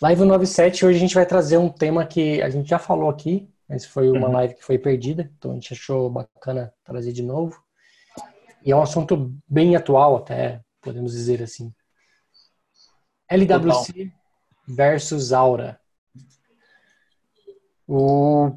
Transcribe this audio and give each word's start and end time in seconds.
Live 0.00 0.24
97, 0.24 0.86
hoje 0.86 0.96
a 0.96 1.00
gente 1.00 1.14
vai 1.14 1.26
trazer 1.26 1.56
um 1.56 1.68
tema 1.68 2.06
que 2.06 2.40
a 2.40 2.48
gente 2.48 2.68
já 2.68 2.78
falou 2.78 3.10
aqui, 3.10 3.50
mas 3.68 3.84
foi 3.84 4.08
uma 4.08 4.28
uhum. 4.28 4.32
live 4.34 4.54
que 4.54 4.64
foi 4.64 4.78
perdida, 4.78 5.28
então 5.36 5.50
a 5.50 5.54
gente 5.54 5.72
achou 5.72 6.08
bacana 6.08 6.72
trazer 6.84 7.12
de 7.12 7.22
novo. 7.22 7.60
E 8.64 8.70
é 8.70 8.76
um 8.76 8.82
assunto 8.82 9.34
bem 9.48 9.74
atual, 9.74 10.16
até 10.16 10.60
podemos 10.80 11.12
dizer 11.12 11.42
assim. 11.42 11.74
LWC 13.28 13.92
Total. 13.92 14.12
versus 14.68 15.32
Aura. 15.32 15.80
O 17.88 18.52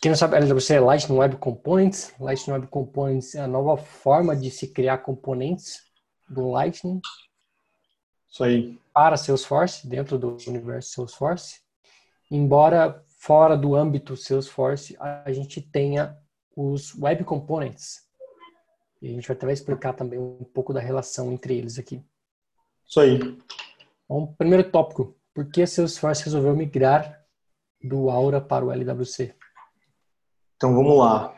quem 0.00 0.10
não 0.10 0.16
sabe, 0.16 0.36
LWC 0.36 0.74
é 0.76 0.80
Lightning 0.80 1.18
Web 1.18 1.36
Components. 1.36 2.14
Lightning 2.18 2.54
Web 2.54 2.68
Components 2.68 3.34
é 3.34 3.40
a 3.40 3.46
nova 3.46 3.76
forma 3.76 4.34
de 4.34 4.50
se 4.50 4.68
criar 4.68 4.98
componentes 4.98 5.82
do 6.26 6.48
Lightning. 6.48 7.02
Isso 8.30 8.42
aí. 8.42 8.79
Para 8.92 9.16
Salesforce, 9.16 9.86
dentro 9.86 10.18
do 10.18 10.36
universo 10.46 10.90
Salesforce. 10.94 11.60
Embora 12.30 13.02
fora 13.18 13.56
do 13.56 13.74
âmbito 13.74 14.16
Salesforce, 14.16 14.96
a 14.98 15.32
gente 15.32 15.60
tenha 15.60 16.16
os 16.56 16.94
Web 17.00 17.24
Components. 17.24 18.00
E 19.02 19.08
a 19.08 19.12
gente 19.12 19.26
vai 19.26 19.36
até 19.36 19.52
explicar 19.52 19.94
também 19.94 20.18
um 20.18 20.44
pouco 20.52 20.72
da 20.72 20.80
relação 20.80 21.32
entre 21.32 21.56
eles 21.56 21.78
aqui. 21.78 22.04
Isso 22.86 23.00
aí. 23.00 23.38
Bom, 24.08 24.34
primeiro 24.38 24.70
tópico. 24.70 25.16
Por 25.34 25.50
que 25.50 25.62
a 25.62 25.66
Salesforce 25.66 26.24
resolveu 26.24 26.54
migrar 26.54 27.20
do 27.82 28.10
Aura 28.10 28.40
para 28.40 28.64
o 28.64 28.72
LWC? 28.72 29.34
Então 30.56 30.74
vamos 30.74 30.98
lá. 30.98 31.34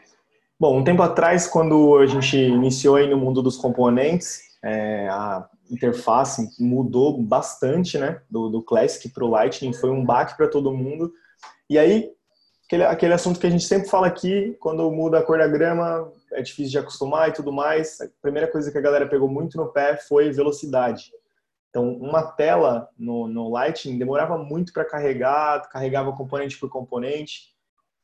Bom, 0.59 0.78
um 0.78 0.84
tempo 0.84 1.03
atrás, 1.03 1.47
quando 1.47 1.98
a 1.98 2.06
gente 2.06 2.37
iniciou 2.37 2.97
aí 2.97 3.09
no 3.09 3.16
mundo 3.16 3.42
dos 3.42 3.56
componentes, 3.56 4.41
é, 4.62 5.09
a 5.09 5.48
interface 5.71 6.48
mudou 6.59 7.21
bastante, 7.23 7.98
né? 7.98 8.20
Do, 8.30 8.48
do 8.48 8.62
Classic 8.62 9.09
para 9.09 9.25
o 9.25 9.30
Lightning, 9.30 9.73
foi 9.73 9.91
um 9.91 10.05
baque 10.05 10.37
para 10.37 10.48
todo 10.48 10.73
mundo. 10.73 11.12
E 11.69 11.79
aí, 11.79 12.11
aquele, 12.66 12.84
aquele 12.84 13.14
assunto 13.14 13.41
que 13.41 13.47
a 13.47 13.50
gente 13.50 13.64
sempre 13.64 13.89
fala 13.89 14.06
aqui, 14.06 14.56
quando 14.61 14.91
muda 14.91 15.19
a 15.19 15.23
cor 15.23 15.39
da 15.39 15.47
grama, 15.47 16.11
é 16.33 16.42
difícil 16.42 16.73
de 16.73 16.78
acostumar 16.78 17.28
e 17.28 17.33
tudo 17.33 17.53
mais. 17.53 18.01
A 18.01 18.09
primeira 18.20 18.47
coisa 18.47 18.70
que 18.70 18.78
a 18.78 18.83
galera 18.83 19.09
pegou 19.09 19.28
muito 19.28 19.56
no 19.56 19.73
pé 19.73 19.97
foi 19.97 20.31
velocidade. 20.31 21.12
Então, 21.70 21.95
uma 21.95 22.23
tela 22.23 22.89
no, 22.98 23.27
no 23.27 23.48
Lightning 23.51 23.98
demorava 23.98 24.36
muito 24.36 24.73
para 24.73 24.84
carregar, 24.84 25.69
carregava 25.70 26.12
componente 26.12 26.58
por 26.58 26.69
componente, 26.69 27.55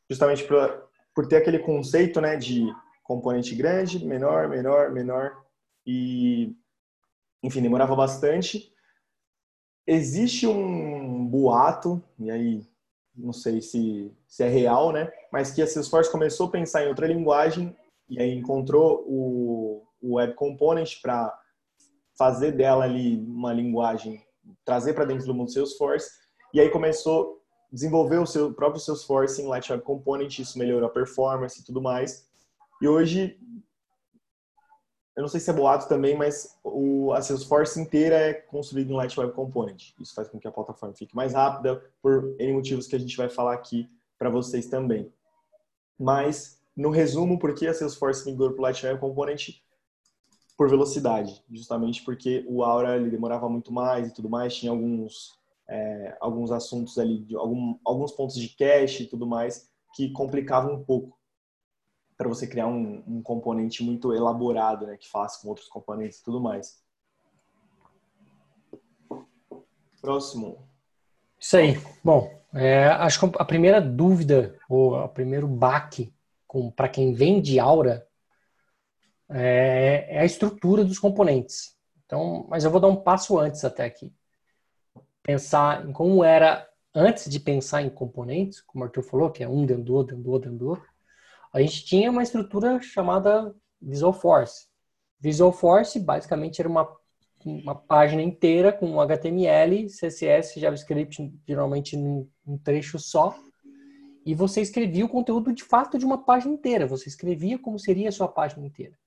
justamente 0.09 0.45
para 0.45 0.87
por 1.15 1.27
ter 1.27 1.37
aquele 1.37 1.59
conceito 1.59 2.21
né, 2.21 2.37
de 2.37 2.65
componente 3.03 3.55
grande, 3.55 4.07
menor, 4.07 4.49
menor, 4.49 4.93
menor, 4.93 5.37
e, 5.85 6.55
enfim, 7.43 7.63
demorava 7.63 7.95
bastante. 7.95 8.73
Existe 9.87 10.47
um 10.47 11.27
boato, 11.27 12.03
e 12.19 12.31
aí 12.31 12.67
não 13.15 13.33
sei 13.33 13.61
se, 13.61 14.13
se 14.27 14.45
é 14.45 14.49
real, 14.49 14.93
né, 14.93 15.11
mas 15.33 15.51
que 15.51 15.61
a 15.61 15.67
Salesforce 15.67 16.11
começou 16.11 16.47
a 16.47 16.51
pensar 16.51 16.85
em 16.85 16.89
outra 16.89 17.07
linguagem 17.07 17.77
e 18.09 18.21
aí 18.21 18.33
encontrou 18.33 19.05
o, 19.07 19.83
o 20.01 20.15
Web 20.15 20.35
Component 20.35 21.01
para 21.03 21.37
fazer 22.17 22.53
dela 22.53 22.85
ali 22.85 23.19
uma 23.19 23.53
linguagem, 23.53 24.25
trazer 24.65 24.95
para 24.95 25.05
dentro 25.05 25.27
do 25.27 25.35
mundo 25.35 25.53
Salesforce, 25.53 26.11
e 26.55 26.61
aí 26.61 26.71
começou 26.71 27.39
desenvolver 27.71 28.19
o 28.19 28.27
seu 28.27 28.53
próprio 28.53 28.81
Salesforce 28.81 29.43
em 29.43 29.47
Light 29.47 29.71
Web 29.71 29.85
Component, 29.85 30.39
isso 30.39 30.59
melhorou 30.59 30.89
a 30.89 30.93
performance 30.93 31.61
e 31.61 31.65
tudo 31.65 31.83
mais. 31.83 32.27
E 32.81 32.89
hoje, 32.89 33.39
eu 35.19 35.23
não 35.23 35.29
sei 35.29 35.41
se 35.41 35.51
é 35.51 35.53
boato 35.53 35.89
também, 35.89 36.17
mas 36.17 36.57
o, 36.63 37.13
a 37.13 37.21
Salesforce 37.21 37.81
inteira 37.81 38.15
é 38.15 38.35
construída 38.35 38.93
em 38.93 38.95
Light 38.95 39.19
Web 39.19 39.33
Component. 39.33 39.91
Isso 39.99 40.15
faz 40.15 40.29
com 40.29 40.39
que 40.39 40.47
a 40.47 40.53
plataforma 40.53 40.95
fique 40.95 41.17
mais 41.17 41.35
rápida, 41.35 41.83
por 42.01 42.37
N 42.39 42.53
motivos 42.53 42.87
que 42.87 42.95
a 42.95 43.01
gente 43.01 43.17
vai 43.17 43.29
falar 43.29 43.53
aqui 43.53 43.91
para 44.17 44.31
vocês 44.31 44.69
também. 44.69 45.13
Mas, 45.99 46.63
no 46.77 46.91
resumo, 46.91 47.37
por 47.37 47.53
que 47.53 47.67
a 47.67 47.75
Salesforce 47.75 48.31
migrou 48.31 48.53
para 48.53 48.61
o 48.61 48.63
Light 48.63 48.87
Web 48.87 49.01
Component? 49.01 49.61
Por 50.57 50.71
velocidade, 50.71 51.43
justamente 51.51 52.05
porque 52.05 52.47
o 52.49 52.63
Aura 52.63 52.95
ele 52.95 53.11
demorava 53.11 53.49
muito 53.49 53.73
mais 53.73 54.07
e 54.07 54.15
tudo 54.15 54.31
mais, 54.31 54.55
tinha 54.55 54.71
alguns 54.71 55.37
é, 55.69 56.17
alguns 56.21 56.53
assuntos 56.53 56.97
ali, 56.97 57.27
algum, 57.35 57.77
alguns 57.85 58.13
pontos 58.13 58.37
de 58.37 58.51
cache 58.51 59.03
e 59.03 59.07
tudo 59.09 59.27
mais, 59.27 59.69
que 59.97 60.13
complicavam 60.13 60.75
um 60.75 60.85
pouco 60.85 61.18
para 62.19 62.29
você 62.29 62.47
criar 62.47 62.67
um, 62.67 63.03
um, 63.07 63.23
componente 63.23 63.83
muito 63.83 64.13
elaborado, 64.13 64.87
né, 64.87 64.97
que 64.97 65.09
faça 65.09 65.41
com 65.41 65.49
outros 65.49 65.69
componentes 65.69 66.19
e 66.19 66.25
tudo 66.25 66.41
mais. 66.41 66.83
Próximo. 70.01 70.69
Isso 71.39 71.57
aí. 71.57 71.81
Bom, 72.05 72.31
é, 72.53 72.89
acho 72.89 73.21
que 73.21 73.37
a 73.39 73.45
primeira 73.45 73.81
dúvida, 73.81 74.59
ou 74.69 74.95
o 74.95 75.09
primeiro 75.09 75.47
baque 75.47 76.13
para 76.75 76.89
quem 76.89 77.15
vem 77.15 77.41
de 77.41 77.61
Aura 77.61 78.07
é, 79.31 80.07
é, 80.09 80.21
a 80.21 80.25
estrutura 80.25 80.85
dos 80.85 80.99
componentes. 80.99 81.77
Então, 82.05 82.47
mas 82.49 82.65
eu 82.65 82.71
vou 82.71 82.81
dar 82.81 82.89
um 82.89 82.97
passo 82.97 83.39
antes 83.39 83.65
até 83.65 83.85
aqui 83.85 84.13
pensar 85.29 85.87
em 85.87 85.93
como 85.93 86.25
era 86.25 86.67
antes 86.95 87.31
de 87.31 87.39
pensar 87.39 87.83
em 87.83 87.91
componentes, 87.91 88.63
como 88.63 88.83
o 88.83 88.87
Arthur 88.87 89.03
falou, 89.03 89.31
que 89.31 89.45
é 89.45 89.49
um 89.49 89.67
dentro 89.67 89.85
do 89.85 89.95
outro, 89.95 90.17
a 91.53 91.61
gente 91.61 91.85
tinha 91.85 92.11
uma 92.11 92.23
estrutura 92.23 92.81
chamada 92.81 93.55
Visual 93.81 94.13
Force. 94.13 94.67
Visual 95.21 95.53
Force 95.53 95.99
basicamente 95.99 96.61
era 96.61 96.69
uma, 96.69 96.89
uma 97.45 97.75
página 97.75 98.23
inteira 98.23 98.73
com 98.73 99.01
HTML, 99.01 99.87
CSS, 99.87 100.61
JavaScript, 100.61 101.33
geralmente 101.47 101.97
num, 101.97 102.29
num 102.47 102.59
trecho 102.59 102.99
só, 102.99 103.37
e 104.25 104.35
você 104.35 104.61
escrevia 104.61 105.05
o 105.07 105.09
conteúdo 105.09 105.53
de 105.53 105.65
fato 105.65 105.99
de 105.99 106.05
uma 106.05 106.23
página 106.23 106.53
inteira. 106.53 106.87
Você 106.87 107.09
escrevia 107.09 107.59
como 107.59 107.79
seria 107.79 108.11
a 108.11 108.13
sua 108.13 108.29
página 108.29 108.67
inteira. 108.67 108.99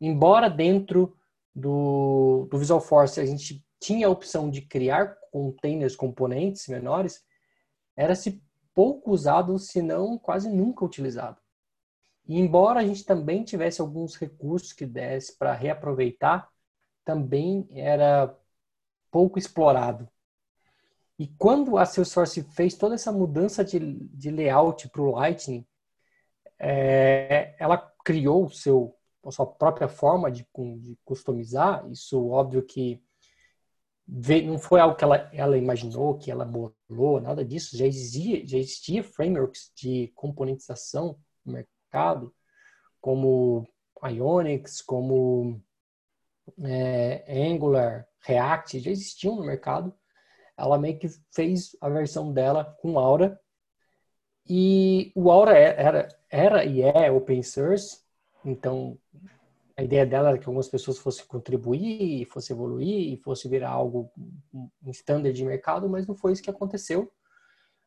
Embora 0.00 0.48
dentro 0.48 1.16
do, 1.54 2.46
do 2.50 2.58
Visual 2.58 2.80
Force 2.80 3.20
a 3.20 3.26
gente 3.26 3.64
tinha 3.80 4.06
a 4.06 4.10
opção 4.10 4.48
de 4.48 4.62
criar 4.62 5.16
containers, 5.30 5.96
componentes 5.96 6.68
menores, 6.68 7.22
era-se 7.96 8.42
pouco 8.72 9.10
usado, 9.10 9.58
se 9.58 9.82
não 9.82 10.16
quase 10.16 10.48
nunca 10.48 10.84
utilizado. 10.84 11.43
E 12.26 12.38
embora 12.38 12.80
a 12.80 12.84
gente 12.84 13.04
também 13.04 13.44
tivesse 13.44 13.80
alguns 13.80 14.16
recursos 14.16 14.72
que 14.72 14.86
desse 14.86 15.36
para 15.36 15.52
reaproveitar, 15.52 16.48
também 17.04 17.68
era 17.70 18.34
pouco 19.10 19.38
explorado. 19.38 20.08
E 21.18 21.28
quando 21.28 21.78
a 21.78 21.84
Salesforce 21.84 22.42
fez 22.42 22.74
toda 22.74 22.94
essa 22.94 23.12
mudança 23.12 23.64
de, 23.64 23.78
de 23.78 24.30
layout 24.30 24.88
para 24.88 25.02
o 25.02 25.12
Lightning, 25.12 25.64
é, 26.58 27.54
ela 27.58 27.78
criou 28.04 28.46
o 28.46 28.50
seu, 28.50 28.96
a 29.24 29.30
sua 29.30 29.46
própria 29.46 29.86
forma 29.86 30.30
de, 30.30 30.46
de 30.78 30.98
customizar. 31.04 31.88
Isso, 31.90 32.28
óbvio 32.28 32.62
que 32.62 33.00
não 34.06 34.58
foi 34.58 34.80
algo 34.80 34.96
que 34.96 35.04
ela, 35.04 35.30
ela 35.32 35.56
imaginou, 35.56 36.18
que 36.18 36.30
ela 36.30 36.44
bolou, 36.44 37.20
nada 37.20 37.44
disso. 37.44 37.76
Já 37.76 37.86
existia, 37.86 38.46
já 38.46 38.58
existia 38.58 39.04
frameworks 39.04 39.72
de 39.74 40.12
componentização 40.14 41.18
no 41.44 41.52
mercado, 41.52 41.73
como 43.00 43.68
Ionics, 44.02 44.82
como 44.82 45.60
é, 46.62 47.24
Angular, 47.28 48.06
React, 48.20 48.80
já 48.80 48.90
existiam 48.90 49.36
no 49.36 49.44
mercado. 49.44 49.94
Ela 50.56 50.78
meio 50.78 50.98
que 50.98 51.08
fez 51.32 51.76
a 51.80 51.88
versão 51.88 52.32
dela 52.32 52.76
com 52.80 52.98
Aura. 52.98 53.40
E 54.46 55.12
o 55.14 55.30
Aura 55.30 55.56
é, 55.56 55.82
era, 55.82 56.08
era 56.30 56.64
e 56.64 56.82
é 56.82 57.10
open 57.10 57.42
source, 57.42 58.02
então 58.44 58.98
a 59.76 59.82
ideia 59.82 60.06
dela 60.06 60.28
era 60.28 60.38
que 60.38 60.46
algumas 60.46 60.68
pessoas 60.68 60.98
fossem 60.98 61.26
contribuir, 61.26 62.26
fosse 62.26 62.52
evoluir, 62.52 63.20
fosse 63.22 63.48
virar 63.48 63.70
algo, 63.70 64.10
um 64.52 64.90
standard 64.90 65.34
de 65.34 65.44
mercado, 65.44 65.88
mas 65.88 66.06
não 66.06 66.14
foi 66.14 66.32
isso 66.32 66.42
que 66.42 66.50
aconteceu. 66.50 67.10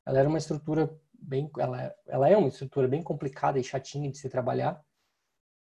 Ela 0.06 0.20
era 0.20 0.30
uma 0.30 0.38
estrutura 0.38 0.94
bem, 1.20 1.50
ela, 1.58 1.96
ela 2.06 2.30
é 2.30 2.38
uma 2.38 2.48
estrutura 2.48 2.88
bem 2.88 3.02
complicada 3.02 3.60
e 3.60 3.64
chatinha 3.64 4.10
de 4.10 4.18
se 4.18 4.30
trabalhar, 4.30 4.82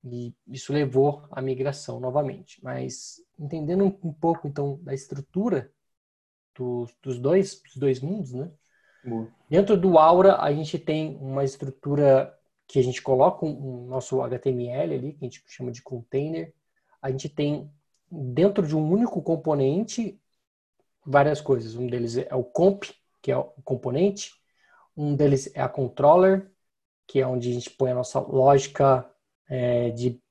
e 0.04 0.34
isso 0.48 0.74
levou 0.74 1.24
à 1.32 1.42
migração 1.42 2.00
novamente. 2.00 2.60
Mas 2.64 3.24
entendendo 3.38 3.86
um, 4.04 4.14
pouco 4.14 4.48
então 4.48 4.80
da 4.82 4.94
estrutura 4.94 5.72
dos, 6.56 6.96
dos 7.02 7.20
dois, 7.20 7.62
dos 7.62 7.78
dois 7.78 8.00
mundos, 8.00 8.34
né? 8.34 8.52
Dentro 9.50 9.78
do 9.78 9.98
Aura 9.98 10.38
a 10.42 10.52
gente 10.54 10.78
tem 10.78 11.18
uma 11.18 11.44
estrutura 11.44 12.36
que 12.68 12.80
a 12.80 12.84
gente 12.84 13.02
coloca 13.02 13.46
o 13.46 13.86
nosso 13.88 14.22
HTML 14.22 14.94
ali, 14.94 15.14
que 15.14 15.26
a 15.26 15.28
gente 15.28 15.44
chama 15.48 15.72
de 15.72 15.82
container. 15.82 16.54
A 17.02 17.12
gente 17.12 17.28
tem 17.28 17.70
dentro 18.10 18.66
de 18.66 18.76
um 18.76 18.92
único 18.92 19.22
componente 19.22 20.20
várias 21.06 21.42
coisas. 21.42 21.76
Um 21.76 21.88
deles 21.88 22.18
é 22.18 22.34
o 22.36 22.44
comp, 22.44 22.84
que 23.22 23.32
é 23.32 23.38
o 23.38 23.44
componente. 23.64 24.41
Um 24.96 25.16
deles 25.16 25.50
é 25.54 25.62
a 25.62 25.70
controller, 25.70 26.52
que 27.08 27.20
é 27.20 27.28
onde 27.28 27.50
a 27.50 27.54
gente 27.54 27.70
põe 27.72 27.92
a 27.92 27.96
nossa 27.96 28.20
lógica 28.20 29.10
é, 29.50 29.90
de, 29.90 30.22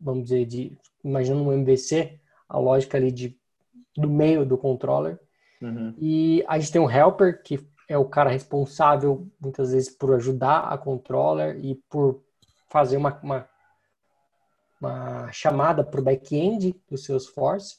vamos 0.00 0.24
dizer, 0.24 0.46
de 0.46 0.78
imaginando 1.02 1.48
um 1.48 1.52
MVC, 1.52 2.18
a 2.48 2.58
lógica 2.58 2.96
ali 2.96 3.12
de, 3.12 3.38
do 3.96 4.08
meio 4.08 4.44
do 4.44 4.58
controller. 4.58 5.18
Uhum. 5.60 5.94
E 5.98 6.44
a 6.48 6.58
gente 6.58 6.72
tem 6.72 6.80
um 6.80 6.90
helper, 6.90 7.42
que 7.42 7.64
é 7.88 7.96
o 7.96 8.04
cara 8.04 8.30
responsável, 8.30 9.28
muitas 9.40 9.72
vezes, 9.72 9.90
por 9.90 10.14
ajudar 10.14 10.60
a 10.72 10.78
controller 10.78 11.58
e 11.64 11.76
por 11.88 12.22
fazer 12.68 12.96
uma, 12.96 13.18
uma, 13.22 13.48
uma 14.80 15.30
chamada 15.32 15.84
para 15.84 16.00
o 16.00 16.04
back-end 16.04 16.74
do 16.88 16.96
Salesforce. 16.96 17.76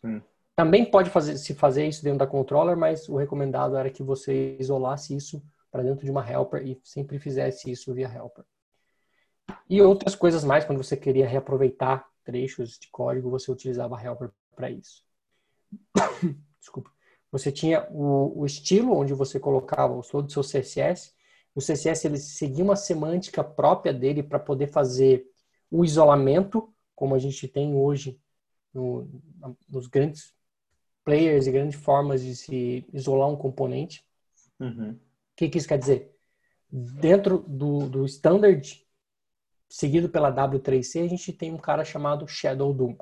Sim. 0.00 0.22
Também 0.54 0.84
pode 0.84 1.10
fazer, 1.10 1.36
se 1.36 1.54
fazer 1.54 1.86
isso 1.86 2.02
dentro 2.02 2.20
da 2.20 2.26
controller, 2.26 2.76
mas 2.76 3.08
o 3.08 3.16
recomendado 3.16 3.76
era 3.76 3.90
que 3.90 4.02
você 4.02 4.56
isolasse 4.58 5.14
isso 5.14 5.42
para 5.70 5.82
dentro 5.82 6.04
de 6.04 6.10
uma 6.10 6.28
helper 6.28 6.66
e 6.66 6.80
sempre 6.82 7.18
fizesse 7.18 7.70
isso 7.70 7.92
via 7.92 8.08
helper. 8.08 8.44
E 9.68 9.80
outras 9.80 10.14
coisas 10.14 10.44
mais, 10.44 10.64
quando 10.64 10.82
você 10.82 10.96
queria 10.96 11.26
reaproveitar 11.26 12.06
trechos 12.24 12.78
de 12.78 12.88
código, 12.88 13.30
você 13.30 13.50
utilizava 13.50 14.00
helper 14.02 14.30
para 14.54 14.70
isso. 14.70 15.04
Desculpa. 16.58 16.90
Você 17.30 17.52
tinha 17.52 17.86
o, 17.90 18.40
o, 18.40 18.46
estilo 18.46 18.96
onde 18.96 19.12
você 19.12 19.38
colocava 19.38 20.00
todo 20.02 20.26
o 20.26 20.30
seu 20.30 20.42
CSS. 20.42 21.12
O 21.54 21.60
CSS 21.60 22.06
ele 22.06 22.18
seguia 22.18 22.64
uma 22.64 22.76
semântica 22.76 23.42
própria 23.42 23.92
dele 23.92 24.22
para 24.22 24.38
poder 24.38 24.68
fazer 24.68 25.26
o 25.70 25.84
isolamento, 25.84 26.72
como 26.94 27.14
a 27.14 27.18
gente 27.18 27.46
tem 27.48 27.74
hoje 27.74 28.20
no, 28.72 29.08
nos 29.68 29.86
grandes 29.86 30.34
players 31.04 31.46
e 31.46 31.52
grandes 31.52 31.78
formas 31.78 32.22
de 32.22 32.34
se 32.34 32.84
isolar 32.92 33.28
um 33.28 33.36
componente. 33.36 34.04
Uhum. 34.58 34.98
O 35.36 35.38
que, 35.38 35.50
que 35.50 35.58
isso 35.58 35.68
quer 35.68 35.78
dizer? 35.78 36.16
Dentro 36.70 37.44
do, 37.46 37.88
do 37.90 38.06
standard 38.06 38.82
seguido 39.68 40.08
pela 40.08 40.32
W3C, 40.32 41.04
a 41.04 41.08
gente 41.08 41.30
tem 41.30 41.52
um 41.52 41.58
cara 41.58 41.84
chamado 41.84 42.26
Shadow 42.26 42.72
Doom. 42.72 42.96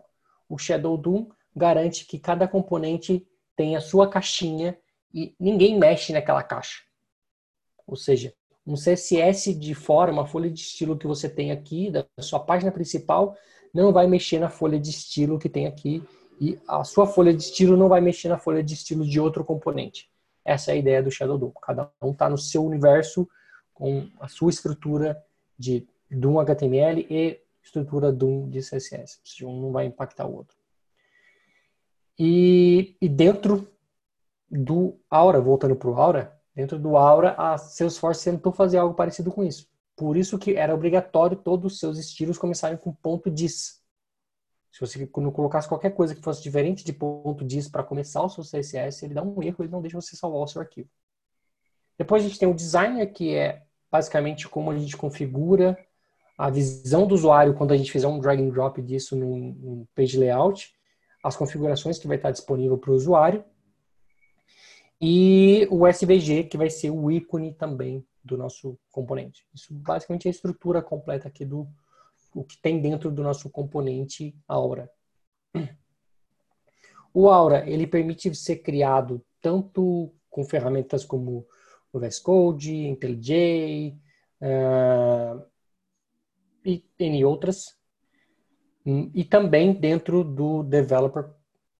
O 0.48 0.58
Shadow 0.58 0.98
Doom 0.98 1.28
garante 1.54 2.04
que 2.04 2.18
cada 2.18 2.48
componente 2.48 3.24
tem 3.54 3.76
a 3.76 3.80
sua 3.80 4.08
caixinha 4.08 4.76
e 5.12 5.32
ninguém 5.38 5.78
mexe 5.78 6.12
naquela 6.12 6.42
caixa. 6.42 6.82
Ou 7.86 7.94
seja, 7.94 8.34
um 8.66 8.74
CSS 8.74 9.54
de 9.54 9.72
fora, 9.72 10.10
uma 10.10 10.26
folha 10.26 10.50
de 10.50 10.60
estilo 10.60 10.98
que 10.98 11.06
você 11.06 11.28
tem 11.28 11.52
aqui, 11.52 11.88
da 11.88 12.04
sua 12.18 12.40
página 12.40 12.72
principal, 12.72 13.36
não 13.72 13.92
vai 13.92 14.08
mexer 14.08 14.40
na 14.40 14.50
folha 14.50 14.80
de 14.80 14.90
estilo 14.90 15.38
que 15.38 15.48
tem 15.48 15.68
aqui 15.68 16.02
e 16.40 16.58
a 16.66 16.82
sua 16.82 17.06
folha 17.06 17.32
de 17.32 17.44
estilo 17.44 17.76
não 17.76 17.88
vai 17.88 18.00
mexer 18.00 18.28
na 18.28 18.38
folha 18.38 18.60
de 18.60 18.74
estilo 18.74 19.06
de 19.06 19.20
outro 19.20 19.44
componente. 19.44 20.10
Essa 20.44 20.72
é 20.72 20.74
a 20.74 20.76
ideia 20.76 21.02
do 21.02 21.10
Shadow 21.10 21.38
DOM. 21.38 21.50
Cada 21.62 21.90
um 22.02 22.10
está 22.10 22.28
no 22.28 22.36
seu 22.36 22.64
universo 22.64 23.28
com 23.72 24.08
a 24.20 24.28
sua 24.28 24.50
estrutura 24.50 25.22
de 25.58 25.86
DOM 26.10 26.38
HTML 26.38 27.06
e 27.08 27.40
estrutura 27.62 28.12
DOM 28.12 28.48
de 28.48 28.60
CSS. 28.60 29.20
Um 29.42 29.60
não 29.60 29.72
vai 29.72 29.86
impactar 29.86 30.26
o 30.26 30.34
outro. 30.34 30.56
E, 32.18 32.96
e 33.00 33.08
dentro 33.08 33.68
do 34.50 34.96
Aura, 35.10 35.40
voltando 35.40 35.74
para 35.74 35.90
o 35.90 35.94
Aura, 35.94 36.40
dentro 36.54 36.78
do 36.78 36.96
Aura, 36.96 37.34
a 37.36 37.58
Salesforce 37.58 38.30
tentou 38.30 38.52
fazer 38.52 38.78
algo 38.78 38.94
parecido 38.94 39.32
com 39.32 39.42
isso. 39.42 39.66
Por 39.96 40.16
isso 40.16 40.38
que 40.38 40.54
era 40.54 40.74
obrigatório 40.74 41.36
todos 41.36 41.72
os 41.72 41.78
seus 41.78 41.98
estilos 41.98 42.38
começarem 42.38 42.76
com 42.76 42.92
ponto 42.92 43.30
.dis. 43.30 43.82
Se 44.74 44.80
você 44.80 45.08
não 45.18 45.30
colocasse 45.30 45.68
qualquer 45.68 45.94
coisa 45.94 46.16
que 46.16 46.20
fosse 46.20 46.42
diferente 46.42 46.84
de 46.84 46.92
ponto 46.92 47.44
.dis 47.44 47.68
para 47.68 47.84
começar 47.84 48.20
o 48.22 48.28
seu 48.28 48.42
CSS, 48.42 49.04
ele 49.04 49.14
dá 49.14 49.22
um 49.22 49.40
erro, 49.40 49.58
ele 49.60 49.70
não 49.70 49.80
deixa 49.80 50.00
você 50.00 50.16
salvar 50.16 50.40
o 50.40 50.48
seu 50.48 50.60
arquivo. 50.60 50.88
Depois 51.96 52.24
a 52.24 52.26
gente 52.26 52.40
tem 52.40 52.48
o 52.48 52.54
designer, 52.54 53.12
que 53.12 53.32
é 53.36 53.62
basicamente 53.88 54.48
como 54.48 54.72
a 54.72 54.76
gente 54.76 54.96
configura 54.96 55.78
a 56.36 56.50
visão 56.50 57.06
do 57.06 57.14
usuário 57.14 57.54
quando 57.54 57.70
a 57.70 57.76
gente 57.76 57.92
fizer 57.92 58.08
um 58.08 58.18
drag 58.18 58.42
and 58.42 58.48
drop 58.48 58.82
disso 58.82 59.14
no 59.14 59.86
page 59.94 60.18
layout 60.18 60.74
as 61.22 61.36
configurações 61.36 61.96
que 61.96 62.08
vai 62.08 62.16
estar 62.16 62.32
disponível 62.32 62.76
para 62.76 62.90
o 62.90 62.94
usuário 62.94 63.44
e 65.00 65.68
o 65.70 65.86
SVG, 65.86 66.44
que 66.44 66.58
vai 66.58 66.68
ser 66.68 66.90
o 66.90 67.10
ícone 67.12 67.54
também 67.54 68.04
do 68.24 68.36
nosso 68.36 68.76
componente. 68.90 69.46
Isso 69.54 69.72
basicamente 69.72 70.26
é 70.26 70.28
a 70.28 70.32
estrutura 70.32 70.82
completa 70.82 71.28
aqui 71.28 71.44
do 71.44 71.68
o 72.34 72.44
que 72.44 72.58
tem 72.58 72.80
dentro 72.80 73.10
do 73.10 73.22
nosso 73.22 73.48
componente 73.48 74.36
Aura. 74.48 74.90
O 77.12 77.30
Aura, 77.30 77.68
ele 77.70 77.86
permite 77.86 78.34
ser 78.34 78.56
criado 78.56 79.24
tanto 79.40 80.12
com 80.28 80.44
ferramentas 80.44 81.04
como 81.04 81.46
o 81.92 82.00
VS 82.00 82.18
Code, 82.18 82.74
IntelliJ 82.74 83.96
uh, 84.40 85.46
e 86.64 86.84
N 86.98 87.24
outras, 87.24 87.78
e 88.84 89.24
também 89.24 89.72
dentro 89.72 90.24
do 90.24 90.64
Developer 90.64 91.30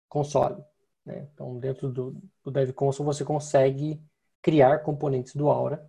Console. 0.07 0.63
Né? 1.05 1.27
Então, 1.33 1.59
dentro 1.59 1.91
do, 1.91 2.15
do 2.43 2.49
Dev 2.49 2.71
Console, 2.71 3.05
você 3.05 3.25
consegue 3.25 4.01
criar 4.41 4.79
componentes 4.79 5.35
do 5.35 5.49
Aura. 5.49 5.85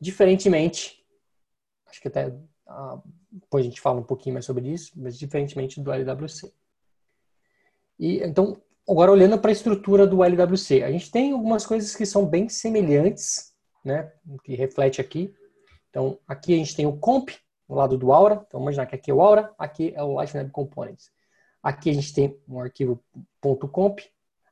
Diferentemente, 0.00 1.04
acho 1.86 2.00
que 2.00 2.08
até 2.08 2.32
ah, 2.66 3.00
depois 3.30 3.64
a 3.64 3.68
gente 3.68 3.80
fala 3.80 4.00
um 4.00 4.04
pouquinho 4.04 4.34
mais 4.34 4.44
sobre 4.44 4.68
isso, 4.68 4.92
mas 4.96 5.18
diferentemente 5.18 5.80
do 5.80 5.92
LWC. 5.92 6.52
E, 7.98 8.22
então, 8.22 8.60
agora 8.88 9.12
olhando 9.12 9.38
para 9.38 9.50
a 9.50 9.52
estrutura 9.52 10.06
do 10.06 10.24
LWC, 10.24 10.82
a 10.82 10.90
gente 10.90 11.10
tem 11.10 11.32
algumas 11.32 11.64
coisas 11.66 11.94
que 11.94 12.06
são 12.06 12.26
bem 12.26 12.48
semelhantes, 12.48 13.54
né, 13.84 14.12
que 14.44 14.54
reflete 14.54 15.00
aqui. 15.00 15.34
Então, 15.90 16.18
aqui 16.26 16.54
a 16.54 16.56
gente 16.56 16.74
tem 16.74 16.86
o 16.86 16.96
comp, 16.96 17.30
no 17.68 17.76
lado 17.76 17.96
do 17.96 18.12
Aura. 18.12 18.44
Então, 18.46 18.60
imaginar 18.60 18.86
que 18.86 18.94
aqui 18.94 19.10
é 19.10 19.14
o 19.14 19.20
Aura, 19.22 19.52
aqui 19.58 19.92
é 19.96 20.02
o 20.02 20.12
Lightning 20.12 20.48
Components. 20.50 21.10
Aqui 21.62 21.90
a 21.90 21.94
gente 21.94 22.12
tem 22.12 22.36
um 22.48 22.60
arquivo 22.60 23.02
.comp, 23.70 24.00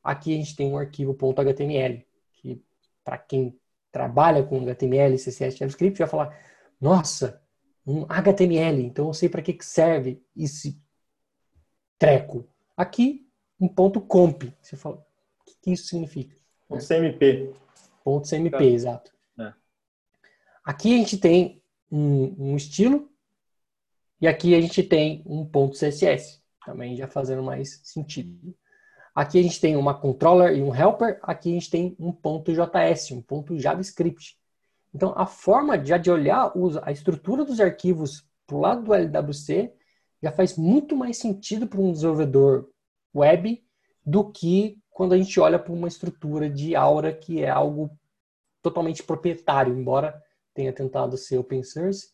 aqui 0.02 0.34
a 0.34 0.36
gente 0.38 0.56
tem 0.56 0.72
um 0.72 0.78
arquivo 0.78 1.12
.html, 1.12 2.04
que 2.34 2.62
para 3.04 3.18
quem 3.18 3.58
trabalha 3.90 4.44
com 4.44 4.60
HTML, 4.60 5.16
CSS, 5.16 5.58
JavaScript, 5.58 5.98
vai 5.98 6.08
falar, 6.08 6.38
nossa, 6.80 7.42
um 7.86 8.04
HTML, 8.08 8.82
então 8.82 9.06
eu 9.08 9.14
sei 9.14 9.28
para 9.28 9.42
que 9.42 9.56
serve 9.60 10.22
esse 10.36 10.80
treco. 11.98 12.48
Aqui, 12.76 13.26
um 13.60 13.68
ponto 13.68 14.00
.comp. 14.00 14.44
Você 14.60 14.76
fala, 14.76 14.96
o 14.96 15.44
que, 15.44 15.56
que 15.62 15.72
isso 15.72 15.86
significa? 15.86 16.36
Ponto 16.68 16.86
CMP. 16.86 17.52
Ponto 18.04 18.28
CMP, 18.28 18.50
tá. 18.50 18.64
exato. 18.64 19.12
É. 19.38 19.52
Aqui 20.64 20.94
a 20.94 20.98
gente 20.98 21.18
tem 21.18 21.62
um, 21.90 22.52
um 22.52 22.56
estilo 22.56 23.10
e 24.20 24.28
aqui 24.28 24.54
a 24.54 24.60
gente 24.60 24.82
tem 24.82 25.22
um 25.26 25.44
ponto 25.44 25.76
CSS, 25.76 26.42
também 26.64 26.96
já 26.96 27.08
fazendo 27.08 27.42
mais 27.42 27.80
sentido. 27.82 28.54
Aqui 29.14 29.38
a 29.38 29.42
gente 29.42 29.60
tem 29.60 29.76
uma 29.76 29.92
controller 29.92 30.56
e 30.56 30.62
um 30.62 30.74
helper, 30.74 31.18
aqui 31.22 31.50
a 31.50 31.52
gente 31.54 31.70
tem 31.70 31.96
um 31.98 32.12
ponto 32.12 32.52
JS, 32.52 33.10
um 33.10 33.20
ponto 33.20 33.58
JavaScript. 33.58 34.39
Então, 34.94 35.12
a 35.16 35.24
forma 35.26 35.82
já 35.84 35.96
de 35.96 36.10
olhar 36.10 36.52
a 36.82 36.92
estrutura 36.92 37.44
dos 37.44 37.60
arquivos 37.60 38.26
para 38.46 38.56
o 38.56 38.60
lado 38.60 38.82
do 38.82 38.94
LWC 38.94 39.72
já 40.22 40.32
faz 40.32 40.56
muito 40.56 40.96
mais 40.96 41.16
sentido 41.16 41.66
para 41.66 41.80
um 41.80 41.92
desenvolvedor 41.92 42.68
web 43.14 43.64
do 44.04 44.30
que 44.30 44.78
quando 44.90 45.14
a 45.14 45.16
gente 45.16 45.38
olha 45.40 45.58
para 45.58 45.72
uma 45.72 45.88
estrutura 45.88 46.50
de 46.50 46.74
Aura 46.74 47.12
que 47.12 47.42
é 47.42 47.48
algo 47.48 47.90
totalmente 48.60 49.02
proprietário, 49.02 49.74
embora 49.74 50.20
tenha 50.52 50.72
tentado 50.72 51.16
ser 51.16 51.38
open 51.38 51.62
source, 51.62 52.08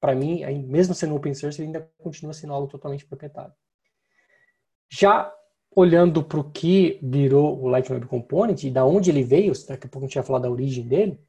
para 0.00 0.14
mim, 0.14 0.44
mesmo 0.66 0.94
sendo 0.94 1.14
open 1.14 1.34
source, 1.34 1.60
ele 1.60 1.68
ainda 1.68 1.90
continua 1.98 2.32
sendo 2.32 2.52
algo 2.52 2.68
totalmente 2.68 3.06
proprietário. 3.06 3.52
Já 4.88 5.32
olhando 5.74 6.24
para 6.24 6.40
o 6.40 6.50
que 6.50 6.98
virou 7.02 7.60
o 7.60 7.68
Lightning 7.68 7.96
Web 7.96 8.06
Component 8.06 8.64
e 8.64 8.70
da 8.70 8.84
onde 8.84 9.10
ele 9.10 9.22
veio, 9.22 9.52
daqui 9.68 9.86
a 9.86 9.90
pouco 9.90 10.04
a 10.04 10.08
gente 10.08 10.14
vai 10.14 10.24
falar 10.24 10.38
da 10.38 10.50
origem 10.50 10.86
dele, 10.86 11.20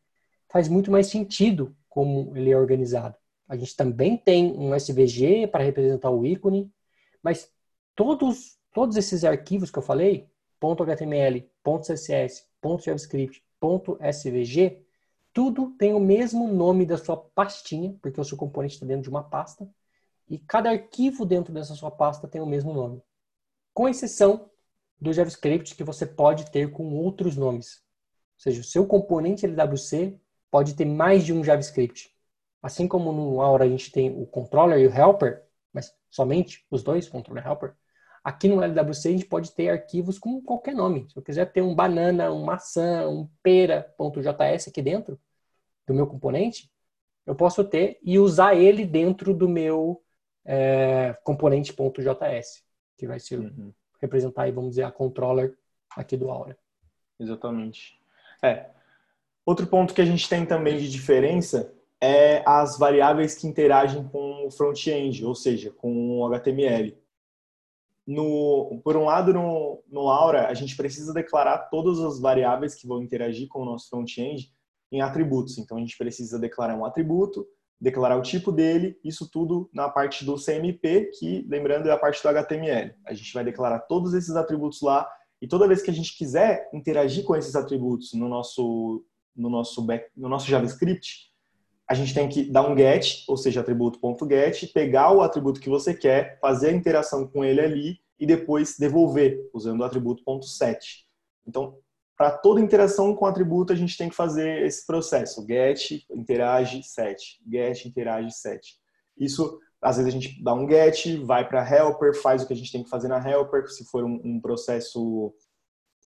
faz 0.49 0.67
muito 0.67 0.91
mais 0.91 1.07
sentido 1.07 1.75
como 1.89 2.35
ele 2.35 2.51
é 2.51 2.57
organizado. 2.57 3.17
A 3.47 3.55
gente 3.55 3.75
também 3.75 4.17
tem 4.17 4.51
um 4.57 4.75
SVG 4.75 5.47
para 5.47 5.63
representar 5.63 6.09
o 6.09 6.25
ícone, 6.25 6.71
mas 7.23 7.49
todos, 7.95 8.57
todos 8.73 8.97
esses 8.97 9.23
arquivos 9.23 9.71
que 9.71 9.79
eu 9.79 9.83
falei, 9.83 10.29
.html, 10.59 11.49
.css, 11.83 12.45
.javascript, 12.83 13.43
.svg, 13.61 14.85
tudo 15.33 15.71
tem 15.77 15.93
o 15.93 15.99
mesmo 15.99 16.47
nome 16.47 16.85
da 16.85 16.97
sua 16.97 17.15
pastinha, 17.15 17.95
porque 18.01 18.19
o 18.19 18.23
seu 18.23 18.37
componente 18.37 18.75
está 18.75 18.85
dentro 18.85 19.03
de 19.03 19.09
uma 19.09 19.23
pasta, 19.23 19.69
e 20.29 20.37
cada 20.37 20.69
arquivo 20.69 21.25
dentro 21.25 21.53
dessa 21.53 21.73
sua 21.73 21.91
pasta 21.91 22.27
tem 22.27 22.41
o 22.41 22.45
mesmo 22.45 22.73
nome. 22.73 23.01
Com 23.73 23.87
exceção 23.87 24.49
do 24.99 25.13
JavaScript, 25.13 25.75
que 25.75 25.83
você 25.83 26.05
pode 26.05 26.51
ter 26.51 26.71
com 26.71 26.95
outros 26.95 27.37
nomes. 27.37 27.83
Ou 28.35 28.41
seja, 28.41 28.61
o 28.61 28.63
seu 28.63 28.85
componente 28.85 29.45
LWC 29.45 30.19
pode 30.49 30.75
ter 30.75 30.85
mais 30.85 31.25
de 31.25 31.33
um 31.33 31.43
JavaScript. 31.43 32.13
Assim 32.61 32.87
como 32.87 33.11
no 33.11 33.41
Aura 33.41 33.65
a 33.65 33.69
gente 33.69 33.91
tem 33.91 34.09
o 34.09 34.25
controller 34.25 34.79
e 34.79 34.87
o 34.87 34.93
helper, 34.93 35.43
mas 35.71 35.93
somente 36.09 36.65
os 36.71 36.83
dois, 36.83 37.07
controller 37.07 37.45
e 37.45 37.47
helper, 37.47 37.75
aqui 38.23 38.47
no 38.47 38.61
LWC 38.61 39.07
a 39.07 39.11
gente 39.11 39.25
pode 39.25 39.51
ter 39.53 39.69
arquivos 39.69 40.19
com 40.19 40.41
qualquer 40.41 40.75
nome. 40.75 41.07
Se 41.09 41.17
eu 41.17 41.23
quiser 41.23 41.51
ter 41.51 41.61
um 41.61 41.75
banana, 41.75 42.31
um 42.31 42.43
maçã, 42.43 43.07
um 43.07 43.29
pera.js 43.41 44.67
aqui 44.67 44.81
dentro, 44.81 45.19
do 45.85 45.93
meu 45.93 46.05
componente, 46.05 46.69
eu 47.25 47.35
posso 47.35 47.63
ter 47.63 47.99
e 48.03 48.19
usar 48.19 48.55
ele 48.55 48.85
dentro 48.85 49.33
do 49.33 49.47
meu 49.47 50.03
é, 50.45 51.17
componente.js, 51.23 52.63
que 52.97 53.07
vai 53.07 53.19
ser 53.19 53.39
uhum. 53.39 53.73
representar, 54.01 54.51
vamos 54.51 54.71
dizer, 54.71 54.83
a 54.83 54.91
controller 54.91 55.57
aqui 55.95 56.17
do 56.17 56.29
Aura. 56.29 56.57
Exatamente. 57.19 57.99
É. 58.41 58.76
Outro 59.47 59.65
ponto 59.65 59.93
que 59.93 60.01
a 60.01 60.05
gente 60.05 60.27
tem 60.27 60.45
também 60.45 60.77
de 60.77 60.91
diferença 60.91 61.73
é 62.01 62.43
as 62.45 62.77
variáveis 62.77 63.33
que 63.33 63.47
interagem 63.47 64.03
com 64.09 64.45
o 64.45 64.51
front-end, 64.51 65.23
ou 65.23 65.33
seja, 65.33 65.71
com 65.71 66.19
o 66.19 66.25
HTML. 66.25 66.97
No, 68.05 68.81
por 68.83 68.97
um 68.97 69.05
lado, 69.05 69.33
no, 69.33 69.81
no 69.89 70.09
Aura, 70.09 70.47
a 70.49 70.53
gente 70.53 70.75
precisa 70.75 71.13
declarar 71.13 71.69
todas 71.69 71.97
as 72.01 72.19
variáveis 72.19 72.75
que 72.75 72.85
vão 72.85 73.01
interagir 73.01 73.47
com 73.47 73.61
o 73.61 73.65
nosso 73.65 73.89
front-end 73.89 74.51
em 74.91 74.99
atributos. 74.99 75.57
Então, 75.57 75.77
a 75.77 75.79
gente 75.79 75.97
precisa 75.97 76.37
declarar 76.37 76.75
um 76.75 76.83
atributo, 76.83 77.47
declarar 77.79 78.17
o 78.17 78.21
tipo 78.21 78.51
dele, 78.51 78.99
isso 79.01 79.31
tudo 79.31 79.69
na 79.73 79.87
parte 79.87 80.25
do 80.25 80.35
CMP, 80.35 81.11
que, 81.17 81.47
lembrando, 81.47 81.87
é 81.87 81.91
a 81.93 81.97
parte 81.97 82.21
do 82.21 82.27
HTML. 82.27 82.93
A 83.05 83.13
gente 83.13 83.33
vai 83.33 83.45
declarar 83.45 83.79
todos 83.79 84.13
esses 84.13 84.35
atributos 84.35 84.81
lá 84.81 85.09
e 85.41 85.47
toda 85.47 85.69
vez 85.69 85.81
que 85.81 85.89
a 85.89 85.93
gente 85.93 86.17
quiser 86.17 86.69
interagir 86.73 87.23
com 87.23 87.33
esses 87.33 87.55
atributos 87.55 88.11
no 88.11 88.27
nosso, 88.27 89.05
no 89.37 89.49
nosso, 89.49 89.81
back, 89.81 90.09
no 90.15 90.27
nosso 90.27 90.47
JavaScript, 90.47 91.31
a 91.87 91.93
gente 91.93 92.13
tem 92.13 92.27
que 92.27 92.43
dar 92.51 92.69
um 92.69 92.75
get, 92.75 93.23
ou 93.27 93.37
seja, 93.37 93.61
atributo.get, 93.61 94.73
pegar 94.73 95.11
o 95.13 95.21
atributo 95.21 95.61
que 95.61 95.69
você 95.69 95.93
quer, 95.93 96.37
fazer 96.41 96.69
a 96.69 96.73
interação 96.73 97.25
com 97.25 97.45
ele 97.45 97.61
ali 97.61 97.99
e 98.19 98.25
depois 98.25 98.77
devolver, 98.77 99.49
usando 99.53 99.81
o 99.81 99.83
atributo.set. 99.83 101.05
Então, 101.47 101.77
para 102.17 102.31
toda 102.31 102.59
interação 102.59 103.15
com 103.15 103.25
atributo, 103.25 103.71
a 103.71 103.75
gente 103.75 103.95
tem 103.95 104.09
que 104.09 104.15
fazer 104.15 104.63
esse 104.65 104.85
processo. 104.85 105.45
Get, 105.47 106.03
interage, 106.09 106.83
set. 106.83 107.39
Get, 107.49 107.85
interage, 107.85 108.31
set. 108.31 108.75
Isso, 109.15 109.59
às 109.81 109.97
vezes 109.97 110.13
a 110.13 110.19
gente 110.19 110.43
dá 110.43 110.53
um 110.53 110.67
get, 110.67 111.23
vai 111.23 111.47
para 111.47 111.63
helper, 111.63 112.19
faz 112.19 112.41
o 112.41 112.47
que 112.47 112.53
a 112.53 112.55
gente 112.55 112.71
tem 112.71 112.83
que 112.83 112.89
fazer 112.89 113.07
na 113.07 113.17
helper, 113.17 113.69
se 113.69 113.85
for 113.85 114.03
um, 114.03 114.19
um 114.25 114.41
processo 114.41 115.33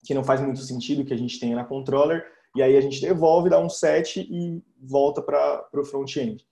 que 0.05 0.13
não 0.13 0.23
faz 0.23 0.41
muito 0.41 0.59
sentido 0.59 1.05
que 1.05 1.13
a 1.13 1.17
gente 1.17 1.39
tenha 1.39 1.55
na 1.55 1.63
controller, 1.63 2.25
e 2.55 2.62
aí 2.62 2.75
a 2.75 2.81
gente 2.81 3.00
devolve, 3.00 3.50
dá 3.50 3.60
um 3.60 3.70
set 3.70 4.20
e 4.20 4.62
volta 4.77 5.22
para 5.22 5.67
o 5.74 5.86
front-end. 5.86 6.46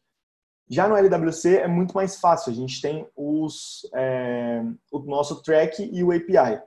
Já 0.69 0.87
no 0.87 0.95
LWC 0.95 1.57
é 1.57 1.67
muito 1.67 1.93
mais 1.93 2.19
fácil, 2.19 2.51
a 2.51 2.55
gente 2.55 2.79
tem 2.81 3.07
os, 3.15 3.89
é, 3.93 4.61
o 4.91 4.99
nosso 4.99 5.41
track 5.41 5.89
e 5.91 6.03
o 6.03 6.11
API. 6.11 6.61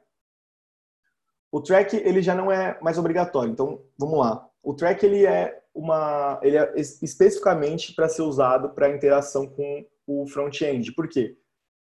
O 1.53 1.61
track 1.61 1.97
ele 1.97 2.21
já 2.21 2.35
não 2.35 2.51
é 2.51 2.79
mais 2.81 2.99
obrigatório. 2.99 3.53
Então, 3.53 3.83
vamos 3.97 4.19
lá. 4.19 4.49
O 4.63 4.75
track 4.75 5.05
ele 5.05 5.25
é 5.25 5.63
uma, 5.75 6.41
ele 6.43 6.57
é 6.57 6.73
especificamente 6.77 7.95
para 7.95 8.09
ser 8.09 8.23
usado 8.23 8.71
para 8.71 8.91
interação 8.95 9.47
com 9.47 9.87
o 10.07 10.27
front-end. 10.27 10.93
Por 10.93 11.09
quê? 11.09 11.37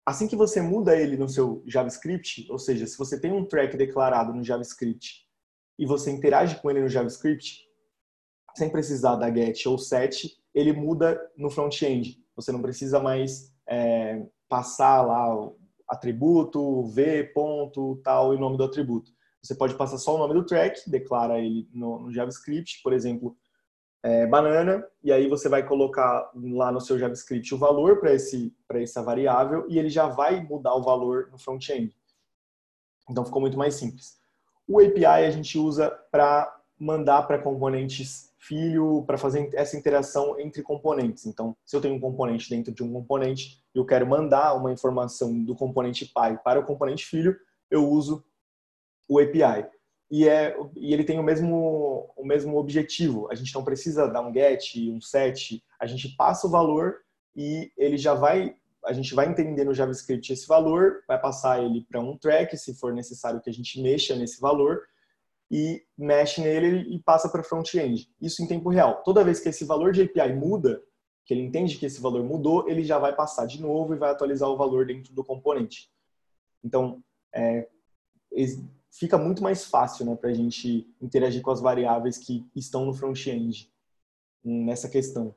Assim 0.05 0.29
que 0.29 0.37
você 0.37 0.61
muda 0.61 0.97
ele 0.97 1.17
no 1.17 1.29
seu 1.29 1.65
JavaScript, 1.67 2.47
ou 2.51 2.59
seja, 2.59 2.87
se 2.87 2.97
você 2.97 3.21
tem 3.21 3.33
um 3.33 3.45
track 3.45 3.77
declarado 3.77 4.33
no 4.33 4.45
JavaScript 4.45 5.26
e 5.79 5.87
você 5.87 6.11
interage 6.11 6.61
com 6.61 6.71
ele 6.71 6.81
no 6.81 6.89
JavaScript, 6.89 7.67
sem 8.55 8.71
precisar 8.71 9.17
da 9.17 9.31
get 9.31 9.67
ou 9.67 9.79
set, 9.79 10.35
ele 10.55 10.73
muda 10.73 11.21
no 11.37 11.51
front-end. 11.51 12.19
Você 12.35 12.51
não 12.51 12.63
precisa 12.63 12.99
mais 12.99 13.53
é, 13.69 14.25
passar 14.49 15.03
lá 15.03 15.35
o 15.35 15.59
atributo, 15.89 16.85
v, 16.85 17.25
ponto, 17.25 18.01
tal, 18.03 18.33
e 18.33 18.37
o 18.37 18.41
nome 18.41 18.57
do 18.57 18.65
atributo. 18.65 19.11
Você 19.43 19.55
pode 19.55 19.75
passar 19.75 19.99
só 19.99 20.15
o 20.15 20.19
nome 20.19 20.35
do 20.35 20.45
track, 20.45 20.91
declara 20.91 21.39
ele 21.39 21.69
no, 21.73 22.01
no 22.01 22.13
JavaScript, 22.13 22.81
por 22.83 22.93
exemplo, 22.93 23.37
é, 24.03 24.27
banana, 24.27 24.87
e 25.03 25.13
aí 25.13 25.29
você 25.29 25.49
vai 25.49 25.67
colocar 25.67 26.31
lá 26.35 26.73
no 26.73 26.81
seu 26.81 26.99
JavaScript 26.99 27.55
o 27.55 27.59
valor 27.59 28.01
para 28.01 28.81
essa 28.81 29.03
variável 29.03 29.67
e 29.69 29.79
ele 29.79 29.89
já 29.89 30.07
vai 30.07 30.43
mudar 30.43 30.75
o 30.75 30.83
valor 30.83 31.29
no 31.31 31.39
front-end. 31.39 31.95
Então 33.09 33.25
ficou 33.25 33.41
muito 33.41 33.59
mais 33.59 33.75
simples. 33.75 34.19
O 34.69 34.81
API 34.81 35.05
a 35.05 35.31
gente 35.31 35.59
usa 35.59 35.91
para 36.11 36.55
mandar 36.79 37.23
para 37.23 37.39
componentes 37.39 38.35
filho, 38.39 39.03
para 39.07 39.19
fazer 39.19 39.51
essa 39.55 39.77
interação 39.77 40.39
entre 40.39 40.63
componentes. 40.63 41.27
Então, 41.27 41.57
se 41.65 41.75
eu 41.75 41.81
tenho 41.81 41.95
um 41.95 42.01
componente 42.01 42.49
dentro 42.49 42.73
de 42.73 42.83
um 42.83 42.93
componente 42.93 43.61
e 43.75 43.79
eu 43.79 43.85
quero 43.85 44.07
mandar 44.07 44.55
uma 44.55 44.73
informação 44.73 45.43
do 45.43 45.55
componente 45.55 46.07
pai 46.07 46.39
para 46.43 46.61
o 46.61 46.65
componente 46.65 47.05
filho, 47.05 47.37
eu 47.71 47.89
uso 47.89 48.25
o 49.09 49.19
API. 49.19 49.69
E, 50.09 50.29
é, 50.29 50.57
e 50.77 50.93
ele 50.93 51.03
tem 51.03 51.19
o 51.19 51.23
mesmo, 51.23 52.13
o 52.17 52.25
mesmo 52.25 52.57
objetivo. 52.57 53.29
A 53.31 53.35
gente 53.35 53.53
não 53.53 53.65
precisa 53.65 54.07
dar 54.07 54.21
um 54.21 54.33
get, 54.33 54.77
um 54.91 55.01
set. 55.01 55.63
A 55.81 55.87
gente 55.87 56.15
passa 56.17 56.47
o 56.47 56.51
valor 56.51 56.99
e 57.35 57.73
ele 57.77 57.99
já 57.99 58.15
vai, 58.15 58.55
a 58.87 58.93
gente 58.93 59.15
vai 59.15 59.29
entender 59.29 59.65
no 59.65 59.75
JavaScript 59.75 60.33
esse 60.33 60.47
valor, 60.47 61.03
vai 61.09 61.21
passar 61.21 61.63
ele 61.63 61.85
para 61.89 62.01
um 62.01 62.17
track, 62.17 62.57
se 62.57 62.75
for 62.75 62.95
necessário 62.95 63.41
que 63.41 63.51
a 63.51 63.53
gente 63.53 63.83
mexa 63.83 64.15
nesse 64.15 64.41
valor, 64.41 64.83
e 65.51 65.85
mexe 65.97 66.41
nele 66.41 66.95
e 66.95 66.99
passa 67.01 67.29
para 67.29 67.43
front-end. 67.43 68.09
Isso 68.21 68.43
em 68.43 68.47
tempo 68.47 68.69
real. 68.69 69.03
Toda 69.05 69.25
vez 69.25 69.41
que 69.41 69.49
esse 69.49 69.65
valor 69.65 69.93
de 69.93 70.03
API 70.03 70.33
muda, 70.35 70.83
que 71.25 71.35
ele 71.35 71.43
entende 71.43 71.77
que 71.77 71.87
esse 71.87 72.01
valor 72.01 72.23
mudou, 72.23 72.69
ele 72.69 72.85
já 72.85 72.99
vai 72.99 73.15
passar 73.15 73.47
de 73.47 73.61
novo 73.61 73.95
e 73.95 73.99
vai 73.99 74.11
atualizar 74.11 74.49
o 74.49 74.57
valor 74.57 74.87
dentro 74.87 75.13
do 75.13 75.25
componente. 75.25 75.91
Então, 76.63 77.03
é, 77.35 77.69
fica 78.91 79.19
muito 79.19 79.43
mais 79.43 79.65
fácil 79.65 80.07
né, 80.07 80.17
para 80.17 80.31
a 80.31 80.35
gente 80.35 80.89
interagir 81.01 81.43
com 81.43 81.51
as 81.51 81.61
variáveis 81.61 82.19
que 82.19 82.49
estão 82.55 82.85
no 82.85 82.95
front-end 82.95 83.71
nessa 84.45 84.89
questão. 84.89 85.35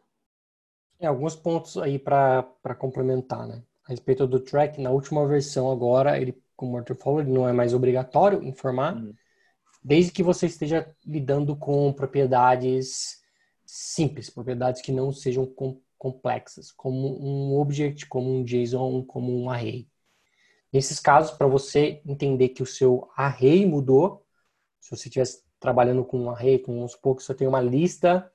É, 0.99 1.07
alguns 1.07 1.35
pontos 1.35 1.77
aí 1.77 1.97
para 1.97 2.75
complementar, 2.77 3.47
né? 3.47 3.63
A 3.85 3.91
respeito 3.91 4.27
do 4.27 4.39
track, 4.39 4.81
na 4.81 4.91
última 4.91 5.25
versão 5.25 5.71
agora, 5.71 6.19
ele, 6.19 6.37
como 6.55 6.73
o 6.73 6.77
Arthur 6.77 6.95
falou, 6.95 7.21
ele 7.21 7.31
não 7.31 7.47
é 7.47 7.53
mais 7.53 7.73
obrigatório 7.73 8.43
informar, 8.43 8.95
uhum. 8.95 9.13
desde 9.83 10.11
que 10.11 10.21
você 10.21 10.45
esteja 10.45 10.93
lidando 11.05 11.55
com 11.55 11.91
propriedades 11.93 13.19
simples, 13.65 14.29
propriedades 14.29 14.81
que 14.81 14.91
não 14.91 15.11
sejam 15.13 15.45
com, 15.45 15.81
complexas, 15.97 16.71
como 16.71 17.17
um 17.19 17.57
object, 17.57 18.05
como 18.07 18.29
um 18.29 18.43
JSON, 18.43 19.03
como 19.05 19.35
um 19.35 19.49
array. 19.49 19.87
Nesses 20.71 20.99
casos, 20.99 21.31
para 21.31 21.47
você 21.47 22.01
entender 22.05 22.49
que 22.49 22.61
o 22.61 22.65
seu 22.65 23.09
array 23.15 23.65
mudou, 23.65 24.25
se 24.79 24.91
você 24.91 25.07
estivesse 25.07 25.43
trabalhando 25.59 26.03
com 26.03 26.19
um 26.19 26.29
array, 26.29 26.59
com 26.59 26.83
uns 26.83 26.95
poucos, 26.95 27.25
você 27.25 27.33
tem 27.33 27.47
uma 27.47 27.61
lista 27.61 28.31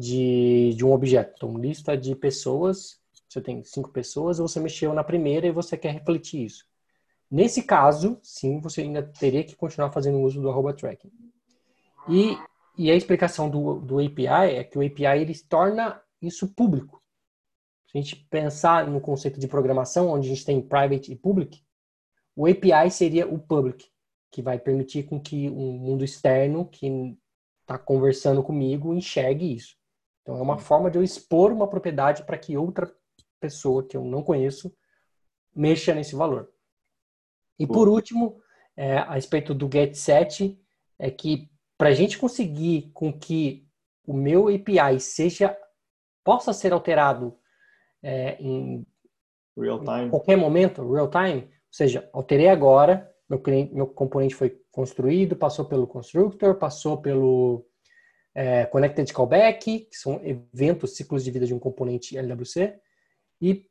de, 0.00 0.74
de 0.74 0.84
um 0.84 0.92
objeto. 0.92 1.34
Então, 1.36 1.58
lista 1.58 1.96
de 1.96 2.16
pessoas, 2.16 3.00
você 3.28 3.40
tem 3.40 3.62
cinco 3.62 3.90
pessoas, 3.90 4.38
você 4.38 4.58
mexeu 4.58 4.92
na 4.92 5.04
primeira 5.04 5.46
e 5.46 5.52
você 5.52 5.76
quer 5.76 5.92
refletir 5.92 6.44
isso. 6.44 6.64
Nesse 7.30 7.62
caso, 7.62 8.18
sim, 8.22 8.58
você 8.58 8.80
ainda 8.80 9.02
teria 9.02 9.44
que 9.44 9.54
continuar 9.54 9.92
fazendo 9.92 10.20
uso 10.20 10.40
do 10.40 10.50
arroba 10.50 10.72
tracking. 10.72 11.12
E, 12.08 12.36
e 12.76 12.90
a 12.90 12.96
explicação 12.96 13.48
do, 13.48 13.78
do 13.78 14.00
API 14.00 14.56
é 14.56 14.64
que 14.64 14.76
o 14.76 14.84
API 14.84 15.20
ele 15.20 15.38
torna 15.38 16.02
isso 16.20 16.48
público. 16.48 17.00
Se 17.86 17.98
a 17.98 18.00
gente 18.00 18.16
pensar 18.16 18.88
no 18.88 19.00
conceito 19.00 19.38
de 19.38 19.46
programação, 19.46 20.08
onde 20.08 20.26
a 20.26 20.34
gente 20.34 20.44
tem 20.44 20.60
private 20.60 21.12
e 21.12 21.16
public, 21.16 21.62
o 22.34 22.46
API 22.46 22.90
seria 22.90 23.28
o 23.28 23.38
public, 23.38 23.86
que 24.30 24.42
vai 24.42 24.58
permitir 24.58 25.04
com 25.04 25.20
que 25.20 25.48
um 25.50 25.72
mundo 25.72 26.04
externo 26.04 26.64
que 26.64 27.16
está 27.60 27.78
conversando 27.78 28.42
comigo 28.42 28.94
enxergue 28.94 29.54
isso. 29.54 29.79
Então 30.30 30.38
é 30.38 30.42
uma 30.42 30.58
forma 30.58 30.88
de 30.88 30.96
eu 30.96 31.02
expor 31.02 31.50
uma 31.50 31.66
propriedade 31.66 32.22
para 32.22 32.38
que 32.38 32.56
outra 32.56 32.88
pessoa 33.40 33.84
que 33.84 33.96
eu 33.96 34.04
não 34.04 34.22
conheço 34.22 34.72
mexa 35.52 35.92
nesse 35.92 36.14
valor. 36.14 36.48
E 37.58 37.66
por 37.66 37.88
último, 37.88 38.40
é, 38.76 38.98
a 38.98 39.14
respeito 39.14 39.52
do 39.52 39.68
get_set, 39.68 40.56
é 40.96 41.10
que 41.10 41.50
para 41.76 41.88
a 41.88 41.92
gente 41.92 42.16
conseguir 42.16 42.92
com 42.94 43.12
que 43.12 43.66
o 44.06 44.12
meu 44.12 44.46
API 44.46 45.00
seja 45.00 45.56
possa 46.22 46.52
ser 46.52 46.72
alterado 46.72 47.36
é, 48.00 48.40
em, 48.40 48.86
em 49.58 50.10
qualquer 50.10 50.36
momento, 50.36 50.88
real 50.92 51.10
time, 51.10 51.42
ou 51.42 51.72
seja, 51.72 52.08
alterei 52.12 52.48
agora, 52.48 53.12
meu, 53.28 53.40
cliente, 53.40 53.74
meu 53.74 53.88
componente 53.88 54.36
foi 54.36 54.62
construído, 54.70 55.34
passou 55.34 55.64
pelo 55.64 55.88
constructor, 55.88 56.54
passou 56.54 57.02
pelo 57.02 57.66
é, 58.34 58.66
connected 58.66 59.12
callback, 59.12 59.80
que 59.80 59.96
são 59.96 60.20
eventos, 60.24 60.96
ciclos 60.96 61.24
de 61.24 61.30
vida 61.30 61.46
de 61.46 61.54
um 61.54 61.58
componente 61.58 62.16
LWC, 62.16 62.78
e 63.40 63.66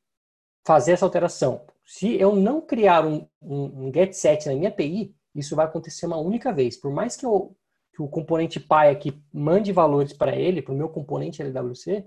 fazer 0.65 0.93
essa 0.93 1.05
alteração. 1.05 1.65
Se 1.85 2.19
eu 2.19 2.35
não 2.35 2.61
criar 2.61 3.05
um, 3.05 3.27
um, 3.41 3.87
um 3.87 3.93
get 3.93 4.13
set 4.13 4.47
na 4.47 4.53
minha 4.53 4.69
API, 4.69 5.15
isso 5.33 5.55
vai 5.55 5.65
acontecer 5.65 6.05
uma 6.05 6.17
única 6.17 6.51
vez. 6.51 6.77
Por 6.77 6.91
mais 6.91 7.15
que, 7.15 7.25
eu, 7.25 7.55
que 7.93 8.01
o 8.01 8.07
componente 8.07 8.59
pai 8.59 8.91
aqui 8.91 9.23
mande 9.33 9.71
valores 9.71 10.13
para 10.13 10.35
ele, 10.35 10.61
para 10.61 10.73
o 10.73 10.77
meu 10.77 10.89
componente 10.89 11.41
LWC, 11.41 12.05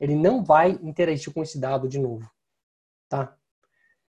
ele 0.00 0.14
não 0.14 0.44
vai 0.44 0.72
interagir 0.82 1.32
com 1.32 1.42
esse 1.42 1.58
dado 1.58 1.88
de 1.88 1.98
novo. 1.98 2.30
Tá? 3.08 3.36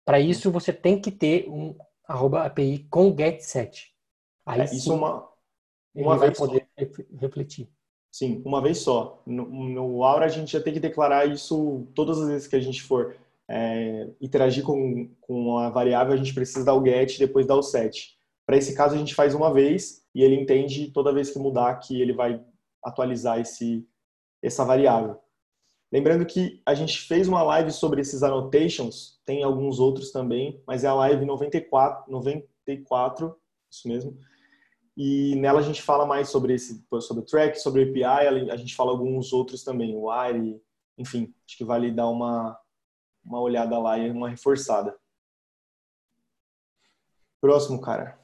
Para 0.03 0.19
isso, 0.19 0.51
você 0.51 0.73
tem 0.73 0.99
que 0.99 1.11
ter 1.11 1.47
um 1.49 1.77
arroba 2.07 2.43
API 2.43 2.87
com 2.89 3.15
getSet. 3.15 3.93
Aí 4.45 4.61
é, 4.61 4.63
isso 4.65 4.79
sim, 4.79 4.91
uma, 4.91 5.29
uma 5.93 6.17
vez 6.17 6.37
poder. 6.37 6.66
Refletir. 7.19 7.69
Sim, 8.11 8.41
uma 8.45 8.61
vez 8.61 8.79
só. 8.79 9.21
No, 9.25 9.45
no 9.45 10.03
Aura, 10.03 10.25
a 10.25 10.29
gente 10.29 10.51
já 10.51 10.61
tem 10.61 10.73
que 10.73 10.79
declarar 10.79 11.25
isso 11.25 11.87
todas 11.93 12.19
as 12.19 12.27
vezes 12.27 12.47
que 12.47 12.55
a 12.55 12.59
gente 12.59 12.81
for 12.81 13.15
é, 13.49 14.09
interagir 14.19 14.63
com, 14.63 15.09
com 15.21 15.57
a 15.57 15.69
variável, 15.69 16.13
a 16.13 16.17
gente 16.17 16.33
precisa 16.33 16.65
dar 16.65 16.73
o 16.73 16.83
get 16.83 17.15
e 17.15 17.19
depois 17.19 17.45
dar 17.45 17.55
o 17.55 17.63
set. 17.63 18.17
Para 18.45 18.57
esse 18.57 18.75
caso, 18.75 18.95
a 18.95 18.97
gente 18.97 19.15
faz 19.15 19.33
uma 19.33 19.53
vez 19.53 20.05
e 20.13 20.23
ele 20.23 20.35
entende 20.35 20.91
toda 20.91 21.13
vez 21.13 21.29
que 21.29 21.39
mudar 21.39 21.75
que 21.75 22.01
ele 22.01 22.13
vai 22.13 22.43
atualizar 22.83 23.39
esse, 23.39 23.87
essa 24.41 24.63
variável. 24.63 25.19
Lembrando 25.91 26.25
que 26.25 26.61
a 26.65 26.73
gente 26.73 26.99
fez 26.99 27.27
uma 27.27 27.41
live 27.43 27.71
sobre 27.71 28.01
esses 28.01 28.21
annotations, 28.23 29.19
tem 29.25 29.43
alguns 29.43 29.79
outros 29.79 30.11
também, 30.11 30.61
mas 30.67 30.83
é 30.83 30.87
a 30.87 30.93
live 30.93 31.25
94, 31.25 32.11
94 32.11 33.35
isso 33.71 33.87
mesmo. 33.87 34.17
E 34.97 35.35
nela 35.35 35.59
a 35.59 35.63
gente 35.63 35.83
fala 35.83 36.07
mais 36.07 36.29
sobre 36.29 36.55
esse, 36.55 36.83
sobre 37.01 37.21
o 37.21 37.25
track, 37.25 37.61
sobre 37.61 37.83
o 37.83 37.89
API, 37.89 38.49
a 38.49 38.55
gente 38.57 38.75
fala 38.75 38.89
alguns 38.89 39.31
outros 39.31 39.63
também, 39.63 39.95
o 39.95 40.09
wire, 40.09 40.59
enfim, 40.97 41.31
acho 41.45 41.55
que 41.55 41.63
vale 41.63 41.91
dar 41.91 42.09
uma, 42.09 42.59
uma 43.23 43.39
olhada 43.39 43.77
lá 43.77 43.95
e 43.99 44.09
uma 44.09 44.27
reforçada. 44.27 44.97
Próximo, 47.39 47.79
cara. 47.79 48.19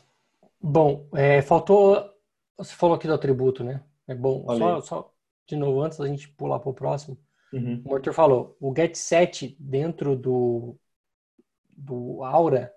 Bom, 0.60 1.08
é, 1.14 1.44
faltou. 1.44 2.12
Você 2.58 2.74
falou 2.74 2.96
aqui 2.96 3.06
do 3.06 3.14
atributo, 3.14 3.64
né? 3.64 3.84
É 4.08 4.16
bom. 4.16 4.44
Só, 4.58 4.82
só, 4.82 5.14
de 5.46 5.56
novo, 5.56 5.82
antes 5.82 6.00
da 6.00 6.08
gente 6.08 6.28
pular 6.30 6.60
para 6.60 6.70
o 6.72 6.74
próximo. 6.74 7.18
Uhum. 7.54 7.84
O 7.86 7.94
Arthur 7.94 8.14
falou: 8.14 8.58
o 8.60 8.74
getSet 8.76 9.56
dentro 9.60 10.16
do, 10.16 10.76
do 11.70 12.24
Aura, 12.24 12.74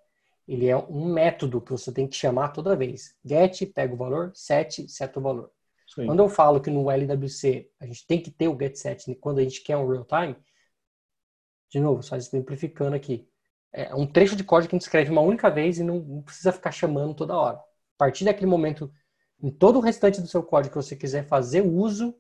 ele 0.47 0.69
é 0.69 0.77
um 0.77 1.13
método 1.13 1.61
que 1.61 1.71
você 1.71 1.93
tem 1.93 2.07
que 2.07 2.17
chamar 2.17 2.49
toda 2.49 2.77
vez. 2.77 3.15
Get, 3.25 3.67
pega 3.73 3.93
o 3.93 3.97
valor, 3.97 4.33
set, 4.35 4.89
seta 4.89 5.19
o 5.19 5.23
valor. 5.23 5.51
Sim. 5.93 6.07
Quando 6.07 6.21
eu 6.21 6.29
falo 6.29 6.61
que 6.61 6.71
no 6.71 6.91
LWC 6.91 7.71
a 7.81 7.87
gente 7.87 8.07
tem 8.07 8.21
que 8.21 8.31
ter 8.31 8.49
o 8.49 8.59
getSet 8.59 9.15
quando 9.17 9.39
a 9.39 9.43
gente 9.43 9.63
quer 9.63 9.77
um 9.77 9.89
real 9.89 10.05
time, 10.05 10.37
de 11.71 11.81
novo, 11.81 12.03
só 12.03 12.19
simplificando 12.19 12.95
aqui. 12.95 13.29
É 13.73 13.95
um 13.95 14.07
trecho 14.07 14.37
de 14.37 14.45
código 14.45 14.71
que 14.71 14.77
a 14.77 14.79
gente 14.79 14.87
escreve 14.87 15.11
uma 15.11 15.21
única 15.21 15.51
vez 15.51 15.79
e 15.79 15.85
não, 15.85 15.99
não 15.99 16.23
precisa 16.23 16.53
ficar 16.53 16.71
chamando 16.71 17.15
toda 17.15 17.37
hora 17.37 17.61
a 17.97 17.99
partir 17.99 18.25
daquele 18.25 18.47
momento, 18.47 18.93
em 19.43 19.51
todo 19.51 19.79
o 19.79 19.83
restante 19.83 20.21
do 20.21 20.27
seu 20.27 20.43
código 20.43 20.75
que 20.75 20.83
você 20.83 20.95
quiser 20.95 21.27
fazer 21.27 21.63
uso 21.63 22.15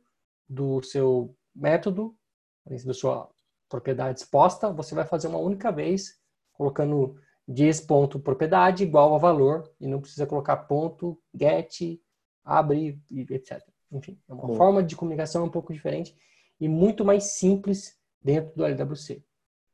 do 0.49 0.83
seu 0.83 1.37
método, 1.55 2.17
da 2.65 2.95
sua 2.95 3.31
propriedade 3.69 4.21
exposta, 4.21 4.73
você 4.73 4.95
vai 4.95 5.05
fazer 5.05 5.29
uma 5.29 5.39
única 5.39 5.71
vez, 5.71 6.19
colocando 6.53 7.21
diz.propriedade 7.49 8.83
igual 8.83 9.15
a 9.15 9.19
valor, 9.19 9.71
e 9.81 9.87
não 9.87 10.01
precisa 10.01 10.27
colocar 10.27 10.57
ponto, 10.57 11.21
get, 11.35 12.01
abre, 12.45 13.01
etc. 13.31 13.63
Enfim, 13.93 14.19
é 14.29 14.33
uma 14.33 14.47
Bom. 14.47 14.57
forma 14.57 14.83
de 14.83 14.97
comunicação 14.97 15.45
um 15.45 15.51
pouco 15.51 15.73
diferente 15.73 16.17
e 16.61 16.69
muito 16.69 17.05
mais 17.05 17.25
simples 17.39 17.97
dentro 18.21 18.55
do 18.57 18.65
LWC. 18.65 19.23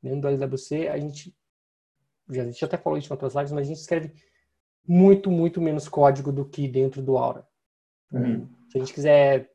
Dentro 0.02 0.20
do 0.20 0.28
LWC, 0.28 0.88
a 0.88 0.98
gente, 0.98 1.34
a 2.28 2.44
gente 2.44 2.64
até 2.64 2.76
falou 2.76 2.98
isso 2.98 3.08
em 3.08 3.14
outras 3.14 3.34
lives, 3.34 3.52
mas 3.52 3.66
a 3.66 3.68
gente 3.68 3.80
escreve 3.80 4.12
muito, 4.86 5.30
muito 5.30 5.60
menos 5.60 5.88
código 5.88 6.32
do 6.32 6.44
que 6.44 6.68
dentro 6.68 7.00
do 7.00 7.16
Aura. 7.16 7.46
Uhum. 8.12 8.48
Se 8.68 8.76
a 8.76 8.80
gente 8.80 8.92
quiser, 8.92 9.50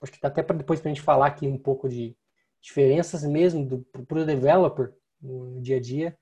acho 0.00 0.12
que 0.12 0.20
dá 0.20 0.28
até 0.28 0.42
para 0.42 0.56
depois 0.56 0.84
a 0.84 0.88
gente 0.88 1.00
falar 1.00 1.26
aqui 1.26 1.48
um 1.48 1.58
pouco 1.58 1.88
de 1.88 2.16
diferenças 2.60 3.24
mesmo 3.24 3.84
para 3.90 4.20
o 4.20 4.24
developer 4.24 4.92
no 5.20 5.60
dia 5.60 5.78
a 5.78 5.80
dia 5.80 6.16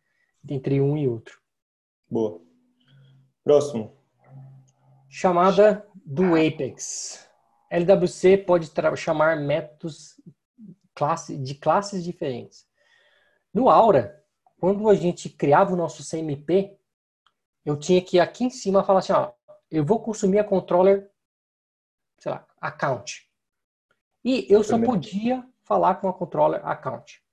entre 0.49 0.81
um 0.81 0.97
e 0.97 1.09
outro. 1.09 1.41
Boa. 2.11 2.41
Próximo. 3.43 3.97
Chamada 5.09 5.87
do 6.05 6.35
Apex. 6.35 7.29
LWC 7.71 8.39
pode 8.39 8.71
chamar 8.97 9.37
métodos 9.37 10.21
classe, 10.95 11.37
de 11.37 11.55
classes 11.55 12.05
diferentes. 12.05 12.67
No 13.53 13.69
Aura, 13.69 14.23
quando 14.59 14.89
a 14.89 14.95
gente 14.95 15.29
criava 15.29 15.73
o 15.73 15.77
nosso 15.77 16.09
CMP, 16.09 16.77
eu 17.65 17.77
tinha 17.77 18.01
que 18.03 18.21
aqui 18.21 18.45
em 18.45 18.51
cima 18.51 18.85
falar 18.85 19.01
assim, 19.01 19.13
ó, 19.13 19.33
eu 19.71 19.85
vou 19.85 20.01
consumir 20.01 20.39
a 20.39 20.45
controller, 20.45 21.11
sei 22.19 22.33
lá, 22.33 22.47
account. 22.61 23.29
E 24.25 24.47
eu 24.49 24.63
só 24.63 24.79
podia 24.79 25.45
falar 25.63 25.97
com 25.97 26.09
a 26.09 26.15
controller 26.15 26.65
account. 26.67 27.24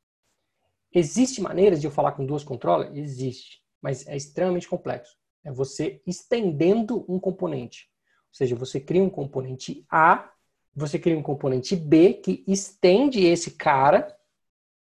Existe 0.93 1.41
maneiras 1.41 1.79
de 1.79 1.87
eu 1.87 1.91
falar 1.91 2.11
com 2.13 2.25
duas 2.25 2.43
controllers? 2.43 2.95
Existe, 2.95 3.61
mas 3.81 4.05
é 4.07 4.15
extremamente 4.15 4.67
complexo. 4.67 5.15
É 5.43 5.51
você 5.51 6.01
estendendo 6.05 7.05
um 7.07 7.19
componente. 7.19 7.89
Ou 8.29 8.35
seja, 8.35 8.55
você 8.55 8.79
cria 8.79 9.03
um 9.03 9.09
componente 9.09 9.85
A, 9.89 10.31
você 10.75 10.99
cria 10.99 11.17
um 11.17 11.23
componente 11.23 11.75
B 11.75 12.13
que 12.13 12.43
estende 12.47 13.25
esse 13.25 13.51
cara, 13.51 14.15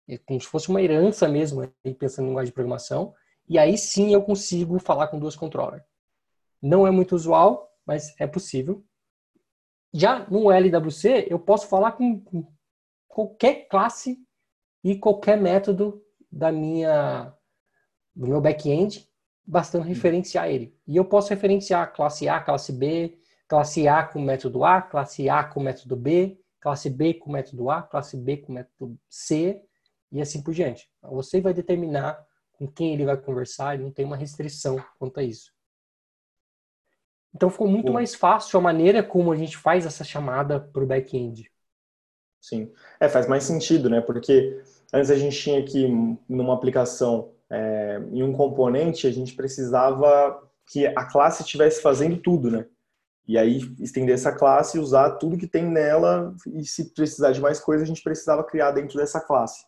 é 0.08 0.18
como 0.18 0.40
se 0.40 0.46
fosse 0.46 0.68
uma 0.68 0.82
herança 0.82 1.28
mesmo, 1.28 1.66
pensando 1.98 2.26
em 2.26 2.28
linguagem 2.28 2.50
de 2.50 2.54
programação, 2.54 3.14
e 3.48 3.58
aí 3.58 3.78
sim 3.78 4.12
eu 4.12 4.22
consigo 4.22 4.78
falar 4.78 5.08
com 5.08 5.18
duas 5.18 5.36
controllers. 5.36 5.82
Não 6.60 6.86
é 6.86 6.90
muito 6.90 7.14
usual, 7.14 7.72
mas 7.86 8.14
é 8.20 8.26
possível. 8.26 8.84
Já 9.92 10.28
no 10.28 10.50
LWC, 10.50 11.26
eu 11.28 11.38
posso 11.38 11.66
falar 11.66 11.92
com, 11.92 12.20
com 12.20 12.46
qualquer 13.08 13.66
classe 13.68 14.18
e 14.82 14.96
qualquer 14.96 15.36
método 15.36 16.02
da 16.30 16.50
minha 16.50 17.34
do 18.14 18.26
meu 18.26 18.40
back-end, 18.40 19.08
bastando 19.46 19.84
referenciar 19.84 20.48
ele. 20.48 20.76
E 20.86 20.96
eu 20.96 21.04
posso 21.04 21.30
referenciar 21.30 21.92
classe 21.92 22.28
A, 22.28 22.40
classe 22.40 22.72
B, 22.72 23.18
classe 23.48 23.88
A 23.88 24.04
com 24.04 24.20
método 24.20 24.64
A, 24.64 24.82
classe 24.82 25.28
A 25.28 25.42
com 25.44 25.60
método 25.60 25.96
B, 25.96 26.38
classe 26.60 26.90
B 26.90 27.14
com 27.14 27.32
método 27.32 27.70
A, 27.70 27.82
classe 27.82 28.16
B 28.16 28.38
com 28.38 28.52
método 28.52 28.98
C 29.08 29.62
e 30.12 30.20
assim 30.20 30.42
por 30.42 30.54
diante. 30.54 30.90
Você 31.02 31.40
vai 31.40 31.54
determinar 31.54 32.24
com 32.52 32.66
quem 32.66 32.92
ele 32.92 33.04
vai 33.04 33.16
conversar, 33.16 33.74
ele 33.74 33.84
não 33.84 33.92
tem 33.92 34.04
uma 34.04 34.16
restrição 34.16 34.82
quanto 34.98 35.18
a 35.18 35.22
isso. 35.22 35.52
Então 37.34 37.48
ficou 37.48 37.68
muito 37.68 37.86
Pô. 37.86 37.92
mais 37.92 38.14
fácil 38.14 38.58
a 38.58 38.62
maneira 38.62 39.02
como 39.02 39.32
a 39.32 39.36
gente 39.36 39.56
faz 39.56 39.86
essa 39.86 40.04
chamada 40.04 40.60
para 40.60 40.82
o 40.82 40.86
back-end. 40.86 41.49
Sim, 42.40 42.72
é, 42.98 43.08
faz 43.08 43.28
mais 43.28 43.44
sentido, 43.44 43.90
né? 43.90 44.00
Porque 44.00 44.62
antes 44.92 45.10
a 45.10 45.16
gente 45.16 45.38
tinha 45.38 45.62
que, 45.64 45.86
numa 46.28 46.54
aplicação, 46.54 47.32
é, 47.50 48.00
em 48.12 48.22
um 48.22 48.32
componente, 48.32 49.06
a 49.06 49.12
gente 49.12 49.34
precisava 49.34 50.42
que 50.66 50.86
a 50.86 51.04
classe 51.04 51.42
estivesse 51.42 51.82
fazendo 51.82 52.16
tudo, 52.16 52.50
né? 52.50 52.66
E 53.26 53.36
aí 53.38 53.60
estender 53.78 54.14
essa 54.14 54.32
classe 54.32 54.78
usar 54.78 55.12
tudo 55.12 55.36
que 55.36 55.46
tem 55.46 55.64
nela, 55.64 56.34
e 56.46 56.64
se 56.64 56.92
precisar 56.94 57.32
de 57.32 57.40
mais 57.40 57.60
coisa, 57.60 57.84
a 57.84 57.86
gente 57.86 58.02
precisava 58.02 58.42
criar 58.42 58.72
dentro 58.72 58.96
dessa 58.96 59.20
classe, 59.20 59.64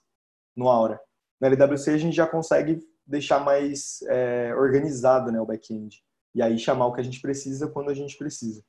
no 0.57 0.69
Aura. 0.69 1.01
Na 1.41 1.49
LWC 1.49 1.91
a 1.91 1.99
gente 1.99 2.17
já 2.17 2.27
consegue 2.27 2.81
deixar 3.07 3.41
mais 3.41 4.03
é, 4.09 4.55
organizado 4.57 5.31
né, 5.31 5.41
o 5.41 5.47
back-end. 5.47 6.03
E 6.35 6.41
aí 6.41 6.59
chamar 6.59 6.87
o 6.87 6.93
que 6.93 7.01
a 7.01 7.05
gente 7.05 7.21
precisa 7.21 7.69
quando 7.69 7.91
a 7.91 7.95
gente 7.95 8.17
precisa. 8.17 8.65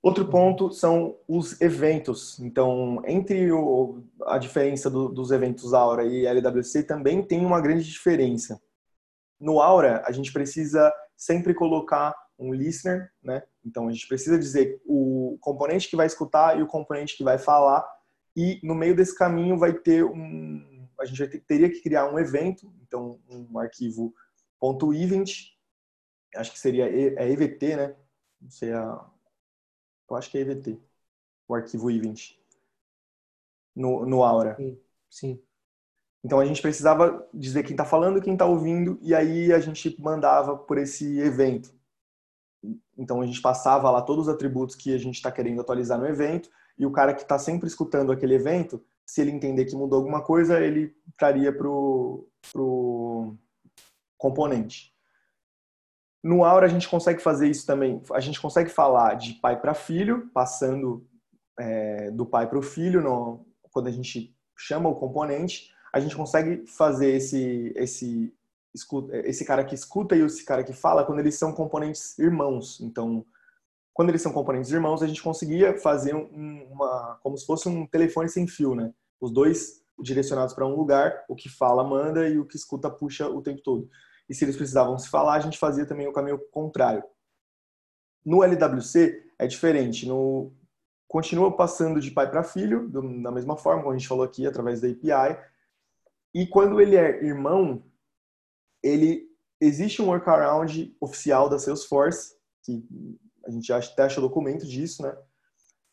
Outro 0.00 0.28
ponto 0.28 0.70
são 0.72 1.18
os 1.26 1.60
eventos. 1.60 2.38
Então, 2.38 3.02
entre 3.04 3.50
o, 3.50 4.02
a 4.26 4.38
diferença 4.38 4.88
do, 4.88 5.08
dos 5.08 5.32
eventos 5.32 5.74
Aura 5.74 6.04
e 6.04 6.24
LWC 6.24 6.84
também 6.84 7.22
tem 7.22 7.44
uma 7.44 7.60
grande 7.60 7.84
diferença. 7.84 8.62
No 9.40 9.60
Aura, 9.60 10.02
a 10.06 10.12
gente 10.12 10.32
precisa 10.32 10.92
sempre 11.16 11.52
colocar 11.52 12.14
um 12.38 12.54
listener, 12.54 13.10
né? 13.22 13.42
Então, 13.64 13.88
a 13.88 13.92
gente 13.92 14.06
precisa 14.06 14.38
dizer 14.38 14.80
o 14.86 15.36
componente 15.40 15.88
que 15.88 15.96
vai 15.96 16.06
escutar 16.06 16.56
e 16.56 16.62
o 16.62 16.66
componente 16.66 17.16
que 17.16 17.24
vai 17.24 17.36
falar. 17.36 17.84
E 18.36 18.60
no 18.62 18.76
meio 18.76 18.94
desse 18.94 19.16
caminho 19.16 19.58
vai 19.58 19.72
ter 19.72 20.04
um, 20.04 20.86
a 21.00 21.04
gente 21.04 21.26
ter, 21.26 21.40
teria 21.40 21.68
que 21.68 21.80
criar 21.80 22.12
um 22.12 22.18
evento, 22.18 22.72
então 22.82 23.18
um 23.28 23.58
arquivo 23.58 24.14
.event, 24.94 25.56
acho 26.36 26.52
que 26.52 26.58
seria 26.58 26.88
é 26.88 27.30
EVT, 27.30 27.76
né? 27.76 27.96
Não 28.40 28.50
sei 28.50 28.72
a, 28.72 29.04
eu 30.10 30.16
acho 30.16 30.30
que 30.30 30.38
é 30.38 30.40
EVT, 30.42 30.78
o 31.46 31.54
arquivo 31.54 31.90
event 31.90 32.32
no, 33.74 34.04
no 34.06 34.22
Aura. 34.22 34.56
Sim, 34.56 34.78
sim. 35.10 35.42
Então 36.24 36.40
a 36.40 36.44
gente 36.44 36.60
precisava 36.60 37.26
dizer 37.32 37.62
quem 37.62 37.72
está 37.72 37.84
falando, 37.84 38.20
quem 38.20 38.32
está 38.32 38.44
ouvindo, 38.44 38.98
e 39.00 39.14
aí 39.14 39.52
a 39.52 39.60
gente 39.60 40.00
mandava 40.00 40.56
por 40.56 40.78
esse 40.78 41.18
evento. 41.20 41.72
Então 42.96 43.20
a 43.20 43.26
gente 43.26 43.40
passava 43.40 43.90
lá 43.90 44.02
todos 44.02 44.26
os 44.26 44.34
atributos 44.34 44.74
que 44.74 44.92
a 44.94 44.98
gente 44.98 45.14
está 45.14 45.30
querendo 45.30 45.60
atualizar 45.60 45.98
no 45.98 46.06
evento, 46.06 46.50
e 46.76 46.84
o 46.84 46.92
cara 46.92 47.14
que 47.14 47.22
está 47.22 47.38
sempre 47.38 47.68
escutando 47.68 48.12
aquele 48.12 48.34
evento 48.34 48.84
se 49.08 49.22
ele 49.22 49.30
entender 49.30 49.64
que 49.64 49.74
mudou 49.74 49.98
alguma 49.98 50.22
coisa, 50.22 50.60
ele 50.60 50.94
traria 51.16 51.50
para 51.50 51.66
o 51.66 53.36
componente. 54.18 54.94
No 56.22 56.44
Aura 56.44 56.66
a 56.66 56.68
gente 56.68 56.88
consegue 56.88 57.20
fazer 57.20 57.48
isso 57.48 57.66
também. 57.66 58.02
A 58.12 58.20
gente 58.20 58.40
consegue 58.40 58.70
falar 58.70 59.14
de 59.14 59.34
pai 59.34 59.60
para 59.60 59.74
filho, 59.74 60.28
passando 60.32 61.06
é, 61.58 62.10
do 62.10 62.26
pai 62.26 62.48
para 62.48 62.58
o 62.58 62.62
filho. 62.62 63.02
No, 63.02 63.46
quando 63.70 63.86
a 63.86 63.92
gente 63.92 64.34
chama 64.56 64.88
o 64.88 64.96
componente, 64.96 65.72
a 65.92 66.00
gente 66.00 66.16
consegue 66.16 66.66
fazer 66.66 67.14
esse 67.14 67.72
esse 67.76 68.34
esse 69.24 69.44
cara 69.44 69.64
que 69.64 69.74
escuta 69.74 70.14
e 70.14 70.20
esse 70.20 70.44
cara 70.44 70.62
que 70.62 70.72
fala 70.72 71.04
quando 71.04 71.20
eles 71.20 71.34
são 71.36 71.52
componentes 71.52 72.18
irmãos. 72.18 72.80
Então 72.80 73.24
quando 73.98 74.10
eles 74.10 74.22
são 74.22 74.32
componentes 74.32 74.70
irmãos, 74.70 75.02
a 75.02 75.08
gente 75.08 75.20
conseguia 75.20 75.76
fazer 75.76 76.14
um, 76.14 76.68
uma, 76.70 77.18
como 77.20 77.36
se 77.36 77.44
fosse 77.44 77.68
um 77.68 77.84
telefone 77.84 78.28
sem 78.28 78.46
fio, 78.46 78.72
né? 78.72 78.92
Os 79.20 79.32
dois 79.32 79.82
direcionados 80.00 80.54
para 80.54 80.64
um 80.64 80.76
lugar, 80.76 81.24
o 81.28 81.34
que 81.34 81.48
fala 81.48 81.82
manda 81.82 82.28
e 82.28 82.38
o 82.38 82.46
que 82.46 82.54
escuta 82.54 82.88
puxa 82.88 83.28
o 83.28 83.42
tempo 83.42 83.60
todo. 83.60 83.90
E 84.28 84.34
se 84.34 84.44
eles 84.44 84.56
precisavam 84.56 84.98
se 84.98 85.08
falar, 85.08 85.34
a 85.34 85.40
gente 85.40 85.58
fazia 85.58 85.86
também 85.86 86.06
o 86.06 86.12
caminho 86.12 86.38
contrário. 86.50 87.02
No 88.24 88.44
LWC 88.44 89.32
é 89.38 89.46
diferente. 89.46 90.06
No, 90.06 90.52
continua 91.06 91.56
passando 91.56 92.00
de 92.00 92.10
pai 92.10 92.30
para 92.30 92.44
filho, 92.44 92.88
do, 92.88 93.22
da 93.22 93.30
mesma 93.30 93.56
forma, 93.56 93.82
como 93.82 93.94
a 93.94 93.98
gente 93.98 94.08
falou 94.08 94.24
aqui, 94.24 94.46
através 94.46 94.80
da 94.80 94.88
API. 94.88 95.38
E 96.34 96.46
quando 96.46 96.80
ele 96.80 96.94
é 96.94 97.24
irmão, 97.24 97.82
ele 98.82 99.26
existe 99.60 100.02
um 100.02 100.08
workaround 100.08 100.94
oficial 101.00 101.48
da 101.48 101.58
Salesforce, 101.58 102.36
que 102.62 102.84
a 103.46 103.50
gente 103.50 103.72
acha 103.72 104.20
documento 104.20 104.66
disso, 104.66 105.02
né? 105.02 105.16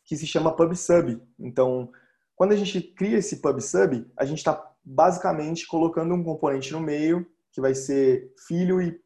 Que 0.04 0.16
se 0.16 0.26
chama 0.26 0.54
PubSub. 0.54 1.20
Então, 1.38 1.90
quando 2.34 2.52
a 2.52 2.56
gente 2.56 2.80
cria 2.80 3.18
esse 3.18 3.40
PubSub, 3.40 4.06
a 4.14 4.24
gente 4.26 4.38
está 4.38 4.72
basicamente 4.84 5.66
colocando 5.66 6.14
um 6.14 6.22
componente 6.22 6.70
no 6.70 6.80
meio 6.80 7.26
que 7.56 7.60
vai 7.62 7.74
ser 7.74 8.34
filho 8.46 8.82
e 8.82 9.00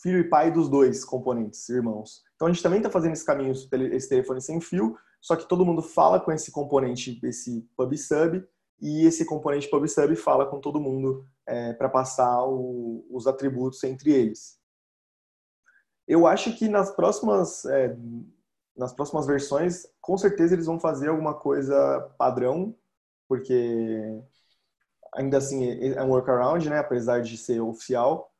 filho 0.00 0.20
e 0.20 0.28
pai 0.28 0.52
dos 0.52 0.68
dois 0.68 1.04
componentes, 1.04 1.68
irmãos. 1.68 2.22
Então 2.36 2.46
a 2.46 2.52
gente 2.52 2.62
também 2.62 2.78
está 2.78 2.88
fazendo 2.88 3.12
esse 3.12 3.24
caminho, 3.24 3.50
esse 3.50 4.08
telefone 4.08 4.40
sem 4.40 4.60
fio, 4.60 4.96
só 5.20 5.34
que 5.34 5.48
todo 5.48 5.66
mundo 5.66 5.82
fala 5.82 6.20
com 6.20 6.30
esse 6.30 6.52
componente, 6.52 7.18
esse 7.24 7.68
PubSub, 7.76 8.46
e 8.80 9.04
esse 9.04 9.24
componente 9.24 9.68
PubSub 9.68 10.14
fala 10.14 10.46
com 10.46 10.60
todo 10.60 10.80
mundo 10.80 11.26
é, 11.44 11.72
para 11.72 11.88
passar 11.88 12.44
o, 12.46 13.04
os 13.10 13.26
atributos 13.26 13.82
entre 13.82 14.12
eles. 14.12 14.60
Eu 16.06 16.24
acho 16.24 16.56
que 16.56 16.68
nas 16.68 16.94
próximas, 16.94 17.64
é, 17.64 17.96
nas 18.76 18.92
próximas 18.92 19.26
versões, 19.26 19.88
com 20.00 20.16
certeza 20.16 20.54
eles 20.54 20.66
vão 20.66 20.78
fazer 20.78 21.08
alguma 21.08 21.34
coisa 21.34 22.14
padrão, 22.16 22.76
porque 23.26 24.22
ainda 25.16 25.38
assim 25.38 25.68
é 25.94 26.02
um 26.02 26.10
workaround, 26.10 26.68
né? 26.68 26.78
Apesar 26.78 27.20
de 27.20 27.36
ser 27.36 27.60
oficial. 27.60 28.32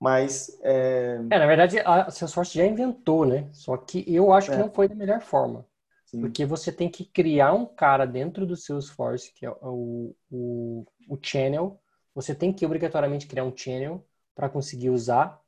Mas. 0.00 0.58
É... 0.62 1.16
é 1.30 1.38
na 1.38 1.46
verdade, 1.46 1.78
a 1.80 2.10
Salesforce 2.10 2.56
já 2.56 2.64
inventou, 2.64 3.26
né? 3.26 3.48
Só 3.52 3.76
que 3.76 4.02
eu 4.06 4.32
acho 4.32 4.50
que 4.50 4.56
é. 4.56 4.58
não 4.58 4.70
foi 4.70 4.88
da 4.88 4.94
melhor 4.94 5.20
forma. 5.20 5.66
Sim. 6.06 6.20
Porque 6.22 6.46
você 6.46 6.72
tem 6.72 6.90
que 6.90 7.04
criar 7.04 7.52
um 7.52 7.66
cara 7.66 8.06
dentro 8.06 8.46
do 8.46 8.56
Salesforce, 8.56 9.32
que 9.32 9.44
é 9.44 9.50
o, 9.50 10.14
o, 10.30 10.86
o 11.08 11.18
channel. 11.22 11.78
Você 12.14 12.34
tem 12.34 12.52
que 12.52 12.64
obrigatoriamente 12.64 13.26
criar 13.26 13.44
um 13.44 13.56
channel 13.56 14.04
para 14.34 14.48
conseguir 14.48 14.90
usar. 14.90 15.40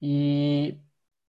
E, 0.00 0.80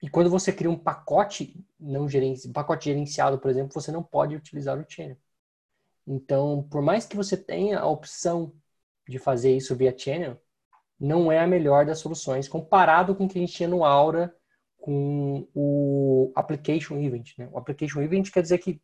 e 0.02 0.10
quando 0.10 0.30
você 0.30 0.54
cria 0.54 0.70
um 0.70 0.78
pacote 0.78 1.66
não 1.78 2.08
gerenci, 2.08 2.48
um 2.48 2.54
pacote 2.54 2.86
gerenciado, 2.86 3.40
por 3.40 3.50
exemplo, 3.50 3.74
você 3.74 3.92
não 3.92 4.04
pode 4.04 4.36
utilizar 4.36 4.80
o 4.80 4.86
channel. 4.88 5.18
Então, 6.08 6.68
por 6.70 6.82
mais 6.82 7.06
que 7.06 7.16
você 7.16 7.38
tenha 7.38 7.80
a 7.80 7.88
opção 7.88 8.54
de 9.08 9.20
fazer 9.20 9.56
isso 9.56 9.76
via 9.76 9.96
channel, 9.98 10.38
não 11.00 11.32
é 11.32 11.40
a 11.40 11.48
melhor 11.48 11.86
das 11.86 12.00
soluções 12.00 12.48
comparado 12.48 13.16
com 13.16 13.26
o 13.26 13.28
que 13.28 13.38
a 13.38 13.42
gente 13.42 13.54
tinha 13.54 13.70
no 13.70 13.84
Aura 13.84 14.36
com 14.78 15.48
o 15.54 16.32
Application 16.36 16.98
Event. 16.98 17.38
Né? 17.38 17.48
O 17.52 17.58
Application 17.58 18.02
Event 18.02 18.32
quer 18.32 18.42
dizer 18.42 18.58
que 18.58 18.82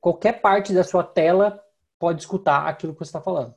qualquer 0.00 0.40
parte 0.40 0.72
da 0.72 0.82
sua 0.82 1.04
tela 1.04 1.62
pode 1.98 2.22
escutar 2.22 2.66
aquilo 2.66 2.92
que 2.92 2.98
você 2.98 3.08
está 3.08 3.20
falando. 3.20 3.54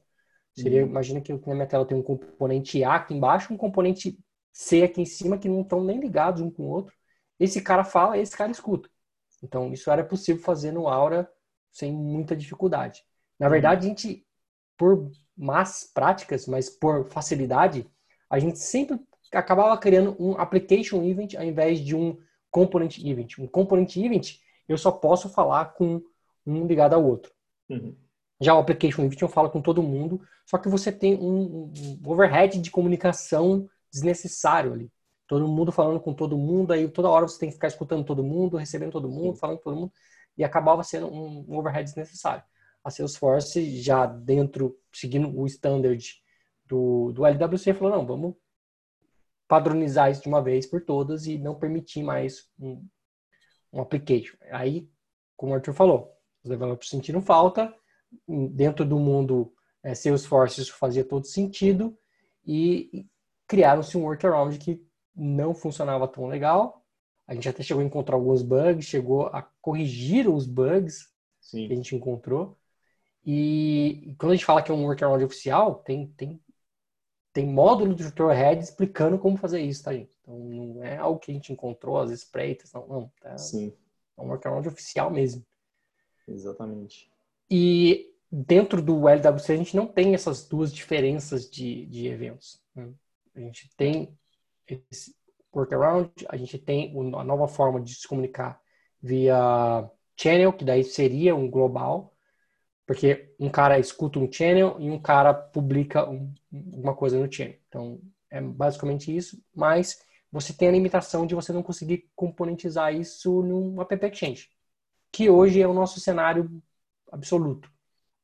Seria, 0.56 0.84
uhum. 0.84 0.90
imagina 0.90 1.20
que 1.20 1.34
na 1.34 1.56
minha 1.56 1.68
tela 1.68 1.86
tem 1.86 1.98
um 1.98 2.04
componente 2.04 2.84
A 2.84 2.96
aqui 2.96 3.14
embaixo, 3.14 3.54
um 3.54 3.58
componente 3.58 4.20
C 4.52 4.84
aqui 4.84 5.02
em 5.02 5.06
cima, 5.06 5.38
que 5.38 5.50
não 5.50 5.62
estão 5.62 5.84
nem 5.84 6.00
ligados 6.00 6.42
um 6.42 6.52
com 6.52 6.64
o 6.64 6.70
outro. 6.70 6.94
Esse 7.40 7.62
cara 7.62 7.84
fala, 7.84 8.18
esse 8.18 8.38
cara 8.38 8.52
escuta. 8.52 8.90
Então, 9.42 9.74
isso 9.74 9.90
era 9.90 10.04
possível 10.04 10.42
fazer 10.42 10.72
no 10.72 10.88
Aura 10.88 11.30
sem 11.74 11.92
muita 11.92 12.36
dificuldade. 12.36 13.04
Na 13.40 13.50
verdade, 13.50 13.86
a 13.86 13.90
gente, 13.90 14.26
por 14.78 15.12
más 15.36 15.90
práticas, 15.92 16.48
mas 16.48 16.70
por 16.70 17.10
facilidade, 17.10 17.90
a 18.30 18.38
gente 18.38 18.60
sempre 18.60 19.00
acabava 19.34 19.76
criando 19.78 20.16
um 20.20 20.38
application 20.38 21.04
event 21.04 21.34
ao 21.34 21.44
invés 21.44 21.80
de 21.80 21.96
um 21.96 22.18
component 22.52 23.00
event. 23.00 23.40
Um 23.40 23.48
component 23.48 23.98
event, 23.98 24.38
eu 24.70 24.78
só 24.78 24.92
posso 24.92 25.28
falar 25.28 25.74
com 25.74 26.02
um 26.46 26.68
ligado 26.68 26.94
ao 26.94 27.04
outro. 27.04 27.34
Uhum. 27.68 27.96
Já 28.40 28.54
o 28.54 28.60
application 28.60 29.04
event 29.04 29.22
eu 29.22 29.28
falo 29.28 29.50
com 29.50 29.62
todo 29.62 29.82
mundo, 29.82 30.22
só 30.46 30.60
que 30.60 30.70
você 30.70 30.92
tem 30.92 31.16
um, 31.16 31.74
um 31.76 32.00
overhead 32.06 32.60
de 32.60 32.70
comunicação 32.70 33.68
desnecessário 33.92 34.74
ali. 34.74 34.92
Todo 35.28 35.48
mundo 35.48 35.72
falando 35.72 36.00
com 36.00 36.14
todo 36.14 36.38
mundo, 36.38 36.74
aí 36.74 36.88
toda 36.88 37.10
hora 37.10 37.28
você 37.28 37.40
tem 37.40 37.50
que 37.50 37.56
ficar 37.56 37.70
escutando 37.70 38.06
todo 38.06 38.24
mundo, 38.24 38.58
recebendo 38.58 38.92
todo 38.92 39.10
mundo, 39.10 39.34
Sim. 39.34 39.40
falando 39.40 39.58
com 39.58 39.64
todo 39.64 39.76
mundo 39.76 39.94
e 40.38 40.44
acabava 40.44 40.84
sendo 40.84 41.08
um 41.08 41.58
overhead 41.58 41.84
desnecessário. 41.84 42.44
A 42.84 42.90
Salesforce, 42.90 43.82
já 43.82 44.06
dentro, 44.06 44.78
seguindo 44.92 45.30
o 45.40 45.46
standard 45.46 46.04
do, 46.66 47.12
do 47.14 47.26
LWC, 47.26 47.74
falou, 47.74 47.98
não, 47.98 48.06
vamos 48.06 48.36
padronizar 49.48 50.12
isso 50.12 50.24
de 50.24 50.28
uma 50.28 50.42
vez 50.42 50.66
por 50.66 50.82
todas 50.82 51.26
e 51.28 51.38
não 51.38 51.56
permitir 51.56 52.04
mais 52.04 52.50
um, 52.60 52.86
um 53.72 53.82
application. 53.82 54.36
Aí, 54.52 54.90
como 55.38 55.52
o 55.52 55.56
Arthur 55.56 55.74
falou, 55.74 56.12
os 56.44 56.50
developers 56.50 56.90
sentiram 56.90 57.22
falta, 57.22 57.74
dentro 58.28 58.86
do 58.86 59.00
mundo 59.00 59.54
é, 59.82 59.94
Salesforce 59.94 60.62
isso 60.62 60.74
fazia 60.74 61.04
todo 61.04 61.26
sentido 61.26 61.98
e 62.46 63.08
criaram-se 63.48 63.98
um 63.98 64.04
workaround 64.04 64.58
que 64.58 64.82
não 65.16 65.54
funcionava 65.54 66.08
tão 66.08 66.26
legal 66.28 66.83
a 67.28 67.34
gente 67.34 67.48
até 67.48 67.64
chegou 67.64 67.82
a 67.82 67.86
encontrar 67.86 68.16
alguns 68.16 68.42
bugs, 68.42 68.86
chegou 68.86 69.28
a 69.28 69.42
corrigir 69.62 70.28
os 70.30 70.46
bugs 70.46 71.10
Sim. 71.40 71.68
que 71.68 71.74
a 71.74 71.76
gente 71.76 71.96
encontrou. 71.96 72.58
E 73.26 74.14
quando 74.18 74.34
a 74.34 74.36
gente 74.36 74.46
fala 74.46 74.62
que 74.62 74.70
é 74.70 74.74
um 74.74 74.86
workaround 74.86 75.24
oficial, 75.24 75.76
tem, 75.76 76.08
tem, 76.08 76.42
tem 77.32 77.48
módulo 77.48 77.96
do 77.96 78.04
Tutorhead 78.04 78.62
explicando 78.62 79.18
como 79.18 79.38
fazer 79.38 79.62
isso, 79.62 79.84
tá, 79.84 79.94
gente? 79.94 80.12
Então 80.22 80.38
não 80.38 80.84
é 80.84 80.98
algo 80.98 81.20
que 81.20 81.32
a 81.32 81.34
gente 81.34 81.54
encontrou 81.54 81.98
às 81.98 82.12
espreitas, 82.12 82.72
não, 82.74 82.88
não. 82.88 83.12
Tá? 83.22 83.38
Sim. 83.38 83.74
É 84.18 84.22
um 84.22 84.28
workaround 84.28 84.68
oficial 84.68 85.10
mesmo. 85.10 85.46
Exatamente. 86.28 87.10
E 87.50 88.14
dentro 88.32 88.82
do 88.82 89.08
LWC 89.08 89.54
a 89.54 89.58
gente 89.58 89.76
não 89.76 89.88
tem 89.88 90.14
essas 90.14 90.48
duas 90.48 90.74
diferenças 90.74 91.50
de, 91.50 91.86
de 91.86 92.08
eventos. 92.08 92.62
Né? 92.76 92.92
A 93.36 93.40
gente 93.40 93.70
tem 93.76 94.18
esse, 94.68 95.16
workaround, 95.54 96.12
a 96.30 96.38
gente 96.38 96.58
tem 96.58 96.94
a 97.16 97.24
nova 97.24 97.48
forma 97.48 97.82
de 97.82 97.94
se 97.96 98.08
comunicar 98.08 98.60
via 99.02 99.90
channel, 100.16 100.54
que 100.54 100.66
daí 100.66 100.84
seria 100.84 101.36
um 101.36 101.50
global, 101.50 102.16
porque 102.86 103.34
um 103.40 103.50
cara 103.50 103.80
escuta 103.80 104.20
um 104.20 104.32
channel 104.32 104.76
e 104.80 104.90
um 104.90 105.02
cara 105.02 105.34
publica 105.34 106.10
um, 106.10 106.34
uma 106.52 106.96
coisa 106.96 107.18
no 107.18 107.32
channel. 107.32 107.58
Então, 107.68 108.02
é 108.30 108.42
basicamente 108.42 109.16
isso, 109.16 109.42
mas 109.54 110.02
você 110.32 110.54
tem 110.54 110.68
a 110.68 110.72
limitação 110.72 111.28
de 111.28 111.36
você 111.36 111.54
não 111.54 111.62
conseguir 111.62 112.10
componentizar 112.16 112.94
isso 112.94 113.44
num 113.44 113.80
app 113.82 114.06
exchange, 114.06 114.50
que 115.12 115.30
hoje 115.30 115.62
é 115.62 115.68
o 115.68 115.74
nosso 115.74 116.00
cenário 116.00 116.62
absoluto. 117.12 117.72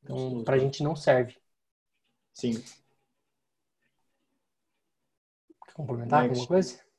Então, 0.02 0.42
para 0.42 0.56
a 0.56 0.58
gente 0.58 0.82
não 0.82 0.96
serve. 0.96 1.36
Sim. 2.32 2.54
Quer 5.64 5.74
complementar 5.74 6.22
Next. 6.22 6.40
alguma 6.40 6.48
coisa? 6.48 6.89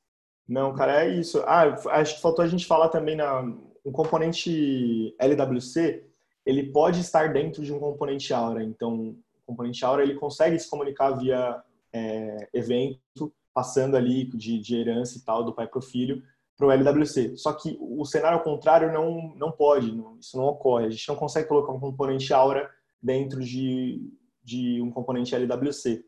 Não, 0.52 0.74
cara, 0.74 1.02
é 1.02 1.08
isso. 1.08 1.42
Ah, 1.46 1.62
acho 1.92 2.16
que 2.16 2.20
faltou 2.20 2.44
a 2.44 2.48
gente 2.48 2.66
falar 2.66 2.90
também 2.90 3.16
na 3.16 3.40
um 3.84 3.90
componente 3.90 5.14
LWC, 5.18 6.04
ele 6.44 6.70
pode 6.70 7.00
estar 7.00 7.32
dentro 7.32 7.64
de 7.64 7.72
um 7.72 7.80
componente 7.80 8.34
Aura. 8.34 8.62
Então, 8.62 9.16
o 9.16 9.16
componente 9.46 9.82
Aura 9.82 10.02
ele 10.02 10.14
consegue 10.14 10.58
se 10.58 10.68
comunicar 10.68 11.12
via 11.12 11.62
é, 11.90 12.48
evento, 12.52 13.32
passando 13.54 13.96
ali 13.96 14.24
de, 14.24 14.58
de 14.58 14.76
herança 14.76 15.16
e 15.16 15.22
tal 15.22 15.42
do 15.42 15.54
pai 15.54 15.66
para 15.66 15.78
o 15.78 15.82
filho 15.82 16.22
para 16.54 16.66
o 16.66 16.70
LWC. 16.70 17.34
Só 17.38 17.54
que 17.54 17.78
o 17.80 18.04
cenário 18.04 18.36
ao 18.36 18.44
contrário 18.44 18.92
não 18.92 19.34
não 19.34 19.50
pode, 19.50 19.90
não, 19.90 20.18
isso 20.20 20.36
não 20.36 20.44
ocorre. 20.44 20.84
A 20.84 20.90
gente 20.90 21.08
não 21.08 21.16
consegue 21.16 21.48
colocar 21.48 21.72
um 21.72 21.80
componente 21.80 22.30
Aura 22.34 22.70
dentro 23.02 23.42
de, 23.42 24.06
de 24.44 24.82
um 24.82 24.90
componente 24.90 25.34
LWC. 25.34 26.04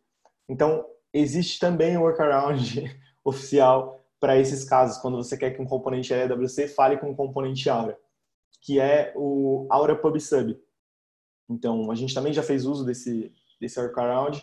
Então, 0.47 0.85
existe 1.15 1.59
também 1.59 1.97
um 1.97 2.03
workaround 2.03 2.95
oficial 3.25 4.04
para 4.25 4.39
esses 4.39 4.65
casos, 4.65 4.97
quando 4.97 5.19
você 5.19 5.37
quer 5.37 5.51
que 5.51 5.61
um 5.61 5.67
componente 5.67 6.15
AWC 6.15 6.67
fale 6.69 6.97
com 6.97 7.11
um 7.11 7.15
componente 7.15 7.69
Aura, 7.69 7.99
que 8.63 8.81
é 8.81 9.13
o 9.15 9.67
Aura 9.69 9.95
Pub 9.95 10.19
Sub. 10.19 10.59
Então, 11.47 11.91
a 11.91 11.95
gente 11.95 12.15
também 12.15 12.33
já 12.33 12.43
fez 12.43 12.65
uso 12.65 12.87
desse, 12.87 13.31
desse 13.61 13.79
workaround 13.79 14.43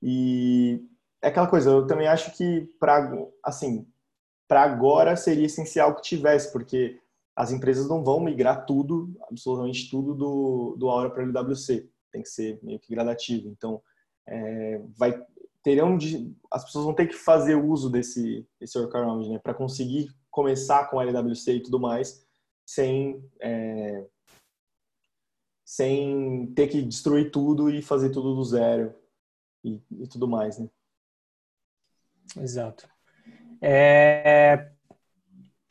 e 0.00 0.86
é 1.20 1.26
aquela 1.26 1.48
coisa, 1.48 1.70
eu 1.70 1.88
também 1.88 2.06
acho 2.06 2.30
que 2.36 2.72
para 2.78 3.12
assim, 3.44 3.84
para 4.46 4.62
agora 4.62 5.16
seria 5.16 5.46
essencial 5.46 5.96
que 5.96 6.02
tivesse, 6.02 6.52
porque 6.52 7.00
as 7.34 7.50
empresas 7.50 7.88
não 7.88 8.04
vão 8.04 8.20
migrar 8.20 8.64
tudo, 8.64 9.12
absolutamente 9.28 9.90
tudo 9.90 10.14
do, 10.14 10.76
do 10.78 10.88
Aura 10.88 11.10
para 11.10 11.24
o 11.24 11.28
LWC. 11.28 11.90
Tem 12.12 12.22
que 12.22 12.28
ser 12.28 12.60
meio 12.62 12.78
que 12.78 12.94
gradativo. 12.94 13.48
Então, 13.48 13.82
é, 14.28 14.80
vai, 14.96 15.20
terão 15.62 15.96
de, 15.96 16.34
as 16.50 16.64
pessoas 16.64 16.84
vão 16.84 16.94
ter 16.94 17.06
que 17.06 17.14
fazer 17.14 17.54
uso 17.54 17.90
desse, 17.90 18.46
desse 18.58 18.78
workaround, 18.78 19.28
né, 19.28 19.38
para 19.38 19.54
conseguir 19.54 20.14
começar 20.30 20.88
com 20.88 21.00
LWC 21.00 21.54
e 21.54 21.62
tudo 21.62 21.78
mais, 21.78 22.26
sem 22.64 23.22
é, 23.40 24.06
sem 25.64 26.52
ter 26.54 26.66
que 26.68 26.82
destruir 26.82 27.30
tudo 27.30 27.70
e 27.70 27.80
fazer 27.80 28.10
tudo 28.10 28.34
do 28.34 28.44
zero 28.44 28.92
e, 29.62 29.80
e 29.90 30.08
tudo 30.08 30.26
mais, 30.26 30.58
né? 30.58 30.68
Exato. 32.36 32.88
É, 33.60 34.70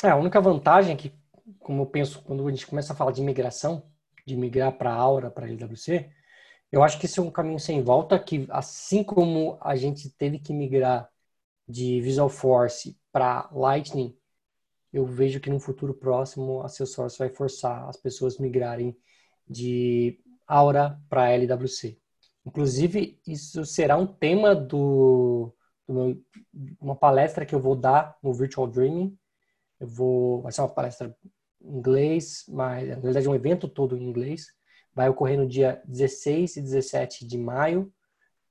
É, 0.02 0.10
a 0.10 0.16
única 0.16 0.40
vantagem 0.40 0.94
é 0.94 0.98
que, 0.98 1.14
como 1.60 1.82
eu 1.82 1.86
penso, 1.86 2.22
quando 2.24 2.48
a 2.48 2.52
gente 2.52 2.66
começa 2.66 2.94
a 2.94 2.96
falar 2.96 3.12
de 3.12 3.22
migração, 3.22 3.92
de 4.26 4.36
migrar 4.38 4.72
para 4.78 4.94
Aura, 4.94 5.30
para 5.30 5.50
LWC, 5.50 6.10
eu 6.72 6.84
acho 6.84 7.00
que 7.00 7.06
esse 7.06 7.20
é 7.20 7.24
um 7.24 7.32
caminho 7.32 7.60
sem 7.60 7.82
volta, 7.84 8.20
que 8.20 8.48
assim 8.50 9.04
como 9.04 9.58
a 9.62 9.76
gente 9.76 10.10
teve 10.12 10.40
que 10.40 10.54
migrar 10.54 11.10
de 11.68 12.02
Visual 12.02 12.30
Force 12.30 12.98
para 13.12 13.50
Lightning, 13.52 14.16
eu 14.94 15.06
vejo 15.06 15.40
que 15.40 15.50
no 15.50 15.60
futuro 15.60 15.94
próximo 15.94 16.62
a 16.62 16.70
Salesforce 16.70 17.18
vai 17.18 17.30
forçar 17.30 17.88
as 17.88 17.98
pessoas 17.98 18.38
migrarem 18.38 18.96
de 19.48 20.20
Aura 20.48 21.00
para 21.10 21.32
LWC. 21.32 21.98
Inclusive, 22.46 23.20
isso 23.28 23.66
será 23.66 23.98
um 23.98 24.08
tema 24.08 24.56
do, 24.56 25.54
do 25.88 25.94
meu, 25.94 26.24
uma 26.80 26.96
palestra 26.96 27.46
que 27.46 27.54
eu 27.54 27.60
vou 27.60 27.76
dar 27.76 28.18
no 28.24 28.34
Virtual 28.34 28.68
Dreaming. 28.68 29.18
Eu 29.80 29.88
vou, 29.88 30.42
vai 30.42 30.52
ser 30.52 30.62
uma 30.62 30.70
palestra 30.70 31.16
em 31.62 31.78
inglês, 31.78 32.46
mas 32.48 32.90
na 32.90 32.96
verdade 32.96 33.28
é 33.28 33.30
um 33.30 33.36
evento 33.36 33.68
todo 33.68 33.98
em 33.98 34.04
inglês 34.04 34.59
Vai 35.00 35.08
ocorrer 35.08 35.38
no 35.38 35.48
dia 35.48 35.82
16 35.86 36.58
e 36.58 36.62
17 36.62 37.26
de 37.26 37.38
maio. 37.38 37.90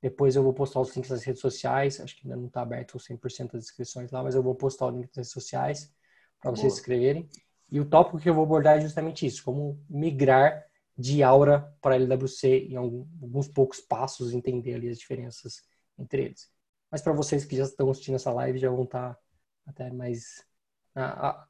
Depois 0.00 0.34
eu 0.34 0.42
vou 0.42 0.54
postar 0.54 0.80
os 0.80 0.96
links 0.96 1.11
nas 1.11 1.22
redes 1.22 1.42
sociais. 1.42 2.00
Acho 2.00 2.16
que 2.16 2.26
ainda 2.26 2.38
não 2.38 2.46
está 2.46 2.62
aberto 2.62 2.96
100% 2.96 3.52
das 3.52 3.64
inscrições 3.64 4.11
lá, 4.11 4.22
mas 4.22 4.34
eu 4.34 4.42
vou 4.42 4.54
postar 4.54 4.87
o 4.87 4.90
link 4.90 5.08
nas 5.08 5.16
redes 5.16 5.30
sociais 5.30 5.92
para 6.40 6.50
vocês 6.50 6.72
se 6.72 6.78
inscreverem. 6.80 7.28
E 7.70 7.78
o 7.78 7.84
tópico 7.84 8.18
que 8.18 8.30
eu 8.30 8.32
vou 8.32 8.44
abordar 8.44 8.78
é 8.78 8.80
justamente 8.80 9.26
isso: 9.26 9.44
como 9.44 9.78
migrar 9.90 10.64
de 10.96 11.22
Aura 11.22 11.70
para 11.82 11.96
LWC 11.96 12.68
em 12.70 12.76
alguns 12.76 13.46
poucos 13.46 13.82
passos, 13.82 14.32
entender 14.32 14.72
ali 14.72 14.88
as 14.88 14.98
diferenças 14.98 15.62
entre 15.98 16.22
eles. 16.24 16.50
Mas 16.90 17.02
para 17.02 17.12
vocês 17.12 17.44
que 17.44 17.58
já 17.58 17.64
estão 17.64 17.90
assistindo 17.90 18.14
essa 18.14 18.32
live, 18.32 18.58
já 18.58 18.70
vão 18.70 18.84
estar 18.84 19.12
tá 19.12 19.20
até 19.66 19.90
mais 19.90 20.42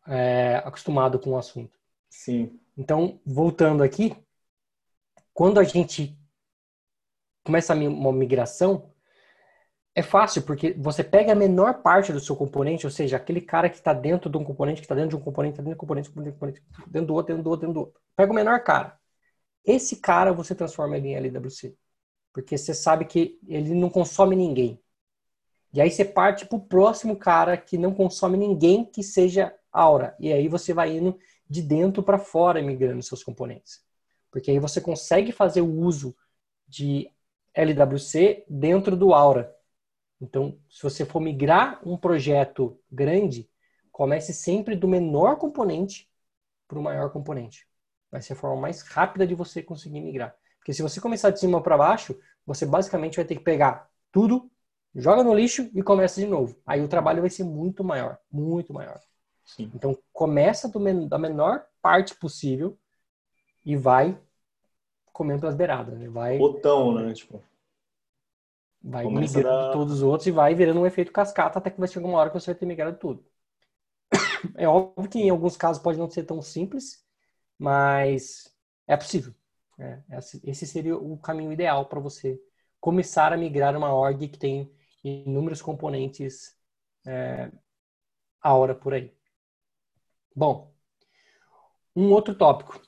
é, 0.08 0.56
acostumado 0.64 1.20
com 1.20 1.30
o 1.30 1.38
assunto. 1.38 1.78
Sim. 2.10 2.58
Então, 2.76 3.20
voltando 3.24 3.84
aqui, 3.84 4.16
quando 5.38 5.60
a 5.60 5.62
gente 5.62 6.18
começa 7.44 7.72
uma 7.72 8.12
migração, 8.12 8.92
é 9.94 10.02
fácil, 10.02 10.42
porque 10.42 10.72
você 10.72 11.04
pega 11.04 11.30
a 11.30 11.36
menor 11.36 11.80
parte 11.80 12.12
do 12.12 12.18
seu 12.18 12.34
componente, 12.34 12.84
ou 12.84 12.90
seja, 12.90 13.18
aquele 13.18 13.40
cara 13.40 13.70
que 13.70 13.76
está 13.76 13.92
dentro 13.92 14.28
de 14.28 14.36
um 14.36 14.42
componente, 14.42 14.80
que 14.80 14.84
está 14.84 14.96
dentro 14.96 15.10
de 15.10 15.14
um 15.14 15.20
componente, 15.20 15.52
está 15.52 15.62
dentro 15.62 15.78
de 15.78 15.94
um 15.94 16.32
componente, 16.32 16.60
dentro 16.88 17.06
do 17.06 17.14
outro, 17.14 17.34
dentro 17.36 17.44
do 17.44 17.50
outro, 17.50 17.66
dentro 17.66 17.74
do 17.74 17.80
outro. 17.86 18.00
Pega 18.16 18.32
o 18.32 18.34
menor 18.34 18.64
cara. 18.64 18.98
Esse 19.64 20.00
cara 20.00 20.32
você 20.32 20.56
transforma 20.56 20.96
ele 20.96 21.10
em 21.10 21.14
LWC. 21.14 21.76
Porque 22.32 22.58
você 22.58 22.74
sabe 22.74 23.04
que 23.04 23.38
ele 23.46 23.76
não 23.76 23.90
consome 23.90 24.34
ninguém. 24.34 24.82
E 25.72 25.80
aí 25.80 25.88
você 25.88 26.04
parte 26.04 26.46
para 26.46 26.58
o 26.58 26.66
próximo 26.66 27.16
cara 27.16 27.56
que 27.56 27.78
não 27.78 27.94
consome 27.94 28.36
ninguém 28.36 28.84
que 28.84 29.04
seja 29.04 29.54
aura. 29.70 30.16
E 30.18 30.32
aí 30.32 30.48
você 30.48 30.74
vai 30.74 30.96
indo 30.96 31.16
de 31.48 31.62
dentro 31.62 32.02
para 32.02 32.18
fora 32.18 32.60
migrando 32.60 33.04
seus 33.04 33.22
componentes. 33.22 33.86
Porque 34.30 34.50
aí 34.50 34.58
você 34.58 34.80
consegue 34.80 35.32
fazer 35.32 35.60
o 35.60 35.80
uso 35.80 36.16
de 36.66 37.10
LWC 37.54 38.44
dentro 38.48 38.96
do 38.96 39.14
Aura. 39.14 39.54
Então, 40.20 40.58
se 40.68 40.82
você 40.82 41.04
for 41.04 41.20
migrar 41.20 41.80
um 41.86 41.96
projeto 41.96 42.78
grande, 42.90 43.48
comece 43.90 44.32
sempre 44.32 44.76
do 44.76 44.88
menor 44.88 45.36
componente 45.36 46.08
para 46.66 46.78
o 46.78 46.82
maior 46.82 47.10
componente. 47.10 47.66
Vai 48.10 48.20
ser 48.22 48.34
a 48.34 48.36
forma 48.36 48.60
mais 48.60 48.82
rápida 48.82 49.26
de 49.26 49.34
você 49.34 49.62
conseguir 49.62 50.00
migrar. 50.00 50.34
Porque 50.58 50.72
se 50.72 50.82
você 50.82 51.00
começar 51.00 51.30
de 51.30 51.40
cima 51.40 51.62
para 51.62 51.78
baixo, 51.78 52.18
você 52.44 52.66
basicamente 52.66 53.16
vai 53.16 53.24
ter 53.24 53.36
que 53.36 53.42
pegar 53.42 53.88
tudo, 54.12 54.50
joga 54.94 55.22
no 55.22 55.34
lixo 55.34 55.70
e 55.74 55.82
começa 55.82 56.20
de 56.20 56.26
novo. 56.26 56.60
Aí 56.66 56.82
o 56.82 56.88
trabalho 56.88 57.20
vai 57.20 57.30
ser 57.30 57.44
muito 57.44 57.84
maior, 57.84 58.18
muito 58.30 58.72
maior. 58.72 59.00
Sim. 59.44 59.70
Então 59.74 59.96
começa 60.12 60.68
do, 60.68 61.08
da 61.08 61.18
menor 61.18 61.64
parte 61.80 62.14
possível 62.14 62.78
e 63.68 63.76
vai 63.76 64.18
comendo 65.12 65.40
pelas 65.40 65.54
beiradas, 65.54 65.98
né? 65.98 66.08
Vai. 66.08 66.38
Botão, 66.38 66.94
né? 66.94 67.12
Tipo. 67.12 67.44
Vai 68.82 69.04
migrando 69.04 69.66
da... 69.66 69.72
todos 69.72 69.96
os 69.96 70.02
outros 70.02 70.26
e 70.26 70.30
vai 70.30 70.54
virando 70.54 70.80
um 70.80 70.86
efeito 70.86 71.12
cascata 71.12 71.58
até 71.58 71.70
que 71.70 71.78
vai 71.78 71.86
chegar 71.86 72.06
uma 72.06 72.16
hora 72.16 72.30
que 72.30 72.40
você 72.40 72.52
vai 72.52 72.58
ter 72.58 72.64
migrado 72.64 72.96
tudo. 72.96 73.22
É 74.56 74.66
óbvio 74.66 75.10
que 75.10 75.18
em 75.18 75.28
alguns 75.28 75.56
casos 75.56 75.82
pode 75.82 75.98
não 75.98 76.08
ser 76.08 76.22
tão 76.22 76.40
simples, 76.40 77.04
mas 77.58 78.56
é 78.86 78.96
possível. 78.96 79.34
É, 79.78 80.00
esse 80.44 80.66
seria 80.66 80.96
o 80.96 81.18
caminho 81.18 81.52
ideal 81.52 81.84
para 81.86 82.00
você 82.00 82.40
começar 82.80 83.32
a 83.32 83.36
migrar 83.36 83.76
uma 83.76 83.92
org 83.92 84.28
que 84.28 84.38
tem 84.38 84.72
inúmeros 85.04 85.60
componentes 85.60 86.56
é, 87.04 87.50
a 88.40 88.54
hora 88.54 88.74
por 88.74 88.94
aí. 88.94 89.12
Bom, 90.34 90.72
um 91.94 92.12
outro 92.12 92.34
tópico 92.34 92.80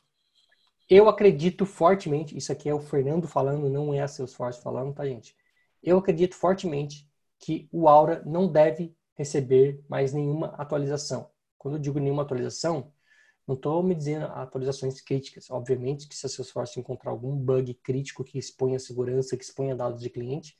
eu 0.90 1.08
acredito 1.08 1.64
fortemente, 1.64 2.36
isso 2.36 2.50
aqui 2.50 2.68
é 2.68 2.74
o 2.74 2.80
Fernando 2.80 3.28
falando, 3.28 3.70
não 3.70 3.94
é 3.94 4.00
a 4.00 4.08
Salesforce 4.08 4.60
falando, 4.60 4.92
tá, 4.92 5.06
gente? 5.06 5.36
Eu 5.80 5.98
acredito 5.98 6.34
fortemente 6.34 7.08
que 7.38 7.68
o 7.72 7.88
Aura 7.88 8.22
não 8.26 8.50
deve 8.50 8.92
receber 9.14 9.80
mais 9.88 10.12
nenhuma 10.12 10.48
atualização. 10.58 11.30
Quando 11.56 11.76
eu 11.76 11.80
digo 11.80 12.00
nenhuma 12.00 12.22
atualização, 12.22 12.92
não 13.46 13.54
estou 13.54 13.82
me 13.84 13.94
dizendo 13.94 14.26
atualizações 14.26 15.00
críticas. 15.00 15.48
Obviamente 15.48 16.08
que 16.08 16.16
se 16.16 16.26
a 16.26 16.28
Salesforce 16.28 16.80
encontrar 16.80 17.12
algum 17.12 17.36
bug 17.36 17.72
crítico 17.74 18.24
que 18.24 18.38
exponha 18.38 18.78
segurança, 18.78 19.36
que 19.36 19.44
exponha 19.44 19.76
dados 19.76 20.00
de 20.00 20.10
cliente, 20.10 20.58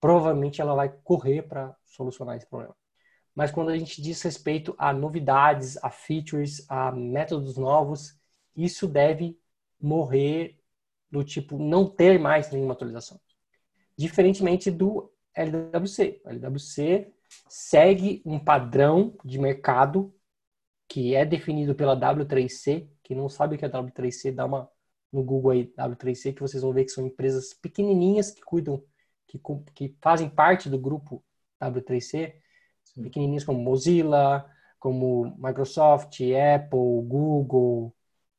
provavelmente 0.00 0.60
ela 0.60 0.74
vai 0.74 0.88
correr 1.02 1.42
para 1.42 1.76
solucionar 1.84 2.36
esse 2.36 2.46
problema. 2.46 2.76
Mas 3.34 3.50
quando 3.50 3.70
a 3.70 3.76
gente 3.76 4.00
diz 4.00 4.22
respeito 4.22 4.72
a 4.78 4.92
novidades, 4.92 5.76
a 5.82 5.90
features, 5.90 6.64
a 6.68 6.92
métodos 6.92 7.56
novos, 7.56 8.16
isso 8.56 8.86
deve 8.86 9.36
morrer 9.84 10.58
do 11.10 11.22
tipo 11.22 11.58
não 11.58 11.88
ter 11.88 12.18
mais 12.18 12.50
nenhuma 12.50 12.72
atualização. 12.74 13.20
Diferentemente 13.96 14.70
do 14.70 15.12
LWC. 15.34 16.20
O 16.24 16.28
LWC 16.30 17.12
segue 17.48 18.22
um 18.24 18.38
padrão 18.38 19.16
de 19.24 19.38
mercado 19.38 20.14
que 20.88 21.14
é 21.14 21.24
definido 21.24 21.74
pela 21.74 21.96
W3C. 21.96 22.88
Que 23.02 23.14
não 23.14 23.28
sabe 23.28 23.54
o 23.54 23.58
que 23.58 23.64
é 23.64 23.68
W3C, 23.68 24.32
dá 24.32 24.46
uma 24.46 24.68
no 25.12 25.22
Google 25.22 25.52
aí 25.52 25.72
W3C 25.78 26.34
que 26.34 26.40
vocês 26.40 26.62
vão 26.62 26.72
ver 26.72 26.84
que 26.84 26.90
são 26.90 27.06
empresas 27.06 27.54
pequenininhas 27.54 28.32
que 28.32 28.42
cuidam, 28.42 28.82
que, 29.28 29.40
que 29.72 29.96
fazem 30.02 30.28
parte 30.28 30.68
do 30.68 30.76
grupo 30.76 31.22
W3C, 31.62 32.34
Sim. 32.82 33.02
pequenininhas 33.02 33.44
como 33.44 33.60
Mozilla, 33.60 34.44
como 34.80 35.32
Microsoft, 35.38 36.18
Apple, 36.20 37.02
Google, 37.06 37.94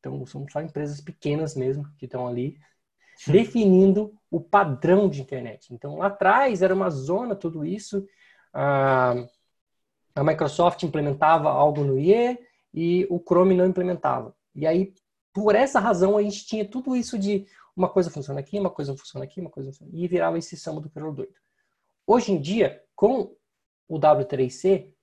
então, 0.05 0.23
são 0.27 0.45
só 0.47 0.61
empresas 0.61 1.01
pequenas 1.01 1.55
mesmo 1.55 1.91
que 1.97 2.05
estão 2.05 2.27
ali 2.27 2.59
definindo 3.27 4.13
o 4.29 4.39
padrão 4.39 5.09
de 5.09 5.21
internet. 5.21 5.73
Então, 5.73 5.97
lá 5.97 6.07
atrás 6.07 6.61
era 6.61 6.75
uma 6.75 6.91
zona 6.91 7.35
tudo 7.35 7.65
isso. 7.65 8.05
A, 8.53 9.15
a 10.13 10.23
Microsoft 10.23 10.83
implementava 10.83 11.49
algo 11.49 11.83
no 11.83 11.97
IE 11.97 12.37
e 12.71 13.07
o 13.09 13.19
Chrome 13.19 13.55
não 13.55 13.65
implementava. 13.65 14.35
E 14.53 14.67
aí, 14.67 14.93
por 15.33 15.55
essa 15.55 15.79
razão, 15.79 16.17
a 16.17 16.21
gente 16.21 16.45
tinha 16.45 16.67
tudo 16.67 16.95
isso 16.95 17.17
de 17.17 17.47
uma 17.75 17.89
coisa 17.89 18.11
funciona 18.11 18.39
aqui, 18.39 18.59
uma 18.59 18.69
coisa 18.69 18.95
funciona 18.95 19.25
aqui, 19.25 19.41
uma 19.41 19.49
coisa 19.49 19.71
funciona... 19.71 19.91
E 19.93 20.07
virava 20.07 20.37
esse 20.37 20.55
samba 20.55 20.81
do 20.81 20.89
pelo 20.89 21.11
doido. 21.11 21.33
Hoje 22.05 22.31
em 22.31 22.39
dia, 22.39 22.83
com 22.95 23.35
o 23.87 23.99
W3C, 23.99 24.93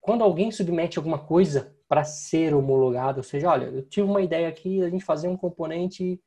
quando 0.00 0.22
alguém 0.22 0.52
submete 0.52 0.98
alguma 0.98 1.18
coisa 1.18 1.75
para 1.88 2.04
ser 2.04 2.54
homologado. 2.54 3.18
Ou 3.18 3.22
seja, 3.24 3.50
olha, 3.50 3.66
eu 3.66 3.82
tive 3.82 4.08
uma 4.08 4.20
ideia 4.22 4.48
aqui 4.48 4.82
a 4.82 4.90
gente 4.90 5.04
fazer 5.04 5.28
um 5.28 5.36
componente, 5.36 6.20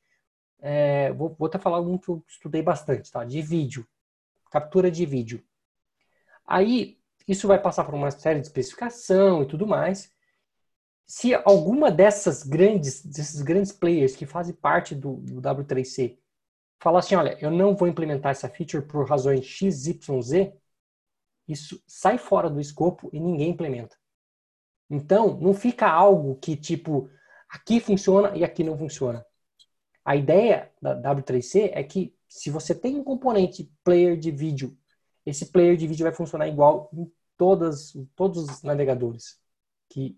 é, 0.60 1.12
vou, 1.14 1.36
vou 1.38 1.48
até 1.48 1.58
falar 1.58 1.80
um 1.82 1.98
que 1.98 2.10
eu 2.10 2.24
estudei 2.28 2.62
bastante, 2.62 3.12
tá? 3.12 3.24
De 3.26 3.42
vídeo, 3.42 3.88
captura 4.52 4.92
de 4.92 5.06
vídeo. 5.06 5.44
Aí 6.46 7.00
isso 7.28 7.48
vai 7.48 7.62
passar 7.62 7.84
por 7.86 7.94
uma 7.94 8.12
série 8.12 8.40
de 8.40 8.48
especificação 8.48 9.44
e 9.44 9.48
tudo 9.48 9.68
mais. 9.68 10.12
Se 11.06 11.34
alguma 11.34 11.92
dessas 11.92 12.44
grandes, 12.44 13.04
desses 13.06 13.42
grandes 13.42 13.72
players 13.72 14.16
que 14.16 14.26
fazem 14.26 14.54
parte 14.56 14.96
do, 14.96 15.16
do 15.18 15.42
W3C 15.42 16.18
falar 16.80 17.00
assim, 17.00 17.16
olha, 17.16 17.38
eu 17.42 17.52
não 17.52 17.76
vou 17.76 17.88
implementar 17.88 18.32
essa 18.32 18.50
feature 18.50 18.86
por 18.86 19.08
razões 19.08 19.46
X, 19.46 19.88
Y, 19.88 20.22
Z, 20.22 20.54
isso 21.48 21.82
sai 21.88 22.18
fora 22.18 22.50
do 22.50 22.60
escopo 22.60 23.10
e 23.12 23.20
ninguém 23.20 23.50
implementa. 23.50 23.98
Então, 24.90 25.40
não 25.40 25.54
fica 25.54 25.88
algo 25.88 26.36
que 26.36 26.56
tipo 26.56 27.10
aqui 27.50 27.80
funciona 27.80 28.36
e 28.36 28.44
aqui 28.44 28.64
não 28.64 28.78
funciona. 28.78 29.26
A 30.04 30.16
ideia 30.16 30.72
da 30.82 31.14
W3C 31.14 31.72
é 31.74 31.84
que 31.84 32.16
se 32.28 32.50
você 32.50 32.74
tem 32.74 32.96
um 32.96 33.04
componente 33.04 33.72
player 33.84 34.18
de 34.18 34.32
vídeo, 34.32 34.78
esse 35.26 35.52
player 35.52 35.76
de 35.76 35.88
vídeo 35.88 36.04
vai 36.04 36.14
funcionar 36.14 36.48
igual 36.48 36.90
em 36.94 37.12
todas, 37.38 37.94
todos 38.16 38.50
os 38.50 38.64
navegadores 38.64 39.40
que, 39.90 40.18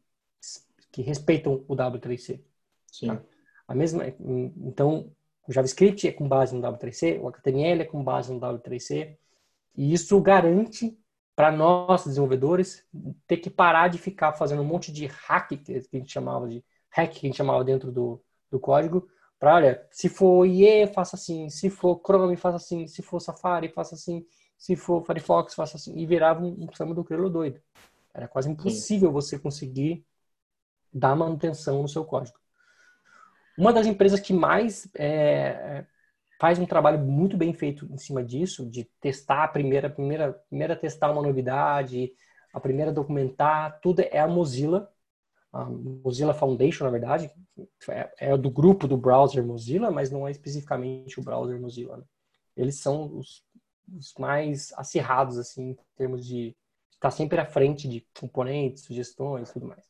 que 0.91 1.01
respeitam 1.01 1.65
o 1.67 1.75
W3C. 1.75 2.41
Sim. 2.91 3.07
Tá? 3.07 3.23
A 3.67 3.75
mesma, 3.75 4.03
então, 4.57 5.11
o 5.47 5.51
JavaScript 5.51 6.07
é 6.07 6.11
com 6.11 6.27
base 6.27 6.55
no 6.55 6.61
W3C, 6.61 7.21
o 7.21 7.27
HTML 7.27 7.81
é 7.81 7.85
com 7.85 8.03
base 8.03 8.33
no 8.33 8.39
W3C, 8.39 9.17
e 9.75 9.93
isso 9.93 10.19
garante 10.21 10.97
para 11.41 11.51
nós 11.51 12.03
desenvolvedores 12.03 12.85
ter 13.25 13.37
que 13.37 13.49
parar 13.49 13.87
de 13.87 13.97
ficar 13.97 14.31
fazendo 14.33 14.61
um 14.61 14.65
monte 14.65 14.91
de 14.91 15.07
hack 15.07 15.49
que 15.57 15.73
a 15.73 15.97
gente 15.97 16.13
chamava 16.13 16.47
de 16.47 16.63
hack 16.91 17.11
que 17.13 17.25
a 17.25 17.29
gente 17.29 17.37
chamava 17.37 17.63
dentro 17.63 17.91
do, 17.91 18.23
do 18.51 18.59
código 18.59 19.09
para 19.39 19.55
olha 19.55 19.87
se 19.89 20.07
for 20.07 20.45
IE 20.45 20.85
faça 20.93 21.15
assim 21.15 21.49
se 21.49 21.67
for 21.67 21.99
Chrome 22.05 22.37
faça 22.37 22.57
assim 22.57 22.85
se 22.85 23.01
for 23.01 23.19
Safari 23.19 23.69
faça 23.69 23.95
assim 23.95 24.23
se 24.55 24.75
for 24.75 25.03
Firefox 25.03 25.55
faça 25.55 25.77
assim 25.77 25.97
e 25.97 26.05
virava 26.05 26.43
um, 26.43 26.65
um 26.65 26.75
samba 26.75 26.93
do 26.93 27.03
crelo 27.03 27.27
doido 27.27 27.59
era 28.13 28.27
quase 28.27 28.47
impossível 28.47 29.09
Sim. 29.09 29.13
você 29.13 29.39
conseguir 29.39 30.05
dar 30.93 31.15
manutenção 31.15 31.81
no 31.81 31.89
seu 31.89 32.05
código 32.05 32.37
uma 33.57 33.73
das 33.73 33.87
empresas 33.87 34.19
que 34.19 34.31
mais 34.31 34.87
é, 34.93 35.87
faz 36.41 36.57
um 36.57 36.65
trabalho 36.65 36.97
muito 36.97 37.37
bem 37.37 37.53
feito 37.53 37.85
em 37.93 37.99
cima 37.99 38.23
disso, 38.23 38.67
de 38.67 38.85
testar 38.99 39.43
a 39.43 39.47
primeira, 39.47 39.91
primeira, 39.91 40.33
primeira 40.49 40.75
testar 40.75 41.11
uma 41.11 41.21
novidade, 41.21 42.11
a 42.51 42.59
primeira 42.59 42.91
documentar, 42.91 43.79
tudo 43.79 43.99
é 43.99 44.17
a 44.17 44.27
Mozilla, 44.27 44.91
a 45.53 45.65
Mozilla 45.65 46.33
Foundation, 46.33 46.85
na 46.85 46.89
verdade, 46.89 47.31
é, 47.87 48.11
é 48.17 48.35
do 48.35 48.49
grupo 48.49 48.87
do 48.87 48.97
browser 48.97 49.45
Mozilla, 49.45 49.91
mas 49.91 50.09
não 50.09 50.27
é 50.27 50.31
especificamente 50.31 51.19
o 51.19 51.23
browser 51.23 51.61
Mozilla. 51.61 51.97
Né? 51.97 52.03
Eles 52.57 52.79
são 52.79 53.15
os, 53.19 53.45
os, 53.95 54.11
mais 54.17 54.73
acirrados, 54.73 55.37
assim, 55.37 55.69
em 55.69 55.77
termos 55.95 56.25
de 56.25 56.57
estar 56.91 57.11
sempre 57.11 57.39
à 57.39 57.45
frente 57.45 57.87
de 57.87 58.03
componentes, 58.19 58.85
sugestões 58.85 59.51
tudo 59.51 59.67
mais. 59.67 59.85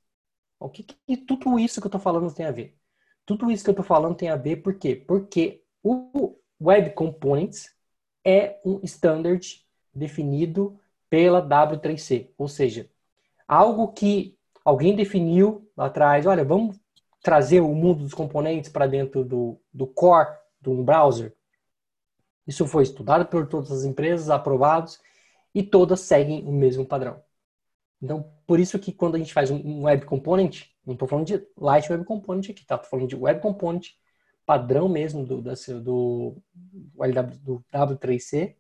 O 0.60 0.70
que, 0.70 0.84
que 0.84 1.16
tudo 1.16 1.58
isso 1.58 1.80
que 1.80 1.88
eu 1.88 1.90
estou 1.90 2.02
falando 2.02 2.30
tem 2.34 2.46
a 2.46 2.52
ver? 2.52 2.78
Tudo 3.26 3.50
isso 3.50 3.64
que 3.64 3.70
eu 3.70 3.74
estou 3.74 3.86
falando 3.86 4.18
tem 4.18 4.28
a 4.28 4.36
ver 4.36 4.58
por 4.58 4.78
quê? 4.78 4.98
Porque 4.98 5.64
o 5.82 6.41
Web 6.62 6.92
Components 6.92 7.76
é 8.24 8.60
um 8.64 8.80
standard 8.84 9.66
definido 9.94 10.80
pela 11.10 11.42
W3C, 11.42 12.30
ou 12.38 12.48
seja, 12.48 12.90
algo 13.48 13.92
que 13.92 14.38
alguém 14.64 14.96
definiu 14.96 15.68
lá 15.76 15.88
atrás, 15.88 16.26
olha, 16.26 16.46
vamos 16.46 16.80
trazer 17.22 17.62
o 17.62 17.74
mundo 17.74 18.04
dos 18.04 18.14
componentes 18.14 18.70
para 18.70 18.88
dentro 18.88 19.26
do, 19.26 19.60
do 19.74 19.88
core 19.88 20.38
de 20.62 20.70
um 20.70 20.84
browser. 20.84 21.36
Isso 22.48 22.66
foi 22.68 22.84
estudado 22.84 23.26
por 23.26 23.48
todas 23.48 23.72
as 23.72 23.84
empresas, 23.84 24.30
aprovados, 24.30 25.00
e 25.54 25.62
todas 25.62 26.02
seguem 26.02 26.48
o 26.48 26.52
mesmo 26.52 26.86
padrão. 26.86 27.22
Então, 28.02 28.32
por 28.48 28.60
isso 28.60 28.80
que 28.80 28.92
quando 28.92 29.16
a 29.16 29.18
gente 29.18 29.34
faz 29.34 29.52
um 29.52 29.84
web 29.84 30.06
component, 30.06 30.64
não 30.86 30.94
estou 30.94 31.08
falando 31.08 31.28
de 31.28 31.46
Light 31.58 31.92
Web 31.92 32.06
Component 32.06 32.50
aqui, 32.50 32.66
tá? 32.66 32.76
Estou 32.76 32.90
falando 32.90 33.10
de 33.10 33.16
web 33.16 33.40
component 33.42 33.90
padrão 34.52 34.90
mesmo 34.90 35.26
do, 35.26 35.42
do, 35.42 35.54
do, 35.82 36.44
do 37.42 37.66
W3C, 37.74 38.54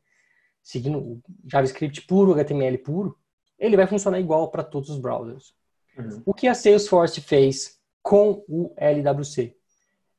seguindo 0.63 0.99
o 0.99 1.21
JavaScript 1.45 2.03
puro, 2.03 2.31
HTML 2.31 2.77
puro, 2.77 3.17
ele 3.59 3.75
vai 3.75 3.85
funcionar 3.85 4.17
igual 4.17 4.49
para 4.49 4.63
todos 4.63 4.89
os 4.89 4.97
browsers. 4.97 5.53
Uhum. 5.97 6.23
O 6.25 6.33
que 6.33 6.47
a 6.47 6.53
Salesforce 6.53 7.19
fez 7.19 7.77
com 8.01 8.41
o 8.47 8.73
LWC? 8.77 9.53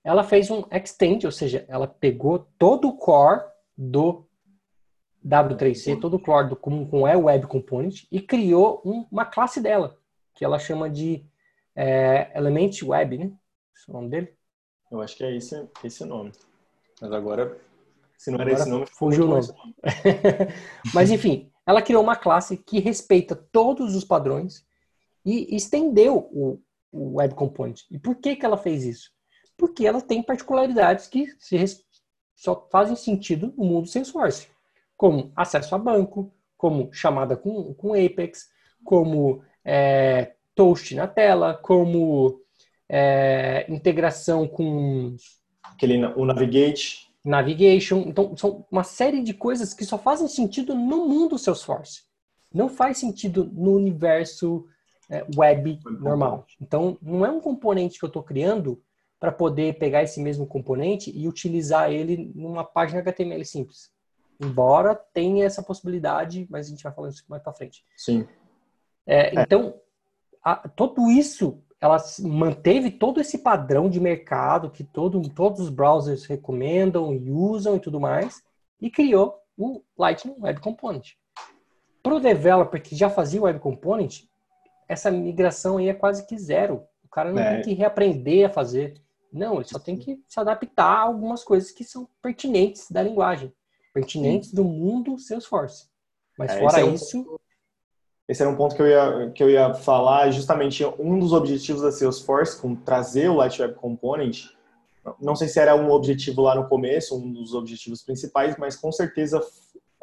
Ela 0.04 0.22
fez 0.22 0.50
um 0.50 0.62
extend, 0.70 1.24
ou 1.24 1.32
seja, 1.32 1.64
ela 1.66 1.86
pegou 1.86 2.40
todo 2.58 2.88
o 2.88 2.98
core 2.98 3.40
do 3.74 4.28
W3C, 5.26 5.98
todo 5.98 6.16
o 6.16 6.20
core 6.20 6.50
do, 6.50 6.56
com, 6.56 6.86
com 6.86 7.08
é 7.08 7.16
Web 7.16 7.46
Component 7.46 8.04
e 8.12 8.20
criou 8.20 8.82
um, 8.84 9.06
uma 9.10 9.24
classe 9.24 9.58
dela, 9.58 9.96
que 10.34 10.44
ela 10.44 10.58
chama 10.58 10.90
de 10.90 11.24
é, 11.74 12.30
Element 12.36 12.82
Web, 12.82 13.16
né? 13.16 13.32
Esse 13.74 13.88
é 13.88 13.90
o 13.90 13.94
nome 13.94 14.10
dele? 14.10 14.36
Eu 14.92 15.00
acho 15.00 15.16
que 15.16 15.24
é 15.24 15.34
esse, 15.34 15.66
esse 15.82 16.04
nome. 16.04 16.32
Mas 17.00 17.10
agora, 17.12 17.58
se 18.18 18.30
não 18.30 18.38
era 18.38 18.52
esse 18.52 18.68
nome, 18.68 18.86
fugiu 18.86 19.24
o 19.24 19.28
nome. 19.28 19.46
nome. 19.48 19.74
Mas 20.92 21.10
enfim, 21.10 21.50
ela 21.66 21.80
criou 21.80 22.02
uma 22.02 22.14
classe 22.14 22.58
que 22.58 22.78
respeita 22.78 23.34
todos 23.34 23.96
os 23.96 24.04
padrões 24.04 24.66
e 25.24 25.56
estendeu 25.56 26.28
o, 26.30 26.60
o 26.92 27.16
Web 27.16 27.34
Component. 27.34 27.80
E 27.90 27.98
por 27.98 28.16
que, 28.16 28.36
que 28.36 28.44
ela 28.44 28.58
fez 28.58 28.84
isso? 28.84 29.10
Porque 29.56 29.86
ela 29.86 30.02
tem 30.02 30.22
particularidades 30.22 31.06
que 31.06 31.26
se, 31.38 31.56
só 32.36 32.68
fazem 32.70 32.94
sentido 32.94 33.54
no 33.56 33.64
mundo 33.64 33.88
Salesforce, 33.88 34.48
como 34.94 35.32
acesso 35.34 35.74
a 35.74 35.78
banco, 35.78 36.30
como 36.58 36.92
chamada 36.92 37.34
com, 37.34 37.72
com 37.74 37.94
Apex, 37.94 38.50
como 38.84 39.42
é, 39.64 40.34
toast 40.54 40.94
na 40.94 41.08
tela, 41.08 41.54
como 41.54 42.42
é, 42.94 43.64
integração 43.72 44.46
com. 44.46 45.16
Aquele, 45.62 46.04
o 46.04 46.26
Navigate. 46.26 47.10
Navigation. 47.24 48.04
Então, 48.06 48.36
são 48.36 48.66
uma 48.70 48.84
série 48.84 49.22
de 49.22 49.32
coisas 49.32 49.72
que 49.72 49.86
só 49.86 49.96
fazem 49.96 50.28
sentido 50.28 50.74
no 50.74 51.08
mundo 51.08 51.38
Salesforce. 51.38 52.02
Não 52.52 52.68
faz 52.68 52.98
sentido 52.98 53.50
no 53.50 53.74
universo 53.74 54.66
é, 55.08 55.24
web 55.34 55.80
normal. 56.00 56.46
Então, 56.60 56.98
não 57.00 57.24
é 57.24 57.30
um 57.30 57.40
componente 57.40 57.98
que 57.98 58.04
eu 58.04 58.08
estou 58.08 58.22
criando 58.22 58.82
para 59.18 59.32
poder 59.32 59.78
pegar 59.78 60.02
esse 60.02 60.20
mesmo 60.20 60.46
componente 60.46 61.10
e 61.16 61.26
utilizar 61.26 61.90
ele 61.90 62.30
numa 62.34 62.64
página 62.64 63.00
HTML 63.00 63.44
simples. 63.46 63.90
Embora 64.38 64.94
tenha 64.94 65.46
essa 65.46 65.62
possibilidade, 65.62 66.46
mas 66.50 66.66
a 66.66 66.70
gente 66.70 66.82
vai 66.82 66.92
falar 66.92 67.08
isso 67.08 67.24
mais 67.28 67.42
para 67.42 67.52
frente. 67.52 67.84
Sim. 67.96 68.26
É, 69.06 69.28
é. 69.28 69.42
Então, 69.42 69.74
a, 70.42 70.56
tudo 70.68 71.08
isso 71.08 71.62
ela 71.82 72.00
manteve 72.20 72.92
todo 72.92 73.20
esse 73.20 73.38
padrão 73.38 73.90
de 73.90 73.98
mercado 73.98 74.70
que 74.70 74.84
todo, 74.84 75.20
todos 75.28 75.58
os 75.58 75.68
browsers 75.68 76.24
recomendam 76.26 77.12
e 77.12 77.28
usam 77.28 77.74
e 77.74 77.80
tudo 77.80 77.98
mais, 77.98 78.40
e 78.80 78.88
criou 78.88 79.36
o 79.58 79.82
Lightning 79.98 80.36
Web 80.38 80.60
Component. 80.60 81.14
Para 82.00 82.14
o 82.14 82.20
developer 82.20 82.80
que 82.80 82.94
já 82.94 83.10
fazia 83.10 83.40
o 83.40 83.44
Web 83.44 83.58
Component, 83.58 84.22
essa 84.88 85.10
migração 85.10 85.78
aí 85.78 85.88
é 85.88 85.94
quase 85.94 86.24
que 86.24 86.38
zero. 86.38 86.84
O 87.04 87.08
cara 87.08 87.32
não 87.32 87.42
é. 87.42 87.54
tem 87.54 87.62
que 87.62 87.74
reaprender 87.74 88.46
a 88.46 88.52
fazer. 88.52 88.94
Não, 89.32 89.56
ele 89.56 89.64
só 89.64 89.80
tem 89.80 89.96
que 89.96 90.22
se 90.28 90.38
adaptar 90.38 90.98
a 90.98 91.02
algumas 91.02 91.42
coisas 91.42 91.72
que 91.72 91.82
são 91.82 92.08
pertinentes 92.22 92.88
da 92.92 93.02
linguagem, 93.02 93.52
pertinentes 93.92 94.50
Sim. 94.50 94.56
do 94.56 94.64
mundo 94.64 95.18
Salesforce. 95.18 95.88
Mas 96.38 96.52
é, 96.52 96.60
fora 96.60 96.80
é 96.80 96.84
um 96.84 96.94
isso, 96.94 97.40
esse 98.28 98.42
era 98.42 98.50
um 98.50 98.56
ponto 98.56 98.74
que 98.74 98.82
eu 98.82 98.86
ia, 98.86 99.30
que 99.30 99.42
eu 99.42 99.50
ia 99.50 99.74
falar, 99.74 100.30
justamente 100.30 100.84
um 100.98 101.18
dos 101.18 101.32
objetivos 101.32 101.82
da 101.82 101.90
Salesforce, 101.90 102.60
com 102.60 102.74
trazer 102.74 103.28
o 103.28 103.34
Light 103.34 103.60
Web 103.60 103.74
Component, 103.74 104.46
não 105.20 105.34
sei 105.34 105.48
se 105.48 105.58
era 105.58 105.74
um 105.74 105.90
objetivo 105.90 106.42
lá 106.42 106.54
no 106.54 106.68
começo, 106.68 107.16
um 107.16 107.32
dos 107.32 107.54
objetivos 107.54 108.02
principais, 108.02 108.56
mas 108.56 108.76
com 108.76 108.92
certeza 108.92 109.40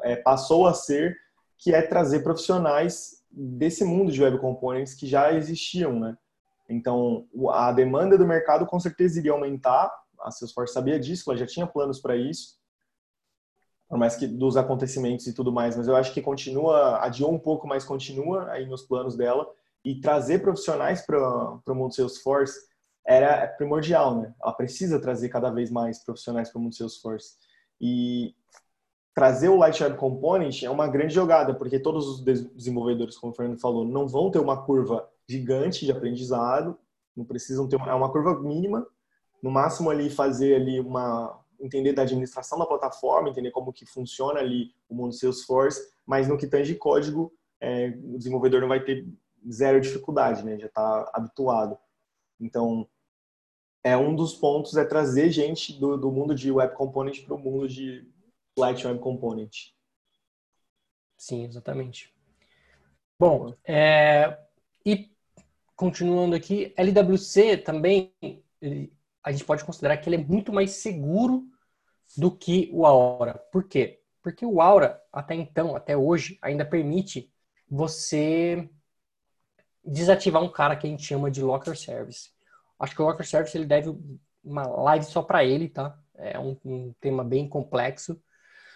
é, 0.01 0.15
passou 0.17 0.67
a 0.67 0.73
ser, 0.73 1.15
que 1.57 1.73
é 1.73 1.81
trazer 1.81 2.19
profissionais 2.19 3.23
desse 3.31 3.85
mundo 3.85 4.11
de 4.11 4.21
Web 4.21 4.39
Components 4.39 4.93
que 4.93 5.07
já 5.07 5.33
existiam, 5.33 5.99
né? 5.99 6.17
Então, 6.67 7.25
a 7.49 7.71
demanda 7.71 8.17
do 8.17 8.27
mercado 8.27 8.65
com 8.65 8.79
certeza 8.79 9.19
iria 9.19 9.31
aumentar, 9.31 9.91
a 10.21 10.29
Salesforce 10.29 10.73
sabia 10.73 10.99
disso, 10.99 11.29
ela 11.29 11.39
já 11.39 11.45
tinha 11.45 11.65
planos 11.65 11.99
para 11.99 12.15
isso, 12.15 12.58
por 13.89 13.97
mais 13.97 14.15
que 14.15 14.27
dos 14.27 14.55
acontecimentos 14.55 15.25
e 15.25 15.33
tudo 15.33 15.51
mais, 15.51 15.75
mas 15.75 15.87
eu 15.87 15.95
acho 15.95 16.13
que 16.13 16.21
continua, 16.21 17.03
adiou 17.03 17.33
um 17.33 17.39
pouco, 17.39 17.67
mas 17.67 17.83
continua 17.83 18.49
aí 18.51 18.67
nos 18.67 18.83
planos 18.83 19.17
dela 19.17 19.49
e 19.83 19.99
trazer 19.99 20.39
profissionais 20.39 21.01
para 21.01 21.17
o 21.65 21.75
mundo 21.75 21.95
Salesforce 21.95 22.69
era 23.05 23.47
primordial, 23.47 24.21
né? 24.21 24.33
Ela 24.41 24.53
precisa 24.53 24.99
trazer 24.99 25.29
cada 25.29 25.49
vez 25.49 25.71
mais 25.71 26.03
profissionais 26.03 26.51
para 26.51 26.59
o 26.59 26.61
mundo 26.61 26.75
Salesforce 26.75 27.37
e 27.81 28.35
trazer 29.15 29.49
o 29.49 29.57
Light 29.57 29.81
Web 29.81 29.97
Component 29.97 30.61
é 30.63 30.69
uma 30.69 30.87
grande 30.87 31.13
jogada, 31.13 31.55
porque 31.55 31.79
todos 31.79 32.07
os 32.07 32.23
desenvolvedores, 32.23 33.17
como 33.17 33.33
o 33.33 33.35
Fernando 33.35 33.59
falou, 33.59 33.83
não 33.83 34.07
vão 34.07 34.29
ter 34.29 34.39
uma 34.39 34.63
curva 34.63 35.09
gigante 35.27 35.85
de 35.85 35.91
aprendizado, 35.91 36.77
não 37.15 37.25
precisam 37.25 37.67
ter 37.67 37.77
uma, 37.77 37.89
é 37.89 37.93
uma 37.93 38.11
curva 38.11 38.39
mínima, 38.39 38.85
no 39.41 39.49
máximo 39.49 39.89
ali 39.89 40.09
fazer 40.09 40.55
ali 40.55 40.79
uma 40.79 41.38
entender 41.59 41.93
da 41.93 42.03
administração 42.03 42.57
da 42.57 42.65
plataforma, 42.65 43.29
entender 43.29 43.51
como 43.51 43.73
que 43.73 43.85
funciona 43.85 44.39
ali 44.39 44.73
o 44.87 44.95
mundo 44.95 45.13
Salesforce, 45.13 45.81
mas 46.05 46.27
no 46.27 46.37
que 46.37 46.47
tange 46.47 46.75
código, 46.75 47.33
é, 47.59 47.89
o 48.03 48.17
desenvolvedor 48.17 48.61
não 48.61 48.67
vai 48.67 48.83
ter 48.83 49.05
zero 49.51 49.79
dificuldade, 49.81 50.43
né? 50.43 50.57
Já 50.57 50.67
está 50.67 51.11
habituado. 51.13 51.77
Então, 52.39 52.87
é 53.83 53.95
um 53.95 54.15
dos 54.15 54.33
pontos 54.33 54.75
é 54.77 54.85
trazer 54.85 55.31
gente 55.31 55.73
do, 55.79 55.97
do 55.97 56.11
mundo 56.11 56.35
de 56.35 56.51
Web 56.51 56.75
Component 56.75 57.23
para 57.23 57.35
o 57.35 57.39
mundo 57.39 57.67
de 57.67 58.07
Light 58.57 58.85
Web 58.85 58.99
Component. 58.99 59.73
Sim, 61.17 61.45
exatamente. 61.45 62.13
Bom, 63.19 63.53
é, 63.65 64.37
e 64.85 65.11
continuando 65.75 66.35
aqui, 66.35 66.73
LWC 66.77 67.57
também 67.57 68.13
a 69.23 69.31
gente 69.31 69.45
pode 69.45 69.63
considerar 69.63 69.97
que 69.97 70.09
ele 70.09 70.15
é 70.15 70.25
muito 70.25 70.51
mais 70.51 70.71
seguro 70.71 71.43
do 72.17 72.31
que 72.35 72.69
o 72.73 72.85
Aura. 72.85 73.35
Por 73.51 73.63
quê? 73.63 73.99
Porque 74.21 74.45
o 74.45 74.61
Aura, 74.61 75.01
até 75.11 75.35
então, 75.35 75.75
até 75.75 75.95
hoje, 75.95 76.37
ainda 76.41 76.65
permite 76.65 77.31
você 77.69 78.69
desativar 79.83 80.43
um 80.43 80.51
cara 80.51 80.75
que 80.75 80.87
a 80.87 80.89
gente 80.89 81.03
chama 81.03 81.31
de 81.31 81.41
Locker 81.41 81.77
Service. 81.77 82.31
Acho 82.79 82.95
que 82.95 83.01
o 83.01 83.05
Locker 83.05 83.27
Service 83.27 83.57
ele 83.57 83.65
deve 83.65 83.95
uma 84.43 84.65
live 84.67 85.05
só 85.05 85.21
para 85.21 85.43
ele, 85.43 85.69
tá? 85.69 85.97
É 86.15 86.39
um, 86.39 86.57
um, 86.65 86.93
tema 86.99 87.23
bem 87.23 87.47
complexo. 87.47 88.21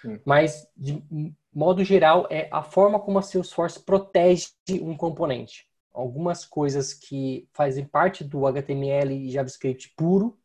Hum. 0.06 0.20
Mas, 0.26 0.68
de 0.76 1.04
modo 1.54 1.84
geral, 1.84 2.28
é 2.30 2.48
a 2.52 2.64
forma 2.64 3.00
como 3.00 3.20
a 3.20 3.22
Salesforce 3.22 3.80
protege 3.84 4.48
um 4.82 4.96
componente. 4.96 5.68
Algumas 5.94 6.44
coisas 6.44 6.94
que 6.94 7.48
fazem 7.54 7.86
parte 7.86 8.24
do 8.24 8.48
HTML 8.48 9.14
e 9.14 9.30
JavaScript 9.30 9.94
puro, 9.96 10.38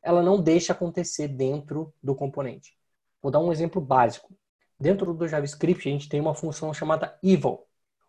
ela 0.00 0.22
não 0.22 0.40
deixa 0.40 0.72
acontecer 0.72 1.28
dentro 1.28 1.92
do 2.02 2.14
componente. 2.14 2.78
Vou 3.20 3.32
dar 3.32 3.40
um 3.40 3.50
exemplo 3.50 3.80
básico. 3.80 4.36
Dentro 4.78 5.14
do 5.14 5.26
JavaScript, 5.26 5.88
a 5.88 5.92
gente 5.92 6.08
tem 6.08 6.20
uma 6.20 6.34
função 6.34 6.72
chamada 6.74 7.18
eval. 7.22 7.66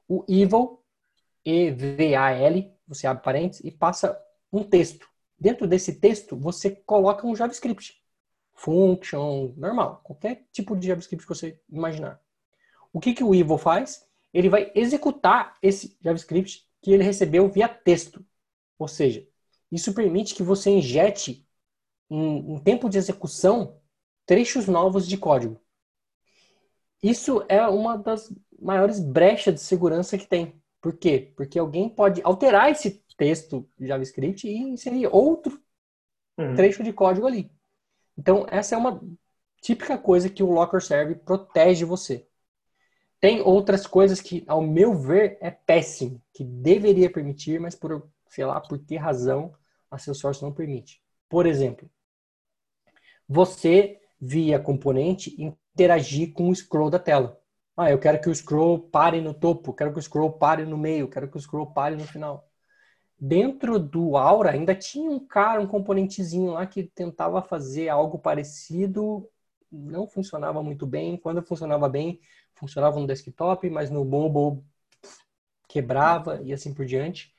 O 0.07 0.23
eval, 0.27 0.83
E-V-A-L, 1.43 2.71
você 2.87 3.07
abre 3.07 3.23
parênteses 3.23 3.63
e 3.63 3.71
passa 3.71 4.21
um 4.51 4.63
texto. 4.63 5.07
Dentro 5.39 5.67
desse 5.67 5.99
texto, 5.99 6.37
você 6.37 6.71
coloca 6.71 7.25
um 7.25 7.35
JavaScript. 7.35 8.01
Function, 8.53 9.53
normal. 9.57 10.01
Qualquer 10.03 10.45
tipo 10.51 10.75
de 10.75 10.87
JavaScript 10.87 11.25
que 11.25 11.33
você 11.33 11.59
imaginar. 11.69 12.19
O 12.91 12.99
que, 12.99 13.13
que 13.13 13.23
o 13.23 13.33
eval 13.33 13.57
faz? 13.57 14.05
Ele 14.33 14.49
vai 14.49 14.71
executar 14.75 15.55
esse 15.61 15.97
JavaScript 16.01 16.64
que 16.85 16.91
ele 16.91 17.03
recebeu 17.03 17.49
via 17.49 17.67
texto. 17.67 18.23
Ou 18.77 18.87
seja, 18.87 19.27
isso 19.71 19.91
permite 19.91 20.35
que 20.35 20.43
você 20.43 20.69
injete 20.69 21.43
em, 22.07 22.53
em 22.53 22.59
tempo 22.59 22.87
de 22.87 22.99
execução 22.99 23.81
trechos 24.23 24.67
novos 24.67 25.07
de 25.07 25.17
código. 25.17 25.59
Isso 27.01 27.43
é 27.49 27.65
uma 27.67 27.97
das 27.97 28.31
maiores 28.59 28.99
brechas 28.99 29.55
de 29.55 29.61
segurança 29.61 30.15
que 30.15 30.27
tem. 30.27 30.61
Por 30.79 30.95
quê? 30.95 31.33
Porque 31.35 31.57
alguém 31.57 31.89
pode 31.89 32.21
alterar 32.23 32.69
esse 32.69 33.03
texto 33.17 33.67
JavaScript 33.79 34.47
e 34.47 34.55
inserir 34.55 35.07
outro 35.07 35.59
uhum. 36.37 36.53
trecho 36.53 36.83
de 36.83 36.93
código 36.93 37.25
ali. 37.25 37.51
Então, 38.15 38.45
essa 38.47 38.75
é 38.75 38.77
uma 38.77 39.01
típica 39.59 39.97
coisa 39.97 40.29
que 40.29 40.43
o 40.43 40.51
Locker 40.51 40.81
Serve 40.81 41.15
protege 41.15 41.83
você. 41.83 42.27
Tem 43.19 43.41
outras 43.41 43.87
coisas 43.87 44.21
que, 44.21 44.43
ao 44.47 44.61
meu 44.61 44.93
ver, 44.93 45.37
é 45.41 45.49
péssimo, 45.49 46.21
que 46.33 46.43
deveria 46.43 47.09
permitir, 47.09 47.59
mas 47.59 47.75
por, 47.75 48.09
sei 48.29 48.45
lá, 48.45 48.59
por 48.59 48.77
que 48.79 48.95
razão 48.97 49.53
a 49.89 49.97
Salesforce 49.97 50.43
não 50.43 50.53
permite. 50.53 51.01
Por 51.29 51.45
exemplo, 51.45 51.89
você, 53.27 53.99
via 54.19 54.59
componente, 54.59 55.35
interagir 55.41 56.33
com 56.33 56.49
o 56.49 56.55
scroll 56.55 56.89
da 56.89 56.99
tela. 56.99 57.39
Ah, 57.75 57.91
eu 57.91 57.99
quero 57.99 58.21
que 58.21 58.29
o 58.29 58.35
scroll 58.35 58.79
pare 58.79 59.19
no 59.19 59.33
topo, 59.33 59.73
quero 59.73 59.91
que 59.91 59.99
o 59.99 60.01
scroll 60.01 60.31
pare 60.31 60.65
no 60.65 60.77
meio, 60.77 61.09
quero 61.09 61.29
que 61.29 61.37
o 61.37 61.41
scroll 61.41 61.73
pare 61.73 61.95
no 61.95 62.05
final. 62.05 62.47
Dentro 63.19 63.79
do 63.79 64.17
Aura 64.17 64.51
ainda 64.51 64.75
tinha 64.75 65.09
um 65.09 65.19
cara, 65.25 65.61
um 65.61 65.67
componentezinho 65.67 66.51
lá 66.51 66.65
que 66.65 66.83
tentava 66.83 67.41
fazer 67.41 67.89
algo 67.89 68.19
parecido, 68.19 69.29
não 69.71 70.07
funcionava 70.07 70.61
muito 70.63 70.85
bem. 70.85 71.17
Quando 71.17 71.41
funcionava 71.41 71.89
bem, 71.89 72.19
funcionava 72.55 72.99
no 72.99 73.07
desktop, 73.07 73.69
mas 73.69 73.89
no 73.89 74.03
mobile 74.03 74.63
quebrava 75.67 76.41
e 76.43 76.53
assim 76.53 76.73
por 76.73 76.85
diante. 76.85 77.33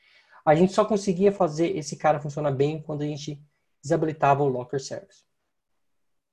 A 0.44 0.54
gente 0.54 0.72
só 0.72 0.84
conseguia 0.84 1.32
fazer 1.32 1.76
esse 1.76 1.96
cara 1.96 2.20
funcionar 2.20 2.52
bem 2.52 2.80
quando 2.80 3.02
a 3.02 3.06
gente 3.06 3.42
desabilitava 3.82 4.42
o 4.42 4.48
Locker 4.48 4.80
Service. 4.80 5.24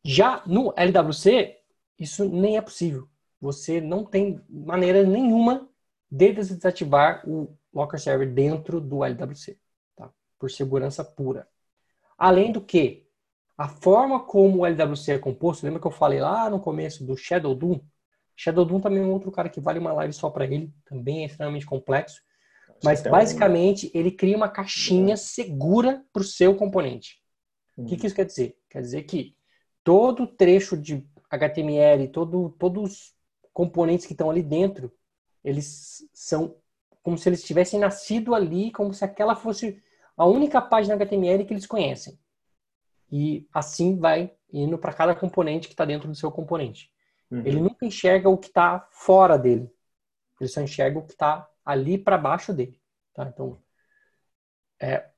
Já 0.04 0.44
no 0.46 0.74
LWC, 0.76 1.58
isso 1.98 2.28
nem 2.28 2.58
é 2.58 2.62
possível. 2.62 3.08
Você 3.40 3.80
não 3.80 4.06
tem 4.06 4.42
maneira 4.50 5.04
nenhuma 5.04 5.70
de 6.12 6.34
desativar 6.34 7.28
o 7.28 7.58
Locker 7.74 8.00
Server 8.00 8.32
dentro 8.32 8.80
do 8.80 9.04
LWC, 9.04 9.58
tá? 9.96 10.12
por 10.38 10.52
segurança 10.52 11.04
pura. 11.04 11.48
Além 12.18 12.52
do 12.52 12.62
que, 12.62 13.08
a 13.58 13.68
forma 13.68 14.20
como 14.20 14.60
o 14.60 14.66
LWC 14.66 15.14
é 15.14 15.20
composto, 15.20 15.66
lembra 15.66 15.80
que 15.80 15.88
eu 15.88 15.92
falei 15.92 16.20
lá 16.20 16.50
no 16.50 16.60
começo 16.60 17.06
do 17.06 17.16
Shadow 17.16 17.56
Doom? 17.56 17.80
Shadow 18.36 18.66
Doom 18.66 18.82
também 18.82 19.02
é 19.02 19.06
um 19.06 19.12
outro 19.12 19.32
cara 19.32 19.50
que 19.50 19.62
vale 19.62 19.80
uma 19.80 19.94
live 19.94 20.14
só 20.14 20.30
para 20.30 20.46
ele, 20.46 20.74
também 20.86 21.24
é 21.24 21.26
extremamente 21.26 21.66
complexo. 21.66 22.22
Mas 22.84 23.02
basicamente 23.02 23.90
ele 23.94 24.12
cria 24.12 24.36
uma 24.36 24.50
caixinha 24.50 25.16
segura 25.16 26.04
para 26.12 26.22
o 26.22 26.26
seu 26.26 26.56
componente. 26.56 27.22
O 27.78 27.86
que, 27.86 27.96
que, 27.96 28.06
isso 28.06 28.16
quer 28.16 28.26
dizer? 28.26 28.58
Quer 28.70 28.82
dizer 28.82 29.04
que 29.04 29.36
todo 29.84 30.28
trecho 30.28 30.78
de 30.78 31.06
HTML, 31.30 32.08
todo, 32.10 32.50
todos 32.60 32.84
os 32.84 33.14
componentes 33.54 34.06
que 34.06 34.14
estão 34.14 34.30
ali 34.30 34.44
dentro, 34.44 34.92
eles 35.44 36.08
são 36.14 36.56
como 37.02 37.18
se 37.18 37.28
eles 37.28 37.44
tivessem 37.44 37.80
nascido 37.80 38.36
ali, 38.36 38.72
como 38.72 38.94
se 38.94 39.04
aquela 39.04 39.36
fosse 39.36 39.82
a 40.16 40.26
única 40.26 40.62
página 40.62 40.96
HTML 40.96 41.46
que 41.46 41.54
eles 41.54 41.66
conhecem. 41.66 42.18
E 43.12 43.48
assim 43.54 43.98
vai 43.98 44.34
indo 44.52 44.78
para 44.78 44.94
cada 44.94 45.16
componente 45.16 45.68
que 45.68 45.74
está 45.74 45.86
dentro 45.86 46.08
do 46.08 46.16
seu 46.16 46.32
componente. 46.32 46.93
Uhum. 47.34 47.42
Ele 47.48 47.60
nunca 47.60 47.84
enxerga 47.84 48.30
o 48.30 48.38
que 48.38 48.48
está 48.48 48.88
fora 48.92 49.40
dele. 49.40 49.68
Ele 50.40 50.48
só 50.48 50.62
enxerga 50.62 51.00
o 51.00 51.06
que 51.06 51.14
está 51.14 51.50
ali 51.66 51.98
para 51.98 52.16
baixo 52.16 52.54
dele. 52.54 52.80
Tá? 53.12 53.26
Então, 53.28 53.60
é, 54.80 55.10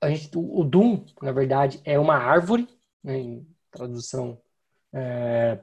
a 0.00 0.10
gente, 0.10 0.28
o 0.36 0.64
Doom, 0.64 1.04
na 1.22 1.30
verdade, 1.30 1.80
é 1.84 1.96
uma 1.98 2.16
árvore, 2.16 2.68
né, 3.04 3.16
em 3.16 3.56
tradução 3.70 4.42
é, 4.92 5.62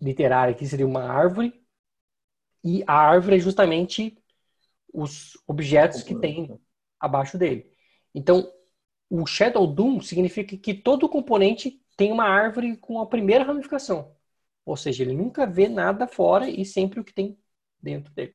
literária 0.00 0.54
aqui 0.54 0.66
seria 0.66 0.86
uma 0.86 1.04
árvore, 1.04 1.62
e 2.64 2.82
a 2.86 2.94
árvore 2.94 3.36
é 3.36 3.40
justamente 3.40 4.16
os 4.94 5.36
objetos 5.46 6.02
que 6.02 6.18
tem 6.18 6.58
abaixo 6.98 7.36
dele. 7.36 7.70
Então, 8.14 8.50
o 9.10 9.26
Shadow 9.26 9.66
Doom 9.66 10.00
significa 10.00 10.56
que 10.56 10.72
todo 10.72 11.08
componente 11.08 11.82
tem 11.96 12.12
uma 12.12 12.24
árvore 12.24 12.76
com 12.78 12.98
a 13.00 13.06
primeira 13.06 13.44
ramificação. 13.44 14.16
Ou 14.68 14.76
seja, 14.76 15.02
ele 15.02 15.14
nunca 15.14 15.46
vê 15.46 15.68
nada 15.68 16.06
fora 16.06 16.48
e 16.48 16.64
sempre 16.64 17.00
o 17.00 17.04
que 17.04 17.14
tem 17.14 17.38
dentro 17.80 18.12
dele. 18.12 18.34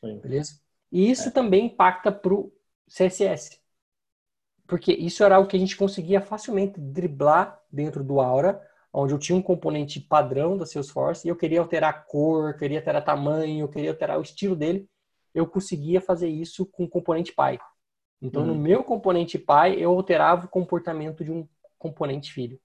Sim. 0.00 0.18
Beleza? 0.18 0.60
E 0.90 1.10
isso 1.10 1.28
é. 1.28 1.32
também 1.32 1.66
impacta 1.66 2.12
para 2.12 2.34
o 2.34 2.52
CSS. 2.86 3.58
Porque 4.66 4.92
isso 4.92 5.24
era 5.24 5.36
algo 5.36 5.48
que 5.48 5.56
a 5.56 5.60
gente 5.60 5.76
conseguia 5.76 6.20
facilmente 6.20 6.78
driblar 6.78 7.60
dentro 7.70 8.04
do 8.04 8.20
Aura 8.20 8.60
onde 8.92 9.14
eu 9.14 9.18
tinha 9.18 9.36
um 9.36 9.42
componente 9.42 9.98
padrão 9.98 10.56
da 10.56 10.66
Salesforce 10.66 11.26
e 11.26 11.30
eu 11.30 11.36
queria 11.36 11.60
alterar 11.60 11.90
a 11.90 11.94
cor, 11.94 12.54
queria 12.56 12.78
alterar 12.78 13.02
tamanho, 13.02 13.64
eu 13.64 13.68
queria 13.68 13.90
alterar 13.90 14.18
o 14.18 14.22
estilo 14.22 14.54
dele, 14.54 14.86
eu 15.34 15.46
conseguia 15.46 16.00
fazer 16.00 16.28
isso 16.28 16.66
com 16.66 16.84
o 16.84 16.88
componente 16.88 17.32
pai. 17.32 17.58
Então, 18.20 18.42
uhum. 18.42 18.48
no 18.48 18.54
meu 18.54 18.84
componente 18.84 19.38
pai, 19.38 19.76
eu 19.76 19.90
alterava 19.90 20.44
o 20.44 20.48
comportamento 20.48 21.24
de 21.24 21.32
um 21.32 21.48
componente 21.78 22.32
filho. 22.32 22.60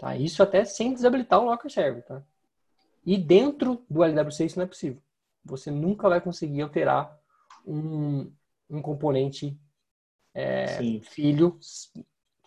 Tá? 0.00 0.16
Isso 0.16 0.42
até 0.42 0.64
sem 0.64 0.94
desabilitar 0.94 1.38
o 1.38 1.44
Locker 1.44 1.70
Server. 1.70 2.02
Tá? 2.02 2.22
E 3.04 3.18
dentro 3.18 3.84
do 3.88 4.02
LWC 4.02 4.46
isso 4.46 4.58
não 4.58 4.64
é 4.64 4.68
possível. 4.68 5.00
Você 5.44 5.70
nunca 5.70 6.08
vai 6.08 6.22
conseguir 6.22 6.62
alterar 6.62 7.14
um, 7.66 8.32
um 8.70 8.80
componente 8.80 9.60
é, 10.32 11.00
filho 11.02 11.58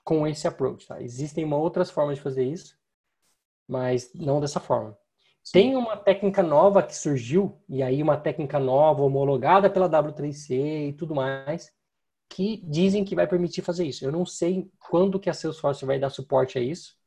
com 0.03 0.25
esse 0.25 0.47
approach. 0.47 0.87
Tá? 0.87 0.99
Existem 0.99 1.51
outras 1.53 1.91
formas 1.91 2.17
de 2.17 2.23
fazer 2.23 2.43
isso, 2.43 2.75
mas 3.67 4.11
não 4.15 4.41
dessa 4.41 4.59
forma. 4.59 4.97
Sim. 5.43 5.51
Tem 5.51 5.75
uma 5.75 5.95
técnica 5.95 6.41
nova 6.41 6.81
que 6.81 6.95
surgiu, 6.95 7.61
e 7.69 7.83
aí 7.83 8.01
uma 8.01 8.17
técnica 8.17 8.57
nova, 8.57 9.03
homologada 9.03 9.69
pela 9.69 9.89
W3C 9.89 10.89
e 10.89 10.93
tudo 10.93 11.13
mais, 11.13 11.71
que 12.27 12.57
dizem 12.65 13.05
que 13.05 13.13
vai 13.13 13.27
permitir 13.27 13.61
fazer 13.61 13.85
isso. 13.85 14.03
Eu 14.03 14.11
não 14.11 14.25
sei 14.25 14.71
quando 14.89 15.19
que 15.19 15.29
a 15.29 15.33
Salesforce 15.35 15.85
vai 15.85 15.99
dar 15.99 16.09
suporte 16.09 16.57
a 16.57 16.61
isso, 16.61 16.97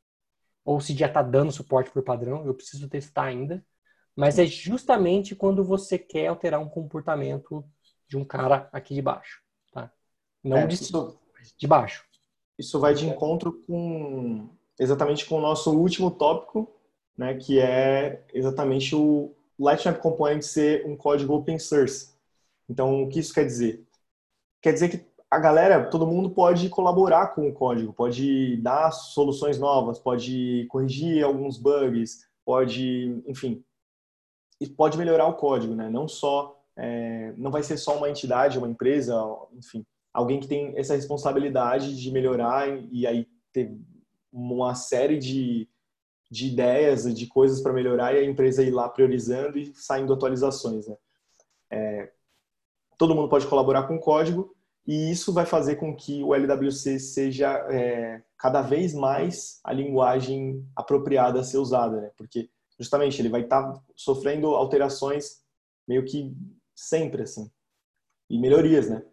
ou 0.67 0.81
se 0.81 0.93
já 0.93 1.07
está 1.07 1.21
dando 1.21 1.49
suporte 1.49 1.89
por 1.89 2.03
padrão, 2.03 2.45
eu 2.45 2.53
preciso 2.53 2.89
testar 2.89 3.23
ainda. 3.23 3.65
Mas 4.13 4.37
é 4.37 4.45
justamente 4.45 5.33
quando 5.33 5.63
você 5.63 5.97
quer 5.97 6.27
alterar 6.27 6.59
um 6.59 6.67
comportamento 6.67 7.63
de 8.05 8.17
um 8.17 8.25
cara 8.25 8.67
aqui 8.73 8.93
de 8.93 9.01
baixo, 9.01 9.41
tá? 9.71 9.89
Não 10.43 10.57
é, 10.57 10.67
de, 10.67 10.75
isso, 10.75 11.17
de 11.57 11.65
baixo. 11.65 12.03
Isso 12.59 12.81
vai 12.81 12.93
de 12.93 13.07
encontro 13.07 13.63
com 13.65 14.49
exatamente 14.77 15.25
com 15.25 15.37
o 15.37 15.41
nosso 15.41 15.71
último 15.71 16.11
tópico, 16.11 16.69
né, 17.17 17.35
que 17.35 17.61
é 17.61 18.25
exatamente 18.33 18.93
o 18.93 19.33
Lightning 19.57 19.97
Component 19.97 20.41
ser 20.41 20.85
um 20.85 20.97
código 20.97 21.33
open 21.33 21.57
source. 21.57 22.13
Então, 22.67 23.03
o 23.03 23.07
que 23.07 23.19
isso 23.19 23.33
quer 23.33 23.45
dizer? 23.45 23.87
Quer 24.61 24.73
dizer 24.73 24.89
que 24.89 25.07
a 25.29 25.39
galera, 25.39 25.89
todo 25.89 26.07
mundo 26.07 26.29
pode 26.29 26.69
colaborar 26.69 27.27
com 27.27 27.47
o 27.47 27.53
código, 27.53 27.91
pode 27.91 28.57
dar 28.57 28.91
soluções 28.91 29.59
novas, 29.59 29.99
pode 29.99 30.65
corrigir 30.69 31.23
alguns 31.23 31.57
bugs, 31.57 32.25
pode, 32.45 33.21
enfim, 33.27 33.63
e 34.59 34.67
pode 34.67 34.97
melhorar 34.97 35.27
o 35.27 35.35
código, 35.35 35.75
né? 35.75 35.89
Não 35.89 36.07
só, 36.07 36.57
é, 36.77 37.33
não 37.37 37.51
vai 37.51 37.61
ser 37.61 37.77
só 37.77 37.97
uma 37.97 38.09
entidade, 38.09 38.57
uma 38.57 38.69
empresa, 38.69 39.13
enfim, 39.53 39.85
alguém 40.13 40.39
que 40.39 40.47
tem 40.47 40.73
essa 40.77 40.95
responsabilidade 40.95 41.95
de 42.01 42.09
melhorar 42.09 42.67
e 42.91 43.05
aí 43.05 43.27
ter 43.51 43.77
uma 44.31 44.75
série 44.75 45.17
de, 45.17 45.67
de 46.31 46.47
ideias, 46.47 47.13
de 47.13 47.27
coisas 47.27 47.61
para 47.61 47.73
melhorar 47.73 48.13
e 48.13 48.19
a 48.19 48.25
empresa 48.25 48.63
ir 48.63 48.71
lá 48.71 48.87
priorizando 48.87 49.59
e 49.59 49.73
saindo 49.75 50.13
atualizações. 50.13 50.87
Né? 50.87 50.95
É, 51.69 52.11
todo 52.97 53.13
mundo 53.13 53.29
pode 53.29 53.45
colaborar 53.45 53.83
com 53.83 53.97
o 53.97 53.99
código 53.99 54.56
e 54.87 55.11
isso 55.11 55.33
vai 55.33 55.45
fazer 55.45 55.75
com 55.75 55.93
que 55.93 56.23
o 56.23 56.33
LWC 56.33 56.97
seja 56.97 57.51
é, 57.69 58.23
cada 58.37 58.61
vez 58.61 58.93
mais 58.93 59.59
a 59.61 59.73
linguagem 59.73 60.65
apropriada 60.73 61.41
a 61.41 61.43
ser 61.43 61.57
usada, 61.57 61.99
né? 61.99 62.11
Porque 62.15 62.49
justamente 62.79 63.21
ele 63.21 63.27
vai 63.27 63.41
estar 63.41 63.73
tá 63.73 63.81
sofrendo 63.97 64.47
alterações 64.47 65.41
meio 65.85 66.05
que 66.05 66.33
sempre 66.73 67.23
assim 67.23 67.51
e 68.29 68.39
melhorias, 68.39 68.89
né? 68.89 69.03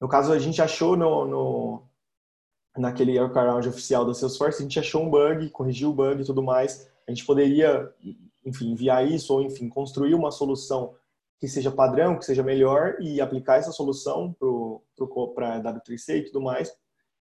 No 0.00 0.08
caso 0.08 0.32
a 0.32 0.38
gente 0.38 0.62
achou 0.62 0.96
no, 0.96 1.26
no 1.26 1.82
naquele 2.78 3.18
workaround 3.20 3.68
oficial 3.68 4.06
da 4.06 4.14
Salesforce 4.14 4.60
a 4.60 4.62
gente 4.62 4.78
achou 4.78 5.02
um 5.02 5.10
bug, 5.10 5.50
corrigiu 5.50 5.90
o 5.90 5.94
bug 5.94 6.22
e 6.22 6.24
tudo 6.24 6.42
mais. 6.42 6.88
A 7.06 7.10
gente 7.10 7.26
poderia, 7.26 7.92
enfim, 8.44 8.70
enviar 8.70 9.06
isso 9.06 9.34
ou 9.34 9.42
enfim 9.42 9.68
construir 9.68 10.14
uma 10.14 10.30
solução 10.30 10.94
que 11.38 11.48
seja 11.48 11.70
padrão, 11.70 12.18
que 12.18 12.24
seja 12.24 12.42
melhor 12.42 12.96
e 13.00 13.20
aplicar 13.20 13.56
essa 13.56 13.72
solução 13.72 14.32
para 14.32 14.48
W3C 15.08 16.18
e 16.18 16.24
tudo 16.24 16.40
mais 16.40 16.72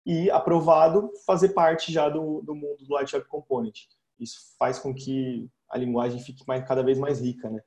e 0.06 0.30
aprovado 0.30 1.12
fazer 1.26 1.50
parte 1.50 1.92
já 1.92 2.10
do, 2.10 2.42
do 2.42 2.54
mundo 2.54 2.84
do 2.86 2.94
Light 2.94 3.14
Web 3.16 3.28
Component. 3.28 3.86
Isso 4.20 4.56
faz 4.58 4.80
com 4.80 4.94
que 4.94 5.50
a 5.70 5.78
linguagem 5.78 6.20
fique 6.20 6.44
mais, 6.48 6.68
cada 6.68 6.84
vez 6.84 7.00
mais 7.00 7.22
rica, 7.22 7.50
né? 7.50 7.62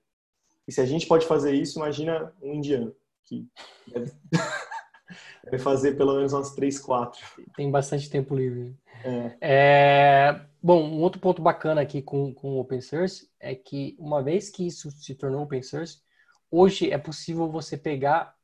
E 0.68 0.72
se 0.72 0.80
a 0.80 0.84
gente 0.84 1.06
pode 1.06 1.26
fazer 1.26 1.54
isso, 1.54 1.78
imagina 1.78 2.32
um 2.42 2.54
indiano 2.54 2.94
que 3.24 3.46
deve, 3.86 4.12
deve 5.44 5.58
fazer 5.58 5.96
pelo 5.96 6.14
menos 6.14 6.32
umas 6.32 6.54
três, 6.54 6.78
quatro. 6.78 7.20
Tem 7.56 7.70
bastante 7.70 8.10
tempo 8.10 8.34
livre. 8.34 8.76
É. 9.04 9.36
É, 9.40 10.40
bom, 10.62 10.82
um 10.82 11.00
outro 11.00 11.20
ponto 11.20 11.40
bacana 11.40 11.80
aqui 11.80 12.02
com, 12.02 12.34
com 12.34 12.54
o 12.54 12.60
open 12.60 12.80
source 12.80 13.30
é 13.38 13.54
que 13.54 13.96
uma 13.98 14.22
vez 14.22 14.50
que 14.50 14.66
isso 14.66 14.90
se 14.90 15.14
tornou 15.14 15.42
open 15.42 15.62
source, 15.62 16.00
hoje 16.50 16.90
é 16.90 16.98
possível 16.98 17.48
você 17.48 17.76
pegar 17.76 18.35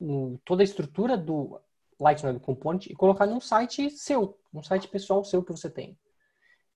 um, 0.00 0.36
toda 0.44 0.62
a 0.62 0.64
estrutura 0.64 1.16
do 1.16 1.60
Lightning 1.98 2.38
Component 2.38 2.86
e 2.86 2.94
colocar 2.94 3.26
num 3.26 3.40
site 3.40 3.90
seu, 3.90 4.38
num 4.52 4.62
site 4.62 4.88
pessoal 4.88 5.24
seu 5.24 5.42
que 5.42 5.52
você 5.52 5.70
tem. 5.70 5.98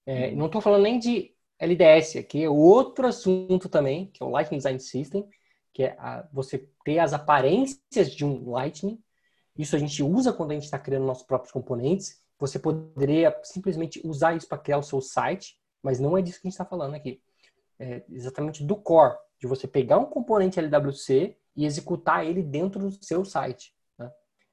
É, 0.06 0.28
uhum. 0.28 0.36
não 0.36 0.46
estou 0.46 0.60
falando 0.60 0.82
nem 0.82 0.98
de 0.98 1.34
LDS 1.58 2.16
aqui, 2.16 2.44
é 2.44 2.48
outro 2.48 3.06
assunto 3.06 3.68
também, 3.68 4.06
que 4.06 4.22
é 4.22 4.26
o 4.26 4.30
Lightning 4.30 4.58
Design 4.58 4.80
System, 4.80 5.28
que 5.72 5.82
é 5.84 5.96
a, 5.98 6.26
você 6.32 6.66
ter 6.84 6.98
as 6.98 7.12
aparências 7.12 8.14
de 8.14 8.24
um 8.24 8.50
Lightning. 8.50 9.02
Isso 9.56 9.74
a 9.74 9.78
gente 9.78 10.02
usa 10.02 10.32
quando 10.32 10.52
a 10.52 10.54
gente 10.54 10.64
está 10.64 10.78
criando 10.78 11.04
nossos 11.04 11.24
próprios 11.24 11.52
componentes. 11.52 12.22
Você 12.38 12.58
poderia 12.58 13.36
simplesmente 13.42 14.00
usar 14.04 14.36
isso 14.36 14.48
para 14.48 14.58
criar 14.58 14.78
o 14.78 14.82
seu 14.82 15.00
site, 15.00 15.58
mas 15.82 15.98
não 15.98 16.16
é 16.16 16.22
disso 16.22 16.40
que 16.40 16.46
a 16.46 16.50
gente 16.50 16.54
está 16.54 16.64
falando 16.64 16.94
aqui. 16.94 17.20
É 17.78 18.02
exatamente 18.10 18.64
do 18.64 18.76
core, 18.76 19.16
de 19.40 19.46
você 19.46 19.66
pegar 19.66 19.98
um 19.98 20.06
componente 20.06 20.58
LWC 20.58 21.36
e 21.58 21.66
executar 21.66 22.24
ele 22.24 22.40
dentro 22.40 22.88
do 22.88 23.04
seu 23.04 23.24
site. 23.24 23.74
Né? 23.98 24.08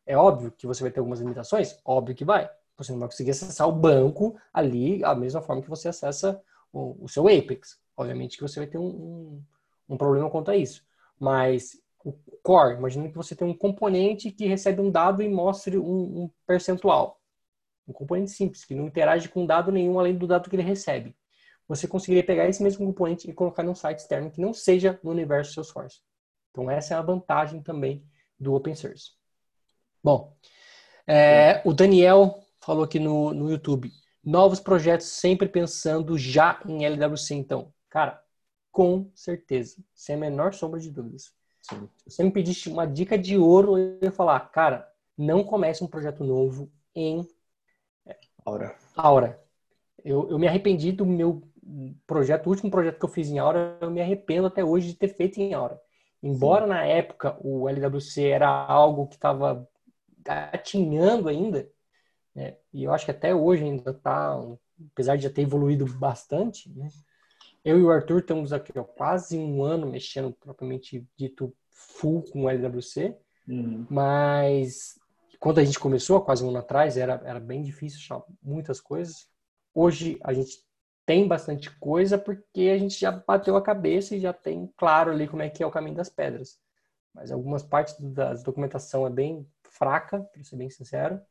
É 0.08 0.18
óbvio 0.18 0.52
que 0.52 0.66
você 0.66 0.82
vai 0.82 0.92
ter 0.92 1.00
algumas 1.00 1.20
limitações? 1.20 1.80
Óbvio 1.86 2.16
que 2.16 2.26
vai. 2.26 2.50
Você 2.78 2.92
não 2.92 2.98
vai 2.98 3.08
conseguir 3.08 3.30
acessar 3.30 3.70
o 3.70 3.72
banco 3.72 4.36
ali 4.52 5.00
da 5.00 5.14
mesma 5.14 5.40
forma 5.40 5.62
que 5.62 5.70
você 5.70 5.88
acessa 5.88 6.42
o, 6.74 7.06
o 7.06 7.08
seu 7.08 7.28
Apex. 7.28 7.80
Obviamente 7.96 8.38
que 8.38 8.42
você 8.42 8.60
vai 8.60 8.66
ter 8.68 8.80
um, 8.80 8.88
um, 8.88 9.44
um 9.90 9.98
problema 9.98 10.32
quanto 10.32 10.50
a 10.50 10.58
isso. 10.58 10.84
Mas 11.20 11.80
o 12.04 12.12
core, 12.42 12.76
imagina 12.76 13.08
que 13.08 13.16
você 13.16 13.36
tem 13.36 13.48
um 13.48 13.56
componente 13.56 14.32
que 14.32 14.48
recebe 14.48 14.82
um 14.82 14.90
dado 14.90 15.22
e 15.22 15.30
mostre 15.30 15.78
um, 15.78 16.24
um 16.24 16.32
percentual. 16.48 17.22
Um 17.88 17.94
componente 17.94 18.32
simples, 18.32 18.66
que 18.66 18.74
não 18.74 18.88
interage 18.88 19.30
com 19.30 19.46
dado 19.46 19.72
nenhum 19.72 20.00
além 20.00 20.18
do 20.18 20.26
dado 20.26 20.50
que 20.50 20.56
ele 20.56 20.64
recebe 20.64 21.16
você 21.68 21.88
conseguiria 21.88 22.24
pegar 22.24 22.48
esse 22.48 22.62
mesmo 22.62 22.86
componente 22.86 23.30
e 23.30 23.34
colocar 23.34 23.64
num 23.64 23.74
site 23.74 24.00
externo 24.00 24.30
que 24.30 24.40
não 24.40 24.54
seja 24.54 25.00
no 25.04 25.12
universo 25.12 25.54
Salesforce. 25.54 26.02
Então, 26.56 26.72
essa 26.72 26.94
é 26.94 26.98
a 26.98 27.02
vantagem 27.02 27.62
também 27.62 28.02
do 28.40 28.54
open 28.54 28.74
source. 28.74 29.12
Bom, 30.02 30.34
é, 31.06 31.62
o 31.66 31.74
Daniel 31.74 32.40
falou 32.62 32.86
aqui 32.86 32.98
no, 32.98 33.34
no 33.34 33.52
YouTube, 33.52 33.92
novos 34.24 34.62
projetos 34.62 35.08
sempre 35.08 35.50
pensando 35.50 36.18
já 36.18 36.62
em 36.66 36.86
LWC, 36.86 37.36
então. 37.36 37.74
Cara, 37.90 38.24
com 38.72 39.12
certeza, 39.14 39.84
sem 39.94 40.16
a 40.16 40.18
menor 40.18 40.54
sombra 40.54 40.80
de 40.80 40.90
dúvidas. 40.90 41.34
Sim. 41.62 41.90
Se 42.08 42.16
você 42.16 42.24
me 42.24 42.32
pedisse 42.32 42.70
uma 42.70 42.88
dica 42.88 43.18
de 43.18 43.38
ouro, 43.38 43.78
eu 43.78 44.00
ia 44.02 44.12
falar, 44.12 44.40
cara, 44.52 44.90
não 45.18 45.44
comece 45.44 45.84
um 45.84 45.88
projeto 45.88 46.24
novo 46.24 46.72
em 46.96 47.28
Aura. 48.46 48.78
Aura. 48.96 49.44
Eu, 50.06 50.30
eu 50.30 50.40
me 50.40 50.48
arrependi 50.48 50.94
do 50.94 51.06
meu 51.06 51.42
projeto, 52.08 52.48
o 52.48 52.50
último 52.52 52.72
projeto 52.72 52.98
que 52.98 53.04
eu 53.04 53.10
fiz 53.10 53.28
em 53.28 53.40
Aura, 53.40 53.78
eu 53.82 53.92
me 53.92 54.00
arrependo 54.00 54.48
até 54.48 54.64
hoje 54.64 54.88
de 54.88 54.96
ter 54.96 55.10
feito 55.10 55.38
em 55.38 55.54
Aura. 55.54 55.82
Embora 56.26 56.64
Sim. 56.64 56.70
na 56.70 56.84
época 56.84 57.38
o 57.40 57.70
LWC 57.70 58.24
era 58.24 58.50
algo 58.50 59.06
que 59.06 59.14
estava 59.14 59.70
gatinhando 60.24 61.30
ainda, 61.30 61.70
né? 62.34 62.58
e 62.74 62.84
eu 62.84 62.92
acho 62.92 63.06
que 63.06 63.12
até 63.12 63.36
hoje 63.36 63.64
ainda 63.64 63.92
está, 63.92 64.36
apesar 64.92 65.18
de 65.18 65.24
já 65.24 65.30
ter 65.30 65.44
evoluído 65.44 65.86
bastante, 65.86 66.68
né? 66.76 66.88
eu 67.64 67.78
e 67.78 67.84
o 67.84 67.92
Arthur 67.92 68.22
estamos 68.22 68.52
aqui 68.52 68.72
ó, 68.76 68.84
quase 68.84 69.38
um 69.38 69.64
ano 69.64 69.86
mexendo 69.86 70.32
propriamente 70.32 71.08
dito 71.16 71.54
full 71.70 72.24
com 72.24 72.46
o 72.46 72.50
LWC, 72.50 73.16
uhum. 73.48 73.86
mas 73.88 75.00
quando 75.40 75.60
a 75.60 75.64
gente 75.64 75.80
começou, 75.80 76.22
quase 76.22 76.44
um 76.44 76.50
ano 76.50 76.58
atrás, 76.58 76.98
era, 76.98 77.22
era 77.24 77.40
bem 77.40 77.62
difícil 77.62 78.00
achar 78.00 78.24
muitas 78.42 78.82
coisas. 78.82 79.30
Hoje 79.76 80.18
a 80.24 80.34
gente 80.34 80.65
tem 81.06 81.28
bastante 81.28 81.70
coisa 81.78 82.18
porque 82.18 82.62
a 82.74 82.78
gente 82.78 83.00
já 83.00 83.12
bateu 83.12 83.56
a 83.56 83.62
cabeça 83.62 84.16
e 84.16 84.20
já 84.20 84.34
tem 84.34 84.72
claro 84.76 85.12
ali 85.12 85.28
como 85.28 85.44
é 85.44 85.50
que 85.50 85.62
é 85.62 85.66
o 85.66 85.72
caminho 85.72 85.96
das 85.96 86.10
pedras. 86.10 86.60
Mas 87.14 87.32
algumas 87.32 87.64
partes 87.64 87.96
da 88.00 88.34
documentação 88.34 89.06
é 89.06 89.10
bem 89.10 89.48
fraca, 89.64 90.22
para 90.22 90.44
ser 90.44 90.56
bem 90.56 90.70
sincero. 90.70 91.22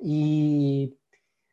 E 0.00 0.96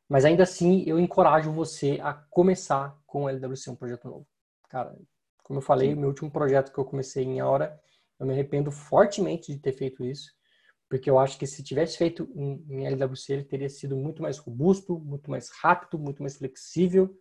mas 0.07 0.23
ainda 0.23 0.43
assim 0.43 0.83
eu 0.87 0.99
encorajo 0.99 1.51
você 1.51 1.99
a 2.01 2.13
começar 2.13 2.97
com 3.05 3.23
o 3.23 3.29
LWC, 3.29 3.71
um 3.71 3.75
projeto 3.75 4.07
novo. 4.07 4.27
Cara, 4.69 4.95
como 5.43 5.59
eu 5.59 5.63
falei, 5.63 5.93
o 5.93 5.97
meu 5.97 6.09
último 6.09 6.31
projeto 6.31 6.71
que 6.71 6.77
eu 6.77 6.85
comecei 6.85 7.23
em 7.25 7.41
hora, 7.41 7.77
eu 8.19 8.25
me 8.25 8.33
arrependo 8.33 8.71
fortemente 8.71 9.53
de 9.53 9.59
ter 9.59 9.73
feito 9.73 10.05
isso 10.05 10.36
porque 10.89 11.09
eu 11.09 11.19
acho 11.19 11.37
que 11.37 11.45
se 11.45 11.63
tivesse 11.63 11.97
feito 11.97 12.29
em, 12.35 12.65
em 12.69 12.85
LWC, 12.87 13.33
ele 13.33 13.43
teria 13.43 13.69
sido 13.69 13.95
muito 13.95 14.21
mais 14.21 14.37
robusto, 14.37 14.97
muito 14.97 15.29
mais 15.29 15.49
rápido, 15.49 15.99
muito 15.99 16.21
mais 16.21 16.37
flexível 16.37 17.13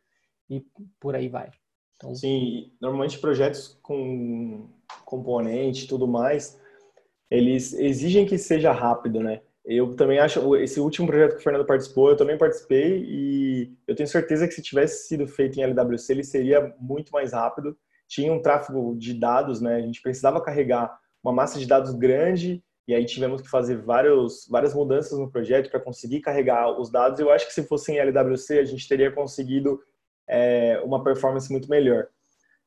e 0.49 0.64
por 1.01 1.14
aí 1.14 1.29
vai. 1.29 1.51
Então... 1.97 2.14
Sim, 2.14 2.73
normalmente 2.81 3.19
projetos 3.19 3.79
com 3.83 4.69
componente 5.05 5.85
e 5.85 5.89
tudo 5.89 6.07
mais, 6.07 6.61
eles 7.31 7.73
exigem 7.73 8.27
que 8.27 8.39
seja 8.39 8.71
rápido, 8.71 9.21
né? 9.21 9.43
Eu 9.64 9.97
também 9.97 10.21
acho, 10.21 10.55
esse 10.57 10.79
último 10.79 11.09
projeto 11.09 11.33
que 11.33 11.41
o 11.41 11.43
Fernando 11.43 11.67
participou, 11.67 12.11
eu 12.11 12.17
também 12.17 12.39
participei 12.39 13.05
e 13.05 13.77
eu 13.89 13.97
tenho 13.97 14.09
certeza 14.09 14.47
que 14.47 14.55
se 14.55 14.62
tivesse 14.62 15.09
sido 15.09 15.27
feito 15.27 15.59
em 15.59 15.62
LWC, 15.64 16.12
ele 16.12 16.23
seria 16.23 16.73
muito 16.79 17.11
mais 17.11 17.33
rápido. 17.33 17.77
Tinha 18.07 18.33
um 18.33 18.41
tráfego 18.41 18.95
de 18.97 19.12
dados, 19.12 19.61
né? 19.61 19.75
A 19.75 19.81
gente 19.81 20.01
precisava 20.01 20.41
carregar 20.41 20.97
uma 21.21 21.33
massa 21.33 21.59
de 21.59 21.67
dados 21.67 21.93
grande 21.93 22.62
e 22.89 22.95
aí 22.95 23.05
tivemos 23.05 23.43
que 23.43 23.49
fazer 23.49 23.78
vários, 23.78 24.47
várias 24.49 24.72
mudanças 24.72 25.18
no 25.18 25.30
projeto 25.30 25.70
para 25.70 25.80
conseguir 25.80 26.20
carregar 26.20 26.78
os 26.80 26.89
dados. 26.89 27.18
Eu 27.18 27.30
acho 27.32 27.47
que 27.47 27.53
se 27.53 27.64
fosse 27.64 27.93
em 27.93 27.99
LWC, 27.99 28.59
a 28.59 28.64
gente 28.64 28.87
teria 28.87 29.11
conseguido 29.11 29.80
é, 30.28 30.80
uma 30.84 31.03
performance 31.03 31.51
muito 31.51 31.68
melhor. 31.68 32.09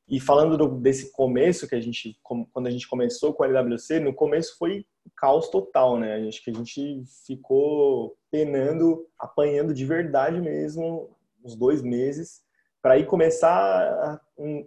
E 0.09 0.19
falando 0.19 0.57
do, 0.57 0.67
desse 0.67 1.11
começo 1.11 1.67
que 1.67 1.75
a 1.75 1.79
gente, 1.79 2.19
quando 2.51 2.67
a 2.67 2.71
gente 2.71 2.87
começou 2.87 3.33
com 3.33 3.45
LWC, 3.45 3.99
no 3.99 4.13
começo 4.13 4.57
foi 4.57 4.85
caos 5.15 5.49
total, 5.49 5.99
né? 5.99 6.15
A 6.15 6.19
gente 6.19 6.43
que 6.43 6.49
a 6.49 6.53
gente 6.53 7.03
ficou 7.25 8.17
penando, 8.31 9.07
apanhando 9.17 9.73
de 9.73 9.85
verdade 9.85 10.41
mesmo, 10.41 11.15
uns 11.45 11.55
dois 11.55 11.81
meses, 11.81 12.41
para 12.81 12.97
ir 12.97 13.05
começar 13.05 13.51
a 13.51 14.21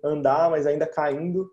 andar, 0.04 0.48
mas 0.48 0.66
ainda 0.66 0.86
caindo. 0.86 1.50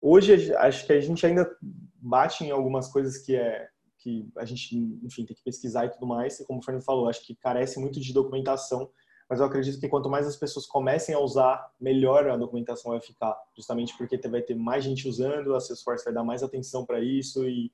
Hoje 0.00 0.54
acho 0.54 0.86
que 0.86 0.92
a 0.92 1.00
gente 1.00 1.26
ainda 1.26 1.50
bate 1.98 2.44
em 2.44 2.50
algumas 2.50 2.88
coisas 2.88 3.18
que 3.18 3.36
é 3.36 3.68
que 4.00 4.30
a 4.36 4.44
gente, 4.44 4.76
enfim, 5.02 5.26
tem 5.26 5.36
que 5.36 5.42
pesquisar 5.42 5.84
e 5.84 5.90
tudo 5.90 6.06
mais. 6.06 6.38
E 6.38 6.46
como 6.46 6.60
o 6.60 6.62
Fernando 6.62 6.84
falou, 6.84 7.08
acho 7.08 7.26
que 7.26 7.34
carece 7.34 7.80
muito 7.80 8.00
de 8.00 8.12
documentação, 8.12 8.88
mas 9.28 9.40
eu 9.40 9.46
acredito 9.46 9.80
que 9.80 9.88
quanto 9.88 10.08
mais 10.08 10.24
as 10.24 10.36
pessoas 10.36 10.66
comecem 10.66 11.14
a 11.14 11.18
usar, 11.18 11.74
melhor 11.80 12.28
a 12.28 12.36
documentação 12.36 12.92
vai 12.92 13.00
ficar, 13.00 13.36
justamente 13.56 13.96
porque 13.98 14.16
vai 14.28 14.40
ter 14.40 14.54
mais 14.54 14.84
gente 14.84 15.08
usando, 15.08 15.54
a 15.54 15.60
Salesforce 15.60 16.04
vai 16.04 16.14
dar 16.14 16.22
mais 16.22 16.44
atenção 16.44 16.86
para 16.86 17.00
isso 17.00 17.44
e 17.48 17.72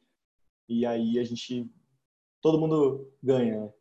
e 0.68 0.86
aí 0.86 1.18
a 1.18 1.24
gente 1.24 1.70
todo 2.40 2.58
mundo 2.58 3.10
ganha. 3.22 3.64
Né? 3.64 3.72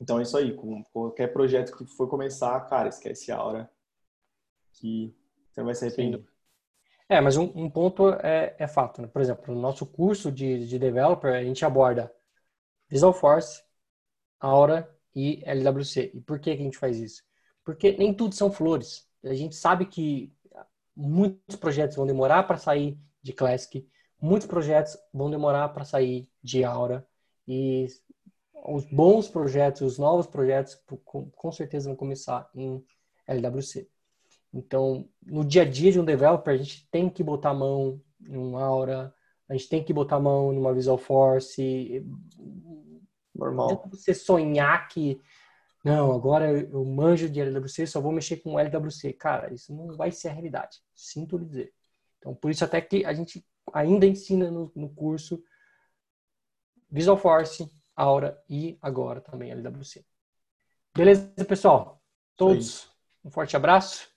Então 0.00 0.18
é 0.18 0.22
isso 0.22 0.36
aí, 0.36 0.54
com 0.54 0.82
qualquer 0.84 1.32
projeto 1.32 1.76
que 1.76 1.84
for 1.84 2.08
começar, 2.08 2.58
cara, 2.68 2.88
esquece 2.88 3.30
a 3.30 3.42
hora 3.42 3.70
que 4.74 5.14
você 5.50 5.62
vai 5.62 5.74
se 5.74 5.84
arrepender. 5.84 6.24
É, 7.10 7.20
mas 7.20 7.36
um, 7.36 7.50
um 7.56 7.68
ponto 7.68 8.10
é, 8.22 8.54
é, 8.56 8.68
fato. 8.68 9.02
Né? 9.02 9.08
Por 9.08 9.20
exemplo, 9.20 9.52
no 9.52 9.60
nosso 9.60 9.84
curso 9.84 10.30
de, 10.30 10.64
de 10.68 10.78
developer, 10.78 11.34
a 11.34 11.42
gente 11.42 11.64
aborda 11.64 12.14
Visual 12.88 13.12
Force, 13.12 13.60
Aura 14.38 14.88
e 15.12 15.42
LWC. 15.44 16.12
E 16.14 16.20
por 16.20 16.38
que, 16.38 16.54
que 16.54 16.62
a 16.62 16.64
gente 16.64 16.78
faz 16.78 17.00
isso? 17.00 17.24
Porque 17.64 17.96
nem 17.98 18.14
tudo 18.14 18.36
são 18.36 18.52
flores. 18.52 19.08
A 19.24 19.34
gente 19.34 19.56
sabe 19.56 19.86
que 19.86 20.32
muitos 20.94 21.56
projetos 21.56 21.96
vão 21.96 22.06
demorar 22.06 22.44
para 22.44 22.56
sair 22.56 22.96
de 23.20 23.32
Classic, 23.32 23.84
muitos 24.20 24.46
projetos 24.46 24.96
vão 25.12 25.28
demorar 25.28 25.68
para 25.70 25.84
sair 25.84 26.30
de 26.40 26.62
Aura 26.62 27.04
e 27.46 27.88
os 28.66 28.84
bons 28.84 29.28
projetos, 29.28 29.80
os 29.82 29.98
novos 29.98 30.28
projetos, 30.28 30.80
com 30.84 31.52
certeza 31.52 31.88
vão 31.88 31.96
começar 31.96 32.48
em 32.54 32.84
LWC. 33.26 33.88
Então, 34.52 35.08
no 35.24 35.44
dia 35.44 35.62
a 35.62 35.64
dia 35.64 35.92
de 35.92 36.00
um 36.00 36.04
developer, 36.04 36.52
a 36.52 36.56
gente 36.56 36.88
tem 36.90 37.08
que 37.08 37.22
botar 37.22 37.50
a 37.50 37.54
mão 37.54 38.00
em 38.20 38.36
um 38.36 38.56
Aura, 38.56 39.14
a 39.48 39.52
gente 39.54 39.68
tem 39.68 39.82
que 39.82 39.92
botar 39.92 40.16
a 40.16 40.20
mão 40.20 40.52
numa 40.52 40.74
Visual 40.74 40.98
Force. 40.98 42.04
Normal. 43.34 43.88
Você 43.90 44.12
sonhar 44.12 44.88
que, 44.88 45.20
não, 45.84 46.12
agora 46.12 46.50
eu 46.50 46.84
manjo 46.84 47.28
de 47.28 47.40
LWC, 47.40 47.86
só 47.86 48.00
vou 48.00 48.12
mexer 48.12 48.36
com 48.38 48.58
LWC. 48.58 49.12
Cara, 49.14 49.52
isso 49.52 49.74
não 49.74 49.96
vai 49.96 50.10
ser 50.10 50.28
a 50.28 50.32
realidade. 50.32 50.78
Sinto 50.94 51.38
lhe 51.38 51.46
dizer. 51.46 51.72
Então, 52.18 52.34
por 52.34 52.50
isso 52.50 52.64
até 52.64 52.80
que 52.80 53.04
a 53.04 53.12
gente 53.12 53.44
ainda 53.72 54.06
ensina 54.06 54.50
no, 54.50 54.70
no 54.74 54.88
curso 54.90 55.42
Visual 56.90 57.16
Force, 57.16 57.70
Aura 57.94 58.42
e 58.48 58.78
agora 58.82 59.20
também 59.20 59.50
LWC. 59.52 60.04
Beleza, 60.94 61.32
pessoal? 61.46 62.02
Todos, 62.36 62.88
um 63.24 63.30
forte 63.30 63.56
abraço. 63.56 64.09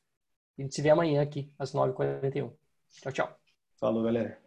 A 0.57 0.61
gente 0.61 0.75
se 0.75 0.81
vê 0.81 0.89
amanhã 0.89 1.21
aqui 1.21 1.51
às 1.57 1.73
9h41. 1.73 2.51
Tchau, 3.01 3.11
tchau. 3.11 3.39
Falou, 3.79 4.03
galera. 4.03 4.42